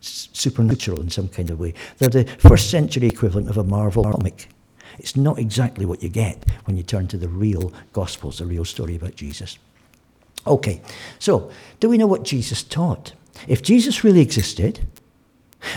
supernatural 0.00 1.00
in 1.00 1.10
some 1.10 1.28
kind 1.28 1.50
of 1.50 1.60
way. 1.60 1.74
They're 1.98 2.08
the 2.08 2.24
first 2.38 2.70
century 2.70 3.08
equivalent 3.08 3.48
of 3.48 3.58
a 3.58 3.64
Marvel 3.64 4.04
comic. 4.04 4.48
It's 4.98 5.16
not 5.16 5.38
exactly 5.38 5.86
what 5.86 6.02
you 6.02 6.08
get 6.08 6.44
when 6.64 6.76
you 6.76 6.82
turn 6.82 7.08
to 7.08 7.16
the 7.16 7.28
real 7.28 7.72
Gospels, 7.92 8.38
the 8.38 8.46
real 8.46 8.64
story 8.64 8.96
about 8.96 9.16
Jesus. 9.16 9.58
Okay, 10.46 10.80
so 11.18 11.50
do 11.80 11.88
we 11.88 11.98
know 11.98 12.06
what 12.06 12.22
Jesus 12.22 12.62
taught? 12.62 13.12
If 13.48 13.62
Jesus 13.62 14.04
really 14.04 14.20
existed, 14.20 14.86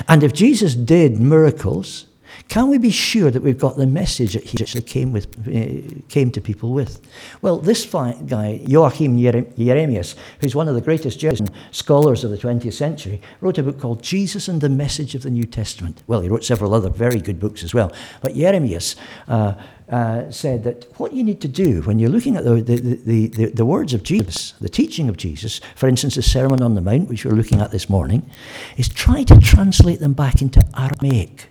and 0.07 0.23
if 0.23 0.33
Jesus 0.33 0.75
did 0.75 1.19
miracles, 1.19 2.05
can 2.49 2.69
we 2.69 2.77
be 2.77 2.91
sure 2.91 3.29
that 3.29 3.41
we've 3.41 3.57
got 3.57 3.75
the 3.75 3.85
message 3.85 4.33
that 4.33 4.43
he 4.43 4.63
actually 4.63 4.83
came, 4.83 5.11
with, 5.11 5.27
uh, 5.47 6.01
came 6.07 6.31
to 6.31 6.39
people 6.39 6.71
with? 6.71 7.01
Well, 7.41 7.57
this 7.57 7.85
guy, 7.85 8.61
Joachim 8.65 9.17
Jeremias, 9.19 10.15
who's 10.39 10.55
one 10.55 10.67
of 10.67 10.75
the 10.75 10.81
greatest 10.81 11.19
Jewish 11.19 11.41
scholars 11.71 12.23
of 12.23 12.31
the 12.31 12.37
20th 12.37 12.73
century, 12.73 13.21
wrote 13.41 13.57
a 13.57 13.63
book 13.63 13.79
called 13.79 14.01
Jesus 14.01 14.47
and 14.47 14.61
the 14.61 14.69
Message 14.69 15.13
of 15.13 15.23
the 15.23 15.29
New 15.29 15.45
Testament. 15.45 16.03
Well, 16.07 16.21
he 16.21 16.29
wrote 16.29 16.45
several 16.45 16.73
other 16.73 16.89
very 16.89 17.19
good 17.19 17.39
books 17.39 17.63
as 17.63 17.73
well. 17.73 17.91
But 18.21 18.35
Jeremias 18.35 18.95
uh, 19.27 19.55
uh, 19.89 20.31
said 20.31 20.63
that 20.63 20.85
what 20.99 21.13
you 21.13 21.23
need 21.23 21.41
to 21.41 21.47
do 21.47 21.81
when 21.81 21.99
you're 21.99 22.09
looking 22.09 22.37
at 22.37 22.45
the, 22.45 22.61
the, 22.61 23.27
the, 23.27 23.45
the, 23.45 23.65
words 23.65 23.93
of 23.93 24.03
Jesus, 24.03 24.53
the 24.59 24.69
teaching 24.69 25.09
of 25.09 25.17
Jesus, 25.17 25.59
for 25.75 25.87
instance, 25.87 26.15
the 26.15 26.21
Sermon 26.21 26.61
on 26.61 26.75
the 26.75 26.81
Mount, 26.81 27.09
which 27.09 27.25
we're 27.25 27.31
looking 27.31 27.61
at 27.61 27.71
this 27.71 27.89
morning, 27.89 28.29
is 28.77 28.89
try 28.89 29.23
to 29.23 29.39
translate 29.39 29.99
them 29.99 30.13
back 30.13 30.41
into 30.41 30.61
Aramaic. 30.77 31.49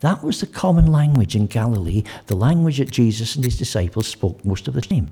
That 0.00 0.22
was 0.22 0.40
the 0.40 0.46
common 0.46 0.86
language 0.86 1.36
in 1.36 1.46
Galilee, 1.46 2.04
the 2.26 2.36
language 2.36 2.78
that 2.78 2.90
Jesus 2.90 3.36
and 3.36 3.44
his 3.44 3.58
disciples 3.58 4.06
spoke 4.06 4.44
most 4.44 4.66
of 4.66 4.74
the 4.74 4.80
time. 4.80 5.08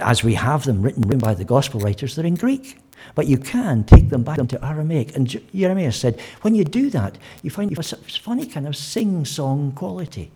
As 0.00 0.22
we 0.22 0.34
have 0.34 0.64
them 0.64 0.82
written 0.82 1.02
written 1.02 1.18
by 1.18 1.34
the 1.34 1.44
gospel 1.44 1.80
writers, 1.80 2.14
they're 2.14 2.26
in 2.26 2.36
Greek. 2.36 2.78
But 3.14 3.26
you 3.26 3.38
can 3.38 3.84
take 3.84 4.10
them 4.10 4.22
back 4.22 4.38
into 4.38 4.64
Aramaic. 4.64 5.14
And 5.16 5.28
Jeremiah 5.54 5.92
said, 5.92 6.20
when 6.42 6.54
you 6.54 6.64
do 6.64 6.90
that, 6.90 7.16
you 7.42 7.50
find 7.50 7.76
a 7.76 7.82
funny 7.82 8.46
kind 8.46 8.66
of 8.66 8.76
sing 8.76 9.24
song 9.24 9.72
quality. 9.72 10.30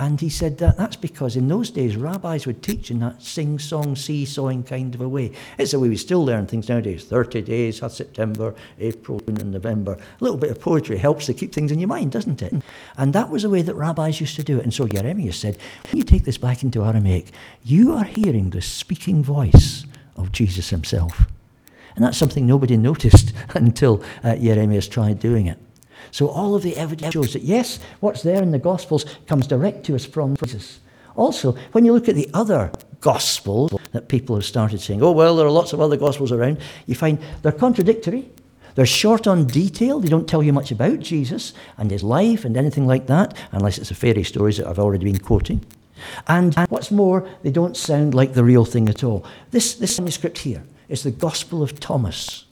And 0.00 0.18
he 0.18 0.30
said 0.30 0.56
that 0.58 0.78
that's 0.78 0.96
because 0.96 1.36
in 1.36 1.46
those 1.46 1.68
days 1.68 1.94
rabbis 1.94 2.46
would 2.46 2.62
teach 2.62 2.90
in 2.90 3.00
that 3.00 3.20
sing 3.20 3.58
song, 3.58 3.94
seesawing 3.94 4.62
kind 4.62 4.94
of 4.94 5.02
a 5.02 5.08
way. 5.08 5.30
It's 5.58 5.72
the 5.72 5.78
way 5.78 5.90
we 5.90 5.98
still 5.98 6.24
learn 6.24 6.46
things 6.46 6.70
nowadays 6.70 7.04
30 7.04 7.42
days, 7.42 7.82
September, 7.86 8.54
April, 8.78 9.20
June, 9.20 9.38
and 9.38 9.52
November. 9.52 9.92
A 9.92 10.24
little 10.24 10.38
bit 10.38 10.50
of 10.50 10.58
poetry 10.58 10.96
helps 10.96 11.26
to 11.26 11.34
keep 11.34 11.52
things 11.52 11.70
in 11.70 11.78
your 11.78 11.88
mind, 11.88 12.12
doesn't 12.12 12.40
it? 12.40 12.54
And 12.96 13.12
that 13.12 13.28
was 13.28 13.42
the 13.42 13.50
way 13.50 13.60
that 13.60 13.74
rabbis 13.74 14.22
used 14.22 14.36
to 14.36 14.42
do 14.42 14.58
it. 14.58 14.64
And 14.64 14.72
so 14.72 14.88
Jeremiah 14.88 15.34
said, 15.34 15.58
when 15.90 15.98
you 15.98 16.04
take 16.04 16.24
this 16.24 16.38
back 16.38 16.62
into 16.62 16.82
Aramaic, 16.82 17.26
you 17.62 17.92
are 17.92 18.04
hearing 18.04 18.48
the 18.48 18.62
speaking 18.62 19.22
voice 19.22 19.84
of 20.16 20.32
Jesus 20.32 20.70
himself. 20.70 21.26
And 21.94 22.02
that's 22.02 22.16
something 22.16 22.46
nobody 22.46 22.78
noticed 22.78 23.34
until 23.50 24.02
uh, 24.24 24.36
Jeremiah 24.36 24.80
tried 24.80 25.20
doing 25.20 25.46
it. 25.46 25.58
So 26.10 26.28
all 26.28 26.54
of 26.54 26.62
the 26.62 26.76
evidence 26.76 27.12
shows 27.12 27.32
that 27.32 27.42
yes, 27.42 27.78
what's 28.00 28.22
there 28.22 28.42
in 28.42 28.50
the 28.50 28.58
Gospels 28.58 29.04
comes 29.26 29.46
direct 29.46 29.84
to 29.86 29.94
us 29.94 30.04
from 30.04 30.36
Jesus. 30.36 30.80
Also, 31.16 31.52
when 31.72 31.84
you 31.84 31.92
look 31.92 32.08
at 32.08 32.14
the 32.14 32.30
other 32.34 32.70
Gospels 33.00 33.74
that 33.92 34.08
people 34.08 34.36
have 34.36 34.44
started 34.44 34.80
saying, 34.80 35.02
oh, 35.02 35.12
well, 35.12 35.36
there 35.36 35.46
are 35.46 35.50
lots 35.50 35.72
of 35.72 35.80
other 35.80 35.96
Gospels 35.96 36.32
around, 36.32 36.58
you 36.86 36.94
find 36.94 37.18
they're 37.42 37.52
contradictory. 37.52 38.28
They're 38.74 38.86
short 38.86 39.26
on 39.26 39.46
detail. 39.46 40.00
They 40.00 40.08
don't 40.08 40.28
tell 40.28 40.42
you 40.42 40.52
much 40.52 40.70
about 40.70 41.00
Jesus 41.00 41.52
and 41.76 41.90
his 41.90 42.02
life 42.02 42.44
and 42.44 42.56
anything 42.56 42.86
like 42.86 43.06
that, 43.08 43.36
unless 43.52 43.78
it's 43.78 43.88
the 43.88 43.94
fairy 43.94 44.22
stories 44.22 44.58
that 44.58 44.66
I've 44.66 44.78
already 44.78 45.04
been 45.04 45.18
quoting. 45.18 45.64
And 46.28 46.54
what's 46.68 46.90
more, 46.90 47.28
they 47.42 47.50
don't 47.50 47.76
sound 47.76 48.14
like 48.14 48.32
the 48.34 48.44
real 48.44 48.64
thing 48.64 48.88
at 48.88 49.04
all. 49.04 49.24
This, 49.50 49.74
this 49.74 49.98
manuscript 49.98 50.38
here 50.38 50.62
is 50.88 51.02
the 51.02 51.10
Gospel 51.10 51.62
of 51.62 51.80
Thomas 51.80 52.46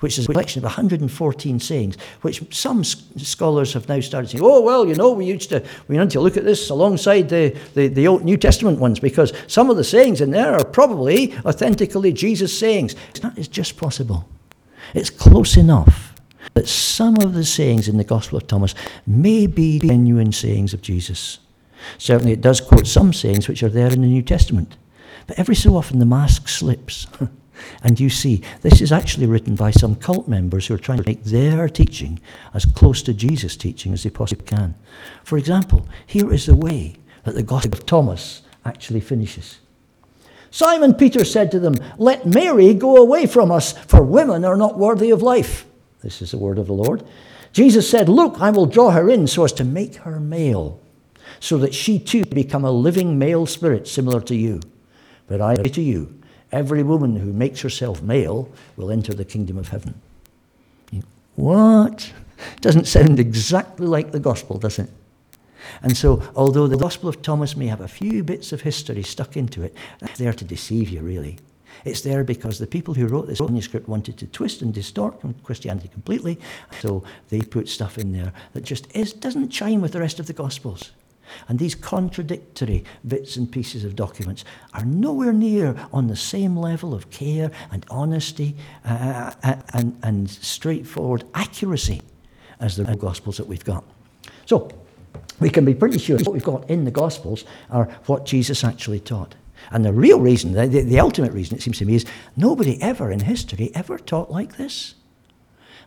which 0.00 0.18
is 0.18 0.24
a 0.24 0.32
collection 0.32 0.60
of 0.60 0.64
114 0.64 1.60
sayings, 1.60 1.96
which 2.22 2.42
some 2.54 2.84
scholars 2.84 3.72
have 3.72 3.88
now 3.88 4.00
started 4.00 4.28
saying, 4.28 4.42
oh, 4.44 4.60
well, 4.60 4.86
you 4.86 4.94
know, 4.94 5.12
we 5.12 5.26
used 5.26 5.48
to, 5.50 5.64
we 5.88 5.96
need 5.96 6.10
to 6.10 6.20
look 6.20 6.36
at 6.36 6.44
this 6.44 6.70
alongside 6.70 7.28
the, 7.28 7.56
the, 7.74 7.88
the 7.88 8.06
Old 8.06 8.24
New 8.24 8.36
Testament 8.36 8.78
ones 8.78 9.00
because 9.00 9.32
some 9.46 9.70
of 9.70 9.76
the 9.76 9.84
sayings 9.84 10.20
in 10.20 10.30
there 10.30 10.52
are 10.54 10.64
probably 10.64 11.34
authentically 11.44 12.12
Jesus' 12.12 12.56
sayings. 12.58 12.94
That 13.20 13.36
is 13.38 13.48
just 13.48 13.76
possible. 13.76 14.28
It's 14.94 15.10
close 15.10 15.56
enough 15.56 16.14
that 16.54 16.68
some 16.68 17.16
of 17.20 17.34
the 17.34 17.44
sayings 17.44 17.88
in 17.88 17.96
the 17.96 18.04
Gospel 18.04 18.38
of 18.38 18.46
Thomas 18.46 18.74
may 19.06 19.46
be 19.46 19.80
genuine 19.80 20.32
sayings 20.32 20.74
of 20.74 20.82
Jesus. 20.82 21.38
Certainly, 21.98 22.32
it 22.32 22.40
does 22.40 22.60
quote 22.60 22.86
some 22.86 23.12
sayings 23.12 23.48
which 23.48 23.62
are 23.62 23.68
there 23.68 23.92
in 23.92 24.00
the 24.00 24.08
New 24.08 24.22
Testament. 24.22 24.76
But 25.26 25.38
every 25.38 25.56
so 25.56 25.76
often, 25.76 25.98
the 25.98 26.06
mask 26.06 26.48
slips. 26.48 27.06
And 27.82 27.98
you 27.98 28.10
see, 28.10 28.42
this 28.62 28.80
is 28.80 28.92
actually 28.92 29.26
written 29.26 29.54
by 29.54 29.70
some 29.70 29.96
cult 29.96 30.28
members 30.28 30.66
who 30.66 30.74
are 30.74 30.78
trying 30.78 30.98
to 30.98 31.08
make 31.08 31.24
their 31.24 31.68
teaching 31.68 32.20
as 32.52 32.64
close 32.64 33.02
to 33.02 33.14
Jesus' 33.14 33.56
teaching 33.56 33.92
as 33.92 34.02
they 34.02 34.10
possibly 34.10 34.46
can. 34.46 34.74
For 35.22 35.38
example, 35.38 35.88
here 36.06 36.32
is 36.32 36.46
the 36.46 36.56
way 36.56 36.96
that 37.24 37.34
the 37.34 37.42
Gospel 37.42 37.72
of 37.72 37.86
Thomas 37.86 38.42
actually 38.64 39.00
finishes. 39.00 39.58
Simon 40.50 40.94
Peter 40.94 41.24
said 41.24 41.50
to 41.50 41.58
them, 41.58 41.74
Let 41.98 42.26
Mary 42.26 42.74
go 42.74 42.96
away 42.96 43.26
from 43.26 43.50
us, 43.50 43.72
for 43.72 44.02
women 44.02 44.44
are 44.44 44.56
not 44.56 44.78
worthy 44.78 45.10
of 45.10 45.22
life. 45.22 45.66
This 46.00 46.22
is 46.22 46.30
the 46.30 46.38
word 46.38 46.58
of 46.58 46.66
the 46.66 46.72
Lord. 46.72 47.02
Jesus 47.52 47.88
said, 47.88 48.08
Look, 48.08 48.40
I 48.40 48.50
will 48.50 48.66
draw 48.66 48.90
her 48.90 49.10
in 49.10 49.26
so 49.26 49.44
as 49.44 49.52
to 49.54 49.64
make 49.64 49.96
her 49.96 50.20
male, 50.20 50.80
so 51.40 51.58
that 51.58 51.74
she 51.74 51.98
too 51.98 52.24
become 52.24 52.64
a 52.64 52.70
living 52.70 53.18
male 53.18 53.46
spirit 53.46 53.88
similar 53.88 54.20
to 54.22 54.34
you. 54.36 54.60
But 55.26 55.40
I 55.40 55.56
say 55.56 55.70
to 55.70 55.82
you, 55.82 56.20
every 56.54 56.82
woman 56.82 57.16
who 57.16 57.32
makes 57.32 57.60
herself 57.60 58.00
male 58.00 58.48
will 58.76 58.90
enter 58.90 59.12
the 59.12 59.24
kingdom 59.24 59.58
of 59.58 59.68
heaven. 59.68 60.00
What? 61.34 62.12
Doesn't 62.60 62.86
sound 62.86 63.18
exactly 63.18 63.86
like 63.86 64.12
the 64.12 64.20
gospel, 64.20 64.58
does 64.58 64.78
it? 64.78 64.88
And 65.82 65.96
so, 65.96 66.22
although 66.36 66.66
the 66.66 66.76
Gospel 66.76 67.08
of 67.08 67.22
Thomas 67.22 67.56
may 67.56 67.66
have 67.66 67.80
a 67.80 67.88
few 67.88 68.22
bits 68.22 68.52
of 68.52 68.60
history 68.60 69.02
stuck 69.02 69.36
into 69.36 69.62
it, 69.62 69.74
that's 69.98 70.18
there 70.18 70.32
to 70.32 70.44
deceive 70.44 70.90
you, 70.90 71.00
really. 71.00 71.38
It's 71.84 72.02
there 72.02 72.22
because 72.22 72.58
the 72.58 72.66
people 72.66 72.94
who 72.94 73.06
wrote 73.06 73.26
this 73.26 73.40
manuscript 73.40 73.88
wanted 73.88 74.16
to 74.18 74.26
twist 74.26 74.62
and 74.62 74.72
distort 74.72 75.20
Christianity 75.42 75.88
completely, 75.88 76.38
so 76.80 77.02
they 77.30 77.40
put 77.40 77.68
stuff 77.68 77.98
in 77.98 78.12
there 78.12 78.32
that 78.52 78.64
just 78.64 78.94
is, 78.94 79.12
doesn't 79.12 79.48
chime 79.48 79.80
with 79.80 79.92
the 79.92 80.00
rest 80.00 80.20
of 80.20 80.26
the 80.26 80.32
Gospels. 80.32 80.92
And 81.48 81.58
these 81.58 81.74
contradictory 81.74 82.84
bits 83.06 83.36
and 83.36 83.50
pieces 83.50 83.84
of 83.84 83.96
documents 83.96 84.44
are 84.72 84.84
nowhere 84.84 85.32
near 85.32 85.74
on 85.92 86.08
the 86.08 86.16
same 86.16 86.56
level 86.56 86.94
of 86.94 87.10
care 87.10 87.50
and 87.72 87.84
honesty 87.90 88.56
uh, 88.84 89.32
uh 89.42 89.56
and, 89.72 89.98
and 90.02 90.30
straightforward 90.30 91.24
accuracy 91.34 92.02
as 92.60 92.76
the 92.76 92.84
Gospels 92.96 93.36
that 93.36 93.46
we've 93.46 93.64
got. 93.64 93.84
So, 94.46 94.70
we 95.40 95.50
can 95.50 95.64
be 95.64 95.74
pretty 95.74 95.98
sure 95.98 96.18
what 96.18 96.32
we've 96.32 96.44
got 96.44 96.68
in 96.70 96.84
the 96.84 96.90
Gospels 96.90 97.44
are 97.70 97.86
what 98.06 98.24
Jesus 98.24 98.62
actually 98.62 99.00
taught. 99.00 99.34
And 99.70 99.84
the 99.84 99.92
real 99.92 100.20
reason, 100.20 100.52
the, 100.52 100.66
the, 100.66 100.82
the 100.82 101.00
ultimate 101.00 101.32
reason, 101.32 101.56
it 101.56 101.62
seems 101.62 101.78
to 101.78 101.84
me, 101.84 101.94
is 101.94 102.04
nobody 102.36 102.80
ever 102.80 103.10
in 103.10 103.20
history 103.20 103.70
ever 103.74 103.98
taught 103.98 104.30
like 104.30 104.56
this. 104.56 104.94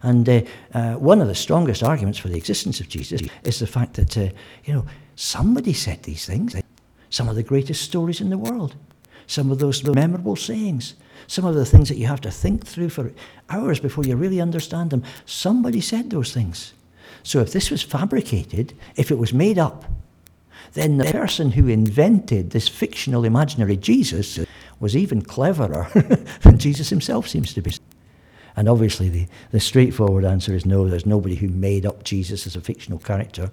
And 0.01 0.27
uh, 0.27 0.41
uh, 0.73 0.93
one 0.95 1.21
of 1.21 1.27
the 1.27 1.35
strongest 1.35 1.83
arguments 1.83 2.19
for 2.19 2.27
the 2.27 2.37
existence 2.37 2.79
of 2.79 2.89
Jesus 2.89 3.21
is 3.43 3.59
the 3.59 3.67
fact 3.67 3.95
that, 3.95 4.17
uh, 4.17 4.29
you 4.65 4.73
know, 4.73 4.85
somebody 5.17 5.73
said 5.73 6.03
these 6.03 6.25
things. 6.25 6.55
Some 7.09 7.27
of 7.27 7.35
the 7.35 7.43
greatest 7.43 7.81
stories 7.81 8.21
in 8.21 8.29
the 8.29 8.37
world. 8.37 8.75
Some 9.25 9.51
of 9.51 9.59
those 9.59 9.83
memorable 9.83 10.37
sayings. 10.37 10.93
Some 11.27 11.43
of 11.43 11.55
the 11.55 11.65
things 11.65 11.89
that 11.89 11.97
you 11.97 12.07
have 12.07 12.21
to 12.21 12.31
think 12.31 12.65
through 12.65 12.89
for 12.89 13.11
hours 13.49 13.81
before 13.81 14.05
you 14.05 14.15
really 14.15 14.39
understand 14.39 14.91
them. 14.91 15.03
Somebody 15.25 15.81
said 15.81 16.09
those 16.09 16.33
things. 16.33 16.73
So 17.23 17.41
if 17.41 17.51
this 17.51 17.69
was 17.69 17.81
fabricated, 17.81 18.73
if 18.95 19.11
it 19.11 19.17
was 19.17 19.33
made 19.33 19.59
up, 19.59 19.83
then 20.73 20.97
the 20.97 21.11
person 21.11 21.51
who 21.51 21.67
invented 21.67 22.51
this 22.51 22.67
fictional 22.67 23.25
imaginary 23.25 23.75
Jesus 23.75 24.39
was 24.79 24.95
even 24.95 25.21
cleverer 25.21 25.89
than 26.41 26.59
Jesus 26.59 26.89
himself 26.89 27.27
seems 27.27 27.53
to 27.53 27.61
be. 27.61 27.73
And 28.57 28.67
obviously, 28.67 29.07
the, 29.07 29.27
the 29.51 29.59
straightforward 29.59 30.25
answer 30.25 30.55
is 30.55 30.65
no, 30.65 30.89
there's 30.89 31.05
nobody 31.05 31.35
who 31.35 31.47
made 31.47 31.85
up 31.85 32.03
Jesus 32.03 32.47
as 32.47 32.55
a 32.55 32.61
fictional 32.61 32.97
character. 32.97 33.51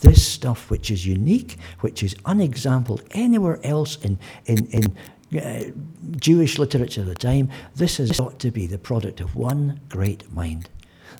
This 0.00 0.26
stuff, 0.26 0.70
which 0.70 0.90
is 0.90 1.06
unique, 1.06 1.58
which 1.80 2.02
is 2.02 2.16
unexampled 2.24 3.02
anywhere 3.10 3.60
else 3.62 3.96
in, 4.02 4.18
in, 4.46 4.66
in 4.68 5.38
uh, 5.38 5.70
Jewish 6.16 6.58
literature 6.58 7.02
of 7.02 7.08
the 7.08 7.14
time, 7.14 7.50
this 7.76 7.98
has 7.98 8.12
got 8.12 8.38
to 8.38 8.50
be 8.50 8.66
the 8.66 8.78
product 8.78 9.20
of 9.20 9.36
one 9.36 9.80
great 9.90 10.32
mind. 10.32 10.70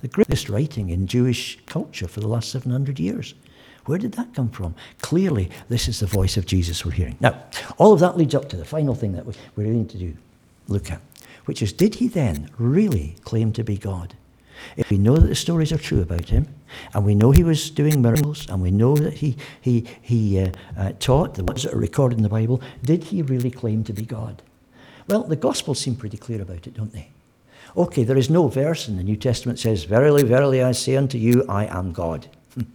The 0.01 0.09
greatest 0.09 0.49
writing 0.49 0.89
in 0.89 1.07
Jewish 1.07 1.59
culture 1.67 2.09
for 2.09 2.21
the 2.21 2.29
last 2.29 2.51
700 2.51 2.99
years. 2.99 3.35
Where 3.85 3.99
did 3.99 4.13
that 4.13 4.33
come 4.33 4.49
from? 4.49 4.75
Clearly, 5.03 5.51
this 5.69 5.87
is 5.87 6.01
the 6.01 6.07
voice 6.07 6.39
of 6.39 6.47
Jesus 6.47 6.83
we're 6.83 6.93
hearing. 6.93 7.19
Now, 7.21 7.43
all 7.77 7.93
of 7.93 8.01
that 8.01 8.17
leads 8.17 8.35
up 8.35 8.49
to 8.51 8.57
the 8.57 8.65
final 8.65 8.95
thing 8.95 9.13
that 9.13 9.27
we, 9.27 9.35
we 9.57 9.65
really 9.65 9.79
need 9.79 9.91
to 9.91 9.99
do, 9.99 10.17
look 10.69 10.91
at 10.91 11.03
which 11.49 11.63
is 11.63 11.73
did 11.73 11.95
he 11.95 12.09
then 12.09 12.51
really 12.59 13.17
claim 13.25 13.53
to 13.55 13.65
be 13.65 13.79
God? 13.79 14.15
If 14.77 14.91
we 14.91 14.99
know 14.99 15.17
that 15.17 15.29
the 15.29 15.35
stories 15.35 15.73
are 15.73 15.79
true 15.79 16.03
about 16.03 16.29
him, 16.29 16.47
and 16.93 17.07
we 17.07 17.15
know 17.15 17.31
he 17.31 17.43
was 17.43 17.71
doing 17.71 18.03
miracles, 18.03 18.47
and 18.51 18.61
we 18.61 18.71
know 18.71 18.95
that 18.97 19.15
he, 19.15 19.35
he, 19.63 19.87
he 20.03 20.41
uh, 20.41 20.51
uh, 20.77 20.93
taught 21.01 21.37
the 21.37 21.45
ones 21.45 21.63
that 21.63 21.73
are 21.73 21.79
recorded 21.79 22.19
in 22.19 22.23
the 22.23 22.29
Bible, 22.29 22.61
did 22.83 23.05
he 23.05 23.23
really 23.23 23.51
claim 23.51 23.83
to 23.85 23.95
be 23.95 24.05
God? 24.05 24.43
Well, 25.07 25.23
the 25.23 25.37
Gospels 25.37 25.79
seem 25.79 25.97
pretty 25.97 26.19
clear 26.19 26.43
about 26.43 26.67
it, 26.67 26.75
don't 26.75 26.93
they? 26.93 27.09
Okay, 27.75 28.05
there 28.05 28.19
is 28.19 28.29
no 28.29 28.49
verse 28.49 28.87
in 28.87 28.99
the 28.99 29.03
New 29.03 29.17
Testament 29.17 29.59
says, 29.59 29.85
Verily, 29.85 30.25
verily, 30.25 30.63
I 30.63 30.73
say 30.73 30.97
unto 30.97 31.17
you, 31.17 31.47
I 31.49 31.65
am 31.65 31.93
God. 31.93 32.27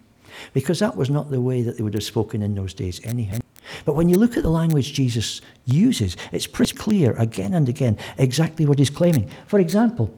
because 0.53 0.79
that 0.79 0.95
was 0.95 1.11
not 1.11 1.29
the 1.29 1.41
way 1.41 1.61
that 1.61 1.77
they 1.77 1.83
would 1.83 1.93
have 1.93 2.03
spoken 2.03 2.41
in 2.41 2.55
those 2.55 2.73
days 2.73 2.99
anyhow. 3.03 3.37
But 3.85 3.95
when 3.95 4.09
you 4.09 4.15
look 4.15 4.37
at 4.37 4.43
the 4.43 4.49
language 4.49 4.93
Jesus 4.93 5.41
uses, 5.65 6.17
it's 6.31 6.47
pretty 6.47 6.75
clear 6.75 7.13
again 7.13 7.53
and 7.53 7.67
again 7.67 7.97
exactly 8.17 8.65
what 8.65 8.79
he's 8.79 8.89
claiming. 8.89 9.29
For 9.47 9.59
example, 9.59 10.13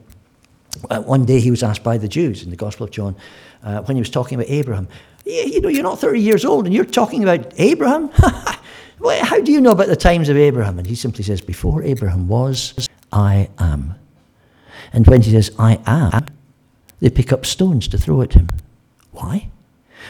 uh, 0.90 1.00
one 1.02 1.24
day 1.24 1.40
he 1.40 1.50
was 1.50 1.62
asked 1.62 1.82
by 1.82 1.98
the 1.98 2.08
Jews 2.08 2.42
in 2.42 2.50
the 2.50 2.56
Gospel 2.56 2.84
of 2.84 2.90
John 2.90 3.16
uh, 3.62 3.82
when 3.82 3.96
he 3.96 4.00
was 4.00 4.10
talking 4.10 4.38
about 4.38 4.50
Abraham, 4.50 4.88
You 5.24 5.60
know, 5.60 5.68
you're 5.68 5.82
not 5.82 5.98
30 5.98 6.20
years 6.20 6.44
old 6.44 6.66
and 6.66 6.74
you're 6.74 6.84
talking 6.84 7.22
about 7.22 7.52
Abraham? 7.58 8.08
How 9.04 9.40
do 9.40 9.52
you 9.52 9.60
know 9.60 9.72
about 9.72 9.88
the 9.88 9.96
times 9.96 10.28
of 10.28 10.36
Abraham? 10.36 10.78
And 10.78 10.86
he 10.86 10.94
simply 10.94 11.24
says, 11.24 11.40
Before 11.40 11.82
Abraham 11.82 12.28
was, 12.28 12.88
I 13.12 13.48
am. 13.58 13.94
And 14.92 15.06
when 15.06 15.22
he 15.22 15.32
says, 15.32 15.50
I 15.58 15.80
am, 15.86 16.26
they 17.00 17.10
pick 17.10 17.32
up 17.32 17.44
stones 17.44 17.88
to 17.88 17.98
throw 17.98 18.22
at 18.22 18.32
him. 18.34 18.48
Why? 19.12 19.48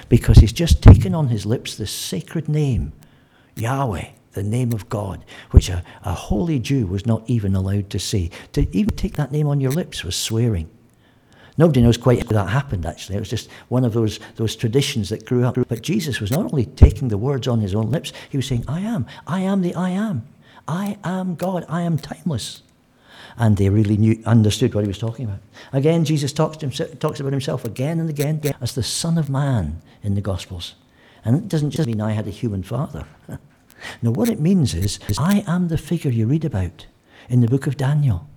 Because 0.09 0.39
he's 0.39 0.53
just 0.53 0.83
taken 0.83 1.15
on 1.15 1.29
his 1.29 1.47
lips 1.47 1.77
this 1.77 1.91
sacred 1.91 2.49
name 2.49 2.93
Yahweh, 3.57 4.07
the 4.33 4.43
name 4.43 4.73
of 4.73 4.89
God, 4.89 5.25
which 5.51 5.69
a, 5.69 5.83
a 6.05 6.13
holy 6.13 6.59
Jew 6.59 6.87
was 6.87 7.07
not 7.07 7.23
even 7.27 7.57
allowed 7.57 7.91
to 7.91 7.99
say. 7.99 8.31
To 8.53 8.67
even 8.77 8.95
take 8.95 9.17
that 9.17 9.33
name 9.33 9.49
on 9.49 9.61
your 9.61 9.73
lips 9.73 10.05
was 10.05 10.15
swearing. 10.15 10.69
Nobody 11.59 11.81
knows 11.81 11.97
quite 11.97 12.23
how 12.23 12.45
that 12.45 12.51
happened, 12.51 12.85
actually. 12.85 13.17
It 13.17 13.21
was 13.21 13.31
just 13.31 13.49
one 13.69 13.85
of 13.85 13.95
those, 13.95 14.21
those 14.37 14.55
traditions 14.57 15.09
that 15.09 15.25
grew 15.25 15.45
up. 15.45 15.57
But 15.69 15.83
Jesus 15.83 16.21
was 16.21 16.31
not 16.31 16.45
only 16.45 16.67
taking 16.67 17.09
the 17.09 17.17
words 17.17 17.49
on 17.49 17.61
his 17.61 17.75
own 17.75 17.91
lips, 17.91 18.13
he 18.29 18.37
was 18.37 18.47
saying, 18.47 18.67
I 18.69 18.81
am. 18.81 19.07
I 19.27 19.41
am 19.41 19.63
the 19.63 19.75
I 19.75 19.91
am. 19.91 20.29
I 20.69 20.99
am 21.03 21.35
God. 21.35 21.65
I 21.69 21.83
am 21.83 21.97
timeless. 21.97 22.63
And 23.39 23.57
they 23.57 23.71
really 23.71 23.97
knew, 23.97 24.23
understood 24.27 24.75
what 24.75 24.85
he 24.85 24.89
was 24.89 24.99
talking 24.99 25.25
about. 25.25 25.41
Again, 25.73 26.05
Jesus 26.05 26.33
talks, 26.33 26.59
to 26.59 26.67
himself, 26.67 26.99
talks 26.99 27.21
about 27.21 27.33
himself 27.33 27.65
again 27.65 28.01
and 28.01 28.11
again 28.11 28.41
as 28.61 28.75
the 28.75 28.83
Son 28.83 29.17
of 29.17 29.31
Man 29.31 29.81
in 30.03 30.15
the 30.15 30.21
Gospels. 30.21 30.75
And 31.27 31.37
it 31.37 31.49
doesn't 31.49 31.73
just 31.73 31.89
mean 31.89 32.01
I 32.01 32.13
had 32.13 32.29
a 32.29 32.31
human 32.31 32.63
father. 32.63 33.05
no, 34.01 34.13
what 34.13 34.29
it 34.29 34.39
means 34.39 34.75
is, 34.75 35.01
is 35.09 35.19
I 35.19 35.43
am 35.49 35.67
the 35.67 35.77
figure 35.77 36.11
you 36.11 36.25
read 36.25 36.45
about 36.45 36.87
in 37.29 37.41
the 37.41 37.49
book 37.49 37.67
of 37.67 37.77
Daniel. 37.77 38.29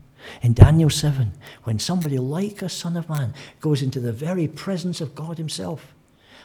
In 0.41 0.53
Daniel 0.53 0.89
7, 0.89 1.33
when 1.65 1.77
somebody 1.77 2.17
like 2.17 2.63
a 2.63 2.67
son 2.67 2.97
of 2.97 3.07
man 3.07 3.35
goes 3.61 3.83
into 3.83 3.99
the 3.99 4.11
very 4.11 4.47
presence 4.47 5.01
of 5.01 5.13
God 5.13 5.37
himself 5.37 5.93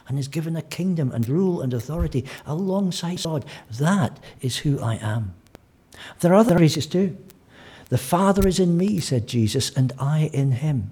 and 0.07 0.19
is 0.19 0.27
given 0.27 0.55
a 0.55 0.61
kingdom 0.61 1.11
and 1.11 1.27
rule 1.27 1.61
and 1.61 1.73
authority 1.73 2.25
alongside 2.45 3.23
God, 3.23 3.43
that 3.79 4.19
is 4.39 4.57
who 4.57 4.79
I 4.79 4.97
am. 4.97 5.33
There 6.19 6.31
are 6.31 6.37
other 6.37 6.57
phrases 6.57 6.85
too. 6.85 7.17
The 7.89 7.97
Father 7.97 8.47
is 8.47 8.59
in 8.59 8.77
me, 8.77 8.99
said 8.99 9.25
Jesus, 9.25 9.75
and 9.75 9.93
I 9.97 10.29
in 10.31 10.51
him. 10.51 10.91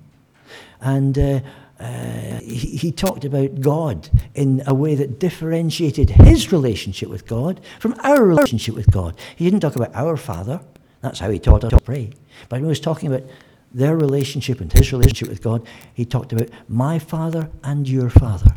And 0.81 1.17
uh, 1.17 1.39
uh, 1.79 2.39
he, 2.39 2.77
he, 2.77 2.91
talked 2.91 3.25
about 3.25 3.59
God 3.59 4.09
in 4.35 4.61
a 4.67 4.73
way 4.73 4.95
that 4.95 5.19
differentiated 5.19 6.11
his 6.11 6.51
relationship 6.51 7.09
with 7.09 7.25
God 7.25 7.59
from 7.79 7.95
our 8.03 8.23
relationship 8.23 8.75
with 8.75 8.91
God. 8.91 9.17
He 9.35 9.45
didn't 9.45 9.61
talk 9.61 9.75
about 9.75 9.93
our 9.95 10.15
Father. 10.15 10.61
That's 11.01 11.19
how 11.19 11.29
he 11.31 11.39
taught 11.39 11.63
us 11.63 11.71
to 11.71 11.79
pray. 11.79 12.11
But 12.47 12.57
when 12.57 12.63
he 12.65 12.69
was 12.69 12.79
talking 12.79 13.13
about 13.13 13.27
their 13.73 13.97
relationship 13.97 14.61
and 14.61 14.71
his 14.71 14.91
relationship 14.93 15.29
with 15.29 15.41
God, 15.41 15.65
he 15.93 16.05
talked 16.05 16.31
about 16.31 16.49
my 16.67 16.99
Father 16.99 17.49
and 17.63 17.89
your 17.89 18.09
Father. 18.09 18.55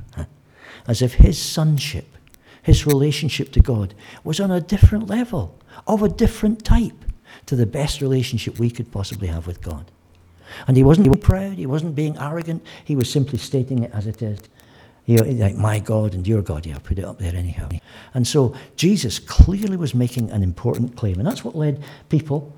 As 0.87 1.03
if 1.03 1.14
his 1.14 1.39
sonship, 1.39 2.07
his 2.62 2.87
relationship 2.87 3.51
to 3.53 3.61
God, 3.61 3.95
was 4.23 4.39
on 4.39 4.51
a 4.51 4.61
different 4.61 5.09
level, 5.09 5.59
of 5.87 6.03
a 6.03 6.09
different 6.09 6.64
type 6.64 7.05
to 7.47 7.57
the 7.57 7.67
best 7.67 8.01
relationship 8.01 8.59
we 8.59 8.71
could 8.71 8.93
possibly 8.93 9.29
have 9.29 9.47
with 9.47 9.62
God. 9.62 9.91
And 10.66 10.76
he 10.76 10.82
wasn't 10.82 11.20
proud, 11.20 11.55
he 11.55 11.66
wasn't 11.66 11.94
being 11.94 12.16
arrogant, 12.18 12.64
he 12.84 12.97
was 12.97 13.11
simply 13.11 13.38
stating 13.38 13.82
it 13.82 13.90
as 13.92 14.07
it 14.07 14.22
is. 14.22 14.38
You 15.07 15.18
know, 15.18 15.44
like 15.44 15.55
my 15.55 15.78
God 15.78 16.14
and 16.14 16.26
your 16.26 16.42
God, 16.42 16.66
yeah, 16.66 16.78
put 16.78 16.99
it 16.99 17.05
up 17.05 17.18
there 17.18 17.34
anyhow. 17.34 17.68
And 18.12 18.26
so 18.26 18.55
Jesus 18.74 19.20
clearly 19.20 19.76
was 19.76 19.94
making 19.94 20.30
an 20.30 20.42
important 20.42 20.97
claim. 20.97 21.18
And 21.18 21.26
that's 21.26 21.44
what 21.44 21.55
led 21.55 21.82
people 22.09 22.53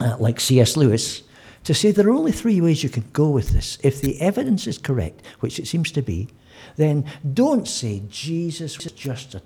uh, 0.00 0.16
like 0.18 0.38
C.S. 0.38 0.76
Lewis 0.76 1.22
to 1.64 1.74
say 1.74 1.90
there 1.90 2.08
are 2.08 2.12
only 2.12 2.32
three 2.32 2.60
ways 2.60 2.82
you 2.82 2.90
can 2.90 3.04
go 3.12 3.28
with 3.30 3.50
this. 3.50 3.78
If 3.82 4.00
the 4.00 4.20
evidence 4.20 4.66
is 4.66 4.78
correct, 4.78 5.22
which 5.40 5.58
it 5.58 5.66
seems 5.66 5.90
to 5.92 6.02
be, 6.02 6.28
then 6.76 7.04
don't 7.32 7.66
say 7.66 8.02
Jesus 8.08 8.76
was 8.76 8.92
just 8.92 9.34
a 9.34 9.42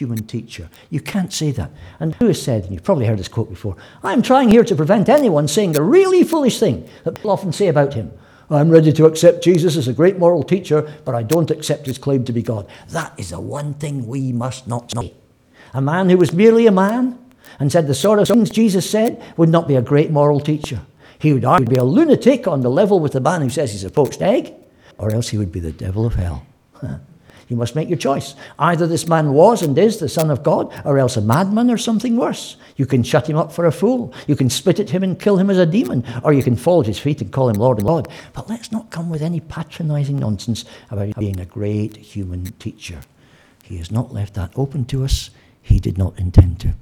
human 0.00 0.26
teacher. 0.26 0.68
You 0.90 1.00
can't 1.00 1.32
say 1.32 1.50
that. 1.52 1.70
And 2.00 2.14
Lewis 2.20 2.42
said, 2.42 2.64
and 2.64 2.72
you've 2.72 2.84
probably 2.84 3.06
heard 3.06 3.18
this 3.18 3.28
quote 3.28 3.50
before 3.50 3.76
I'm 4.02 4.22
trying 4.22 4.50
here 4.50 4.64
to 4.64 4.76
prevent 4.76 5.08
anyone 5.08 5.48
saying 5.48 5.72
the 5.72 5.82
really 5.82 6.24
foolish 6.24 6.60
thing 6.60 6.88
that 7.04 7.16
people 7.16 7.30
often 7.30 7.52
say 7.52 7.68
about 7.68 7.94
him. 7.94 8.12
I'm 8.48 8.70
ready 8.70 8.92
to 8.92 9.06
accept 9.06 9.42
Jesus 9.42 9.76
as 9.76 9.88
a 9.88 9.92
great 9.92 10.18
moral 10.18 10.44
teacher, 10.44 10.92
but 11.04 11.14
I 11.14 11.24
don't 11.24 11.50
accept 11.50 11.86
his 11.86 11.98
claim 11.98 12.24
to 12.26 12.32
be 12.32 12.42
God. 12.42 12.68
That 12.90 13.12
is 13.18 13.30
the 13.30 13.40
one 13.40 13.74
thing 13.74 14.06
we 14.06 14.32
must 14.32 14.68
not 14.68 14.92
say. 14.92 15.14
A 15.74 15.80
man 15.80 16.08
who 16.08 16.16
was 16.16 16.32
merely 16.32 16.66
a 16.66 16.72
man, 16.72 17.18
and 17.58 17.72
said 17.72 17.86
the 17.86 17.94
sort 17.94 18.18
of 18.18 18.28
things 18.28 18.50
Jesus 18.50 18.88
said 18.88 19.22
would 19.36 19.48
not 19.48 19.66
be 19.66 19.74
a 19.74 19.82
great 19.82 20.10
moral 20.10 20.40
teacher. 20.40 20.80
He 21.18 21.32
would 21.32 21.44
either 21.44 21.64
be 21.64 21.76
a 21.76 21.84
lunatic 21.84 22.46
on 22.46 22.60
the 22.60 22.70
level 22.70 23.00
with 23.00 23.12
the 23.12 23.20
man 23.20 23.40
who 23.40 23.50
says 23.50 23.72
he's 23.72 23.84
a 23.84 23.90
poached 23.90 24.22
egg, 24.22 24.54
or 24.98 25.12
else 25.12 25.30
he 25.30 25.38
would 25.38 25.50
be 25.50 25.60
the 25.60 25.72
devil 25.72 26.06
of 26.06 26.14
hell. 26.14 26.46
You 27.48 27.56
must 27.56 27.76
make 27.76 27.88
your 27.88 27.98
choice. 27.98 28.34
Either 28.58 28.86
this 28.86 29.06
man 29.06 29.32
was 29.32 29.62
and 29.62 29.78
is 29.78 29.98
the 29.98 30.08
Son 30.08 30.30
of 30.30 30.42
God, 30.42 30.72
or 30.84 30.98
else 30.98 31.16
a 31.16 31.20
madman 31.20 31.70
or 31.70 31.78
something 31.78 32.16
worse. 32.16 32.56
You 32.76 32.86
can 32.86 33.04
shut 33.04 33.28
him 33.28 33.36
up 33.36 33.52
for 33.52 33.66
a 33.66 33.72
fool. 33.72 34.12
You 34.26 34.34
can 34.34 34.50
spit 34.50 34.80
at 34.80 34.90
him 34.90 35.04
and 35.04 35.18
kill 35.18 35.36
him 35.36 35.48
as 35.48 35.58
a 35.58 35.66
demon, 35.66 36.04
or 36.24 36.32
you 36.32 36.42
can 36.42 36.56
fall 36.56 36.80
at 36.80 36.86
his 36.86 36.98
feet 36.98 37.20
and 37.20 37.32
call 37.32 37.48
him 37.48 37.56
Lord 37.56 37.78
and 37.78 37.86
Lord. 37.86 38.08
But 38.32 38.48
let's 38.48 38.72
not 38.72 38.90
come 38.90 39.08
with 39.10 39.22
any 39.22 39.40
patronizing 39.40 40.18
nonsense 40.18 40.64
about 40.90 41.16
being 41.16 41.38
a 41.38 41.44
great 41.44 41.96
human 41.96 42.46
teacher. 42.58 43.00
He 43.62 43.78
has 43.78 43.92
not 43.92 44.12
left 44.12 44.34
that 44.34 44.52
open 44.56 44.84
to 44.86 45.04
us. 45.04 45.30
He 45.62 45.78
did 45.78 45.98
not 45.98 46.18
intend 46.18 46.60
to. 46.60 46.74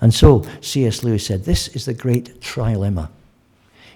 And 0.00 0.12
so 0.12 0.44
C.S. 0.60 1.04
Lewis 1.04 1.26
said, 1.26 1.44
This 1.44 1.68
is 1.68 1.84
the 1.84 1.94
great 1.94 2.40
trilemma. 2.40 3.10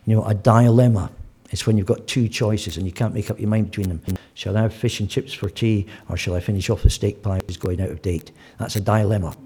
You 0.05 0.17
know, 0.17 0.25
a 0.25 0.35
dilemma 0.35 1.11
it's 1.53 1.67
when 1.67 1.77
you've 1.77 1.87
got 1.87 2.07
two 2.07 2.29
choices 2.29 2.77
and 2.77 2.87
you 2.87 2.93
can't 2.93 3.15
make 3.15 3.31
up 3.31 3.39
your 3.39 3.49
mind 3.49 3.67
between 3.67 3.89
them. 3.89 4.03
Shall 4.35 4.57
I 4.57 4.63
have 4.63 4.75
fish 4.75 4.99
and 5.01 5.09
chips 5.09 5.33
for 5.33 5.49
tea 5.49 5.87
or 6.09 6.17
shall 6.17 6.35
I 6.35 6.41
finish 6.41 6.71
off 6.71 6.83
the 6.83 6.91
steak 6.91 7.23
pie 7.23 7.39
that's 7.39 7.59
going 7.59 7.81
out 7.81 7.91
of 7.91 8.03
date? 8.03 8.33
That's 8.59 8.77
a 8.77 8.81
dilemma. 8.81 9.37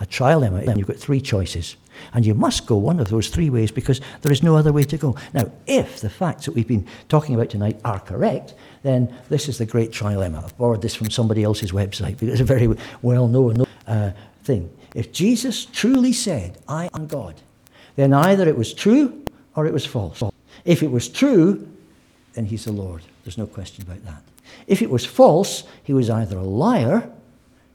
A 0.00 0.06
trilemma, 0.06 0.66
and 0.66 0.76
you've 0.76 0.88
got 0.88 0.96
three 0.96 1.20
choices. 1.20 1.76
And 2.12 2.26
you 2.26 2.34
must 2.34 2.66
go 2.66 2.76
one 2.76 2.98
of 2.98 3.08
those 3.08 3.28
three 3.28 3.48
ways 3.48 3.70
because 3.70 4.00
there 4.22 4.32
is 4.32 4.42
no 4.42 4.56
other 4.56 4.72
way 4.72 4.82
to 4.82 4.98
go. 4.98 5.16
Now, 5.32 5.50
if 5.66 6.00
the 6.00 6.10
facts 6.10 6.46
that 6.46 6.54
we've 6.54 6.66
been 6.66 6.86
talking 7.08 7.36
about 7.36 7.50
tonight 7.50 7.80
are 7.84 8.00
correct, 8.00 8.54
then 8.82 9.14
this 9.28 9.48
is 9.48 9.58
the 9.58 9.64
great 9.64 9.92
trilemma. 9.92 10.42
I've 10.42 10.58
borrowed 10.58 10.82
this 10.82 10.96
from 10.96 11.10
somebody 11.10 11.44
else's 11.44 11.70
website 11.70 12.18
because 12.18 12.28
it's 12.28 12.40
a 12.40 12.44
very 12.44 12.76
well 13.00 13.28
known 13.28 13.64
uh, 13.86 14.10
thing. 14.42 14.70
If 14.94 15.12
Jesus 15.12 15.64
truly 15.66 16.12
said, 16.12 16.58
I 16.68 16.90
am 16.92 17.06
God, 17.06 17.40
then 17.94 18.12
either 18.12 18.48
it 18.48 18.56
was 18.56 18.74
true 18.74 19.24
or 19.54 19.66
it 19.66 19.72
was 19.72 19.86
false. 19.86 20.22
If 20.66 20.82
it 20.82 20.90
was 20.90 21.08
true, 21.08 21.66
then 22.34 22.44
he's 22.44 22.64
the 22.64 22.72
Lord. 22.72 23.02
There's 23.24 23.38
no 23.38 23.46
question 23.46 23.82
about 23.82 24.04
that. 24.04 24.22
If 24.66 24.82
it 24.82 24.90
was 24.90 25.06
false, 25.06 25.64
he 25.82 25.94
was 25.94 26.10
either 26.10 26.36
a 26.36 26.42
liar, 26.42 27.10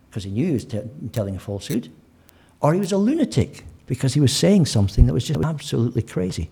because 0.09 0.25
he 0.25 0.31
knew 0.31 0.47
he 0.47 0.53
was 0.53 0.65
telling 1.11 1.35
a 1.35 1.39
falsehood, 1.39 1.89
or 2.59 2.73
he 2.73 2.79
was 2.79 2.91
a 2.91 2.97
lunatic, 2.97 3.63
because 3.87 4.13
he 4.13 4.19
was 4.19 4.35
saying 4.35 4.65
something 4.65 5.05
that 5.07 5.13
was 5.13 5.25
just 5.25 5.43
absolutely 5.43 6.01
crazy. 6.01 6.49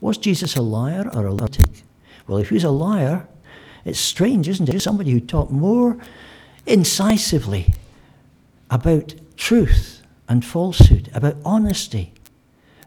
Was 0.00 0.18
Jesus 0.18 0.56
a 0.56 0.62
liar 0.62 1.10
or 1.14 1.26
a 1.26 1.32
lunatic? 1.32 1.84
Well, 2.26 2.38
if 2.38 2.50
he 2.50 2.54
was 2.54 2.64
a 2.64 2.70
liar, 2.70 3.26
it's 3.84 3.98
strange, 3.98 4.48
isn't 4.48 4.68
it? 4.68 4.80
Somebody 4.80 5.10
who 5.10 5.20
talked 5.20 5.50
more 5.50 5.96
incisively 6.66 7.74
about 8.70 9.14
truth 9.36 10.02
and 10.28 10.44
falsehood, 10.44 11.10
about 11.14 11.36
honesty, 11.44 12.12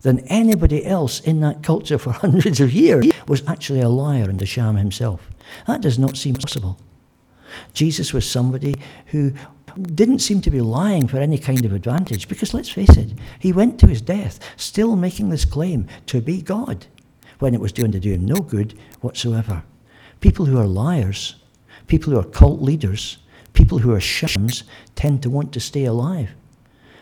than 0.05 0.19
anybody 0.27 0.85
else 0.85 1.19
in 1.19 1.39
that 1.39 1.63
culture 1.63 1.97
for 1.97 2.11
hundreds 2.25 2.61
of 2.61 2.71
years 2.71 3.07
was 3.27 3.41
actually 3.47 3.81
a 3.81 3.89
liar 3.89 4.29
and 4.29 4.39
a 4.39 4.45
sham 4.45 4.75
himself. 4.75 5.31
That 5.65 5.81
does 5.81 5.97
not 5.97 6.15
seem 6.15 6.35
possible. 6.35 6.79
Jesus 7.73 8.13
was 8.13 8.29
somebody 8.29 8.75
who 9.07 9.33
didn't 9.81 10.19
seem 10.19 10.41
to 10.41 10.51
be 10.51 10.61
lying 10.61 11.07
for 11.07 11.17
any 11.17 11.39
kind 11.39 11.65
of 11.65 11.73
advantage 11.73 12.27
because 12.27 12.53
let's 12.53 12.69
face 12.69 12.95
it, 12.95 13.13
he 13.39 13.51
went 13.51 13.79
to 13.79 13.87
his 13.87 13.99
death 13.99 14.39
still 14.57 14.95
making 14.95 15.29
this 15.29 15.43
claim 15.43 15.87
to 16.05 16.21
be 16.21 16.39
God 16.39 16.85
when 17.39 17.55
it 17.55 17.59
was 17.59 17.73
doing 17.73 17.91
to 17.91 17.99
do 17.99 18.11
him 18.11 18.25
no 18.25 18.35
good 18.35 18.77
whatsoever. 19.01 19.63
People 20.19 20.45
who 20.45 20.59
are 20.59 20.67
liars, 20.67 21.37
people 21.87 22.13
who 22.13 22.19
are 22.19 22.23
cult 22.23 22.61
leaders, 22.61 23.17
people 23.53 23.79
who 23.79 23.91
are 23.91 23.99
shams 23.99 24.65
tend 24.93 25.23
to 25.23 25.31
want 25.31 25.51
to 25.53 25.59
stay 25.59 25.85
alive. 25.85 26.29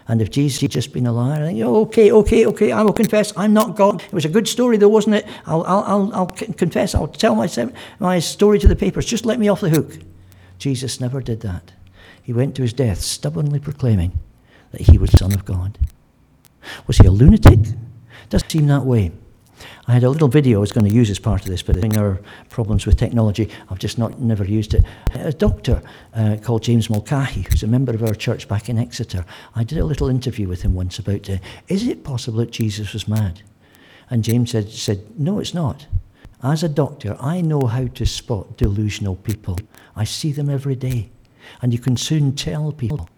And 0.07 0.21
if 0.21 0.31
Jesus 0.31 0.61
had 0.61 0.71
just 0.71 0.91
been 0.91 1.07
a 1.07 1.13
liar, 1.13 1.43
I 1.43 1.47
think, 1.47 1.61
oh, 1.63 1.81
okay, 1.83 2.11
okay, 2.11 2.45
okay, 2.45 2.71
I 2.71 2.81
will 2.81 2.93
confess, 2.93 3.31
I'm 3.37 3.53
not 3.53 3.75
God. 3.75 4.03
It 4.03 4.13
was 4.13 4.25
a 4.25 4.29
good 4.29 4.47
story, 4.47 4.77
though, 4.77 4.89
wasn't 4.89 5.15
it? 5.15 5.25
I'll, 5.45 5.63
I'll, 5.63 5.83
I'll, 5.83 6.13
I'll 6.13 6.25
confess, 6.27 6.93
I'll 6.93 7.07
tell 7.07 7.35
my, 7.35 7.49
my 7.99 8.19
story 8.19 8.59
to 8.59 8.67
the 8.67 8.75
papers. 8.75 9.05
Just 9.05 9.25
let 9.25 9.39
me 9.39 9.47
off 9.47 9.61
the 9.61 9.69
hook. 9.69 9.99
Jesus 10.57 10.99
never 10.99 11.21
did 11.21 11.41
that. 11.41 11.71
He 12.21 12.33
went 12.33 12.55
to 12.55 12.61
his 12.61 12.73
death 12.73 12.99
stubbornly 12.99 13.59
proclaiming 13.59 14.19
that 14.71 14.81
he 14.81 14.97
was 14.97 15.11
Son 15.11 15.33
of 15.33 15.45
God. 15.45 15.77
Was 16.87 16.97
he 16.97 17.07
a 17.07 17.11
lunatic? 17.11 17.59
Doesn't 18.29 18.49
seem 18.49 18.67
that 18.67 18.85
way. 18.85 19.11
I 19.87 19.93
had 19.93 20.03
a 20.03 20.09
little 20.09 20.27
video 20.27 20.57
I 20.57 20.61
was 20.61 20.71
going 20.71 20.87
to 20.87 20.93
use 20.93 21.09
as 21.09 21.19
part 21.19 21.41
of 21.41 21.47
this, 21.47 21.61
but 21.61 21.79
there 21.79 22.05
are 22.05 22.21
problems 22.49 22.85
with 22.85 22.97
technology. 22.97 23.49
I've 23.69 23.79
just 23.79 23.97
not 23.97 24.19
never 24.19 24.43
used 24.43 24.73
it. 24.73 24.83
A 25.13 25.33
doctor 25.33 25.81
uh, 26.13 26.37
called 26.41 26.63
James 26.63 26.89
Mulcahy, 26.89 27.41
who's 27.41 27.63
a 27.63 27.67
member 27.67 27.93
of 27.93 28.03
our 28.03 28.15
church 28.15 28.47
back 28.47 28.69
in 28.69 28.77
Exeter, 28.77 29.25
I 29.55 29.63
did 29.63 29.77
a 29.77 29.85
little 29.85 30.09
interview 30.09 30.47
with 30.47 30.61
him 30.61 30.73
once 30.73 30.99
about 30.99 31.29
uh, 31.29 31.37
is 31.67 31.87
it 31.87 32.03
possible 32.03 32.39
that 32.39 32.51
Jesus 32.51 32.93
was 32.93 33.07
mad? 33.07 33.41
And 34.09 34.23
James 34.23 34.51
said, 34.51 34.69
said, 34.69 35.19
no, 35.19 35.39
it's 35.39 35.53
not. 35.53 35.87
As 36.43 36.61
a 36.61 36.69
doctor, 36.69 37.15
I 37.21 37.41
know 37.41 37.67
how 37.67 37.87
to 37.87 38.05
spot 38.05 38.57
delusional 38.57 39.15
people. 39.15 39.57
I 39.95 40.03
see 40.03 40.33
them 40.33 40.49
every 40.49 40.75
day. 40.75 41.09
And 41.61 41.73
you 41.73 41.79
can 41.79 41.97
soon 41.97 42.35
tell 42.35 42.71
people 42.71 43.09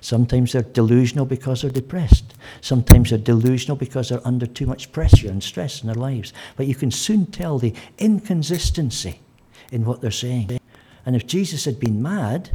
Sometimes 0.00 0.52
they're 0.52 0.62
delusional 0.62 1.26
because 1.26 1.62
they're 1.62 1.70
depressed. 1.70 2.34
Sometimes 2.60 3.10
they're 3.10 3.18
delusional 3.18 3.76
because 3.76 4.08
they're 4.08 4.26
under 4.26 4.46
too 4.46 4.66
much 4.66 4.92
pressure 4.92 5.28
and 5.28 5.42
stress 5.42 5.80
in 5.80 5.86
their 5.86 5.94
lives. 5.94 6.32
But 6.56 6.66
you 6.66 6.74
can 6.74 6.90
soon 6.90 7.26
tell 7.26 7.58
the 7.58 7.74
inconsistency 7.98 9.20
in 9.70 9.84
what 9.84 10.00
they're 10.00 10.10
saying. 10.10 10.58
And 11.06 11.16
if 11.16 11.26
Jesus 11.26 11.64
had 11.64 11.80
been 11.80 12.02
mad, 12.02 12.50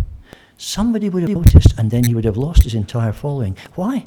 somebody 0.58 1.10
would 1.10 1.24
have 1.24 1.32
noticed 1.32 1.78
and 1.78 1.92
then 1.92 2.04
he 2.04 2.16
would 2.16 2.26
have 2.26 2.38
lost 2.38 2.64
his 2.64 2.76
entire 2.76 3.14
following. 3.14 3.58
Why? 3.76 4.06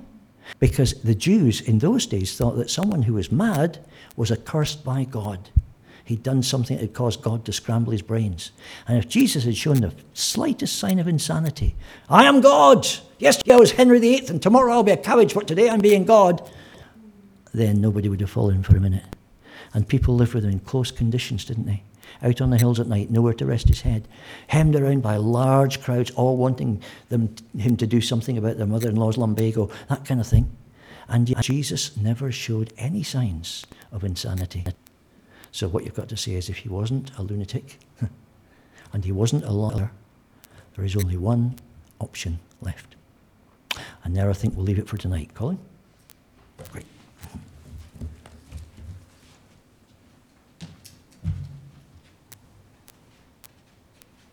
Because 0.59 1.01
the 1.03 1.14
Jews 1.14 1.61
in 1.61 1.79
those 1.79 2.07
days 2.07 2.37
thought 2.37 2.57
that 2.57 2.70
someone 2.70 3.03
who 3.03 3.14
was 3.14 3.33
mad 3.33 3.79
was 4.16 4.31
accursed 4.31 4.85
by 4.85 5.05
God. 5.05 5.51
He'd 6.12 6.22
done 6.22 6.42
something 6.42 6.76
that 6.76 6.82
had 6.82 6.92
caused 6.92 7.22
God 7.22 7.46
to 7.46 7.54
scramble 7.54 7.90
his 7.90 8.02
brains. 8.02 8.52
And 8.86 8.98
if 8.98 9.08
Jesus 9.08 9.44
had 9.44 9.56
shown 9.56 9.80
the 9.80 9.94
slightest 10.12 10.78
sign 10.78 10.98
of 10.98 11.08
insanity, 11.08 11.74
I 12.06 12.24
am 12.24 12.42
God! 12.42 12.86
Yesterday 13.18 13.54
I 13.54 13.56
was 13.56 13.72
Henry 13.72 13.98
VIII, 13.98 14.28
and 14.28 14.42
tomorrow 14.42 14.74
I'll 14.74 14.82
be 14.82 14.92
a 14.92 14.98
cabbage, 14.98 15.32
but 15.32 15.48
today 15.48 15.70
I'm 15.70 15.80
being 15.80 16.04
God, 16.04 16.46
then 17.54 17.80
nobody 17.80 18.10
would 18.10 18.20
have 18.20 18.28
fallen 18.28 18.62
for 18.62 18.76
a 18.76 18.80
minute. 18.80 19.16
And 19.72 19.88
people 19.88 20.14
lived 20.14 20.34
with 20.34 20.44
him 20.44 20.50
in 20.50 20.60
close 20.60 20.90
conditions, 20.90 21.46
didn't 21.46 21.64
they? 21.64 21.82
Out 22.22 22.42
on 22.42 22.50
the 22.50 22.58
hills 22.58 22.78
at 22.78 22.88
night, 22.88 23.10
nowhere 23.10 23.32
to 23.32 23.46
rest 23.46 23.68
his 23.68 23.80
head, 23.80 24.06
hemmed 24.48 24.76
around 24.76 25.02
by 25.02 25.16
large 25.16 25.80
crowds, 25.80 26.10
all 26.10 26.36
wanting 26.36 26.82
them, 27.08 27.34
him 27.56 27.78
to 27.78 27.86
do 27.86 28.02
something 28.02 28.36
about 28.36 28.58
their 28.58 28.66
mother 28.66 28.90
in 28.90 28.96
law's 28.96 29.16
lumbago, 29.16 29.70
that 29.88 30.04
kind 30.04 30.20
of 30.20 30.26
thing. 30.26 30.54
And 31.08 31.34
Jesus 31.40 31.96
never 31.96 32.30
showed 32.30 32.74
any 32.76 33.02
signs 33.02 33.64
of 33.90 34.04
insanity. 34.04 34.66
So 35.53 35.68
what 35.68 35.84
you've 35.84 35.94
got 35.94 36.09
to 36.09 36.16
say 36.16 36.32
is 36.32 36.48
if 36.48 36.59
he 36.59 36.68
wasn't 36.68 37.16
a 37.18 37.22
lunatic 37.22 37.78
and 38.92 39.05
he 39.05 39.12
wasn't 39.12 39.44
a 39.44 39.53
liar, 39.53 39.92
there 40.74 40.84
is 40.84 40.96
only 40.96 41.18
one 41.18 41.57
option 42.00 42.40
left. 42.62 42.96
And 44.03 44.16
there 44.16 44.30
I 44.30 44.32
think 44.32 44.57
we'll 44.57 44.64
leave 44.64 44.78
it 44.78 44.88
for 44.88 44.96
tonight. 44.96 45.34
Colin? 45.34 45.59
Great. 46.72 46.86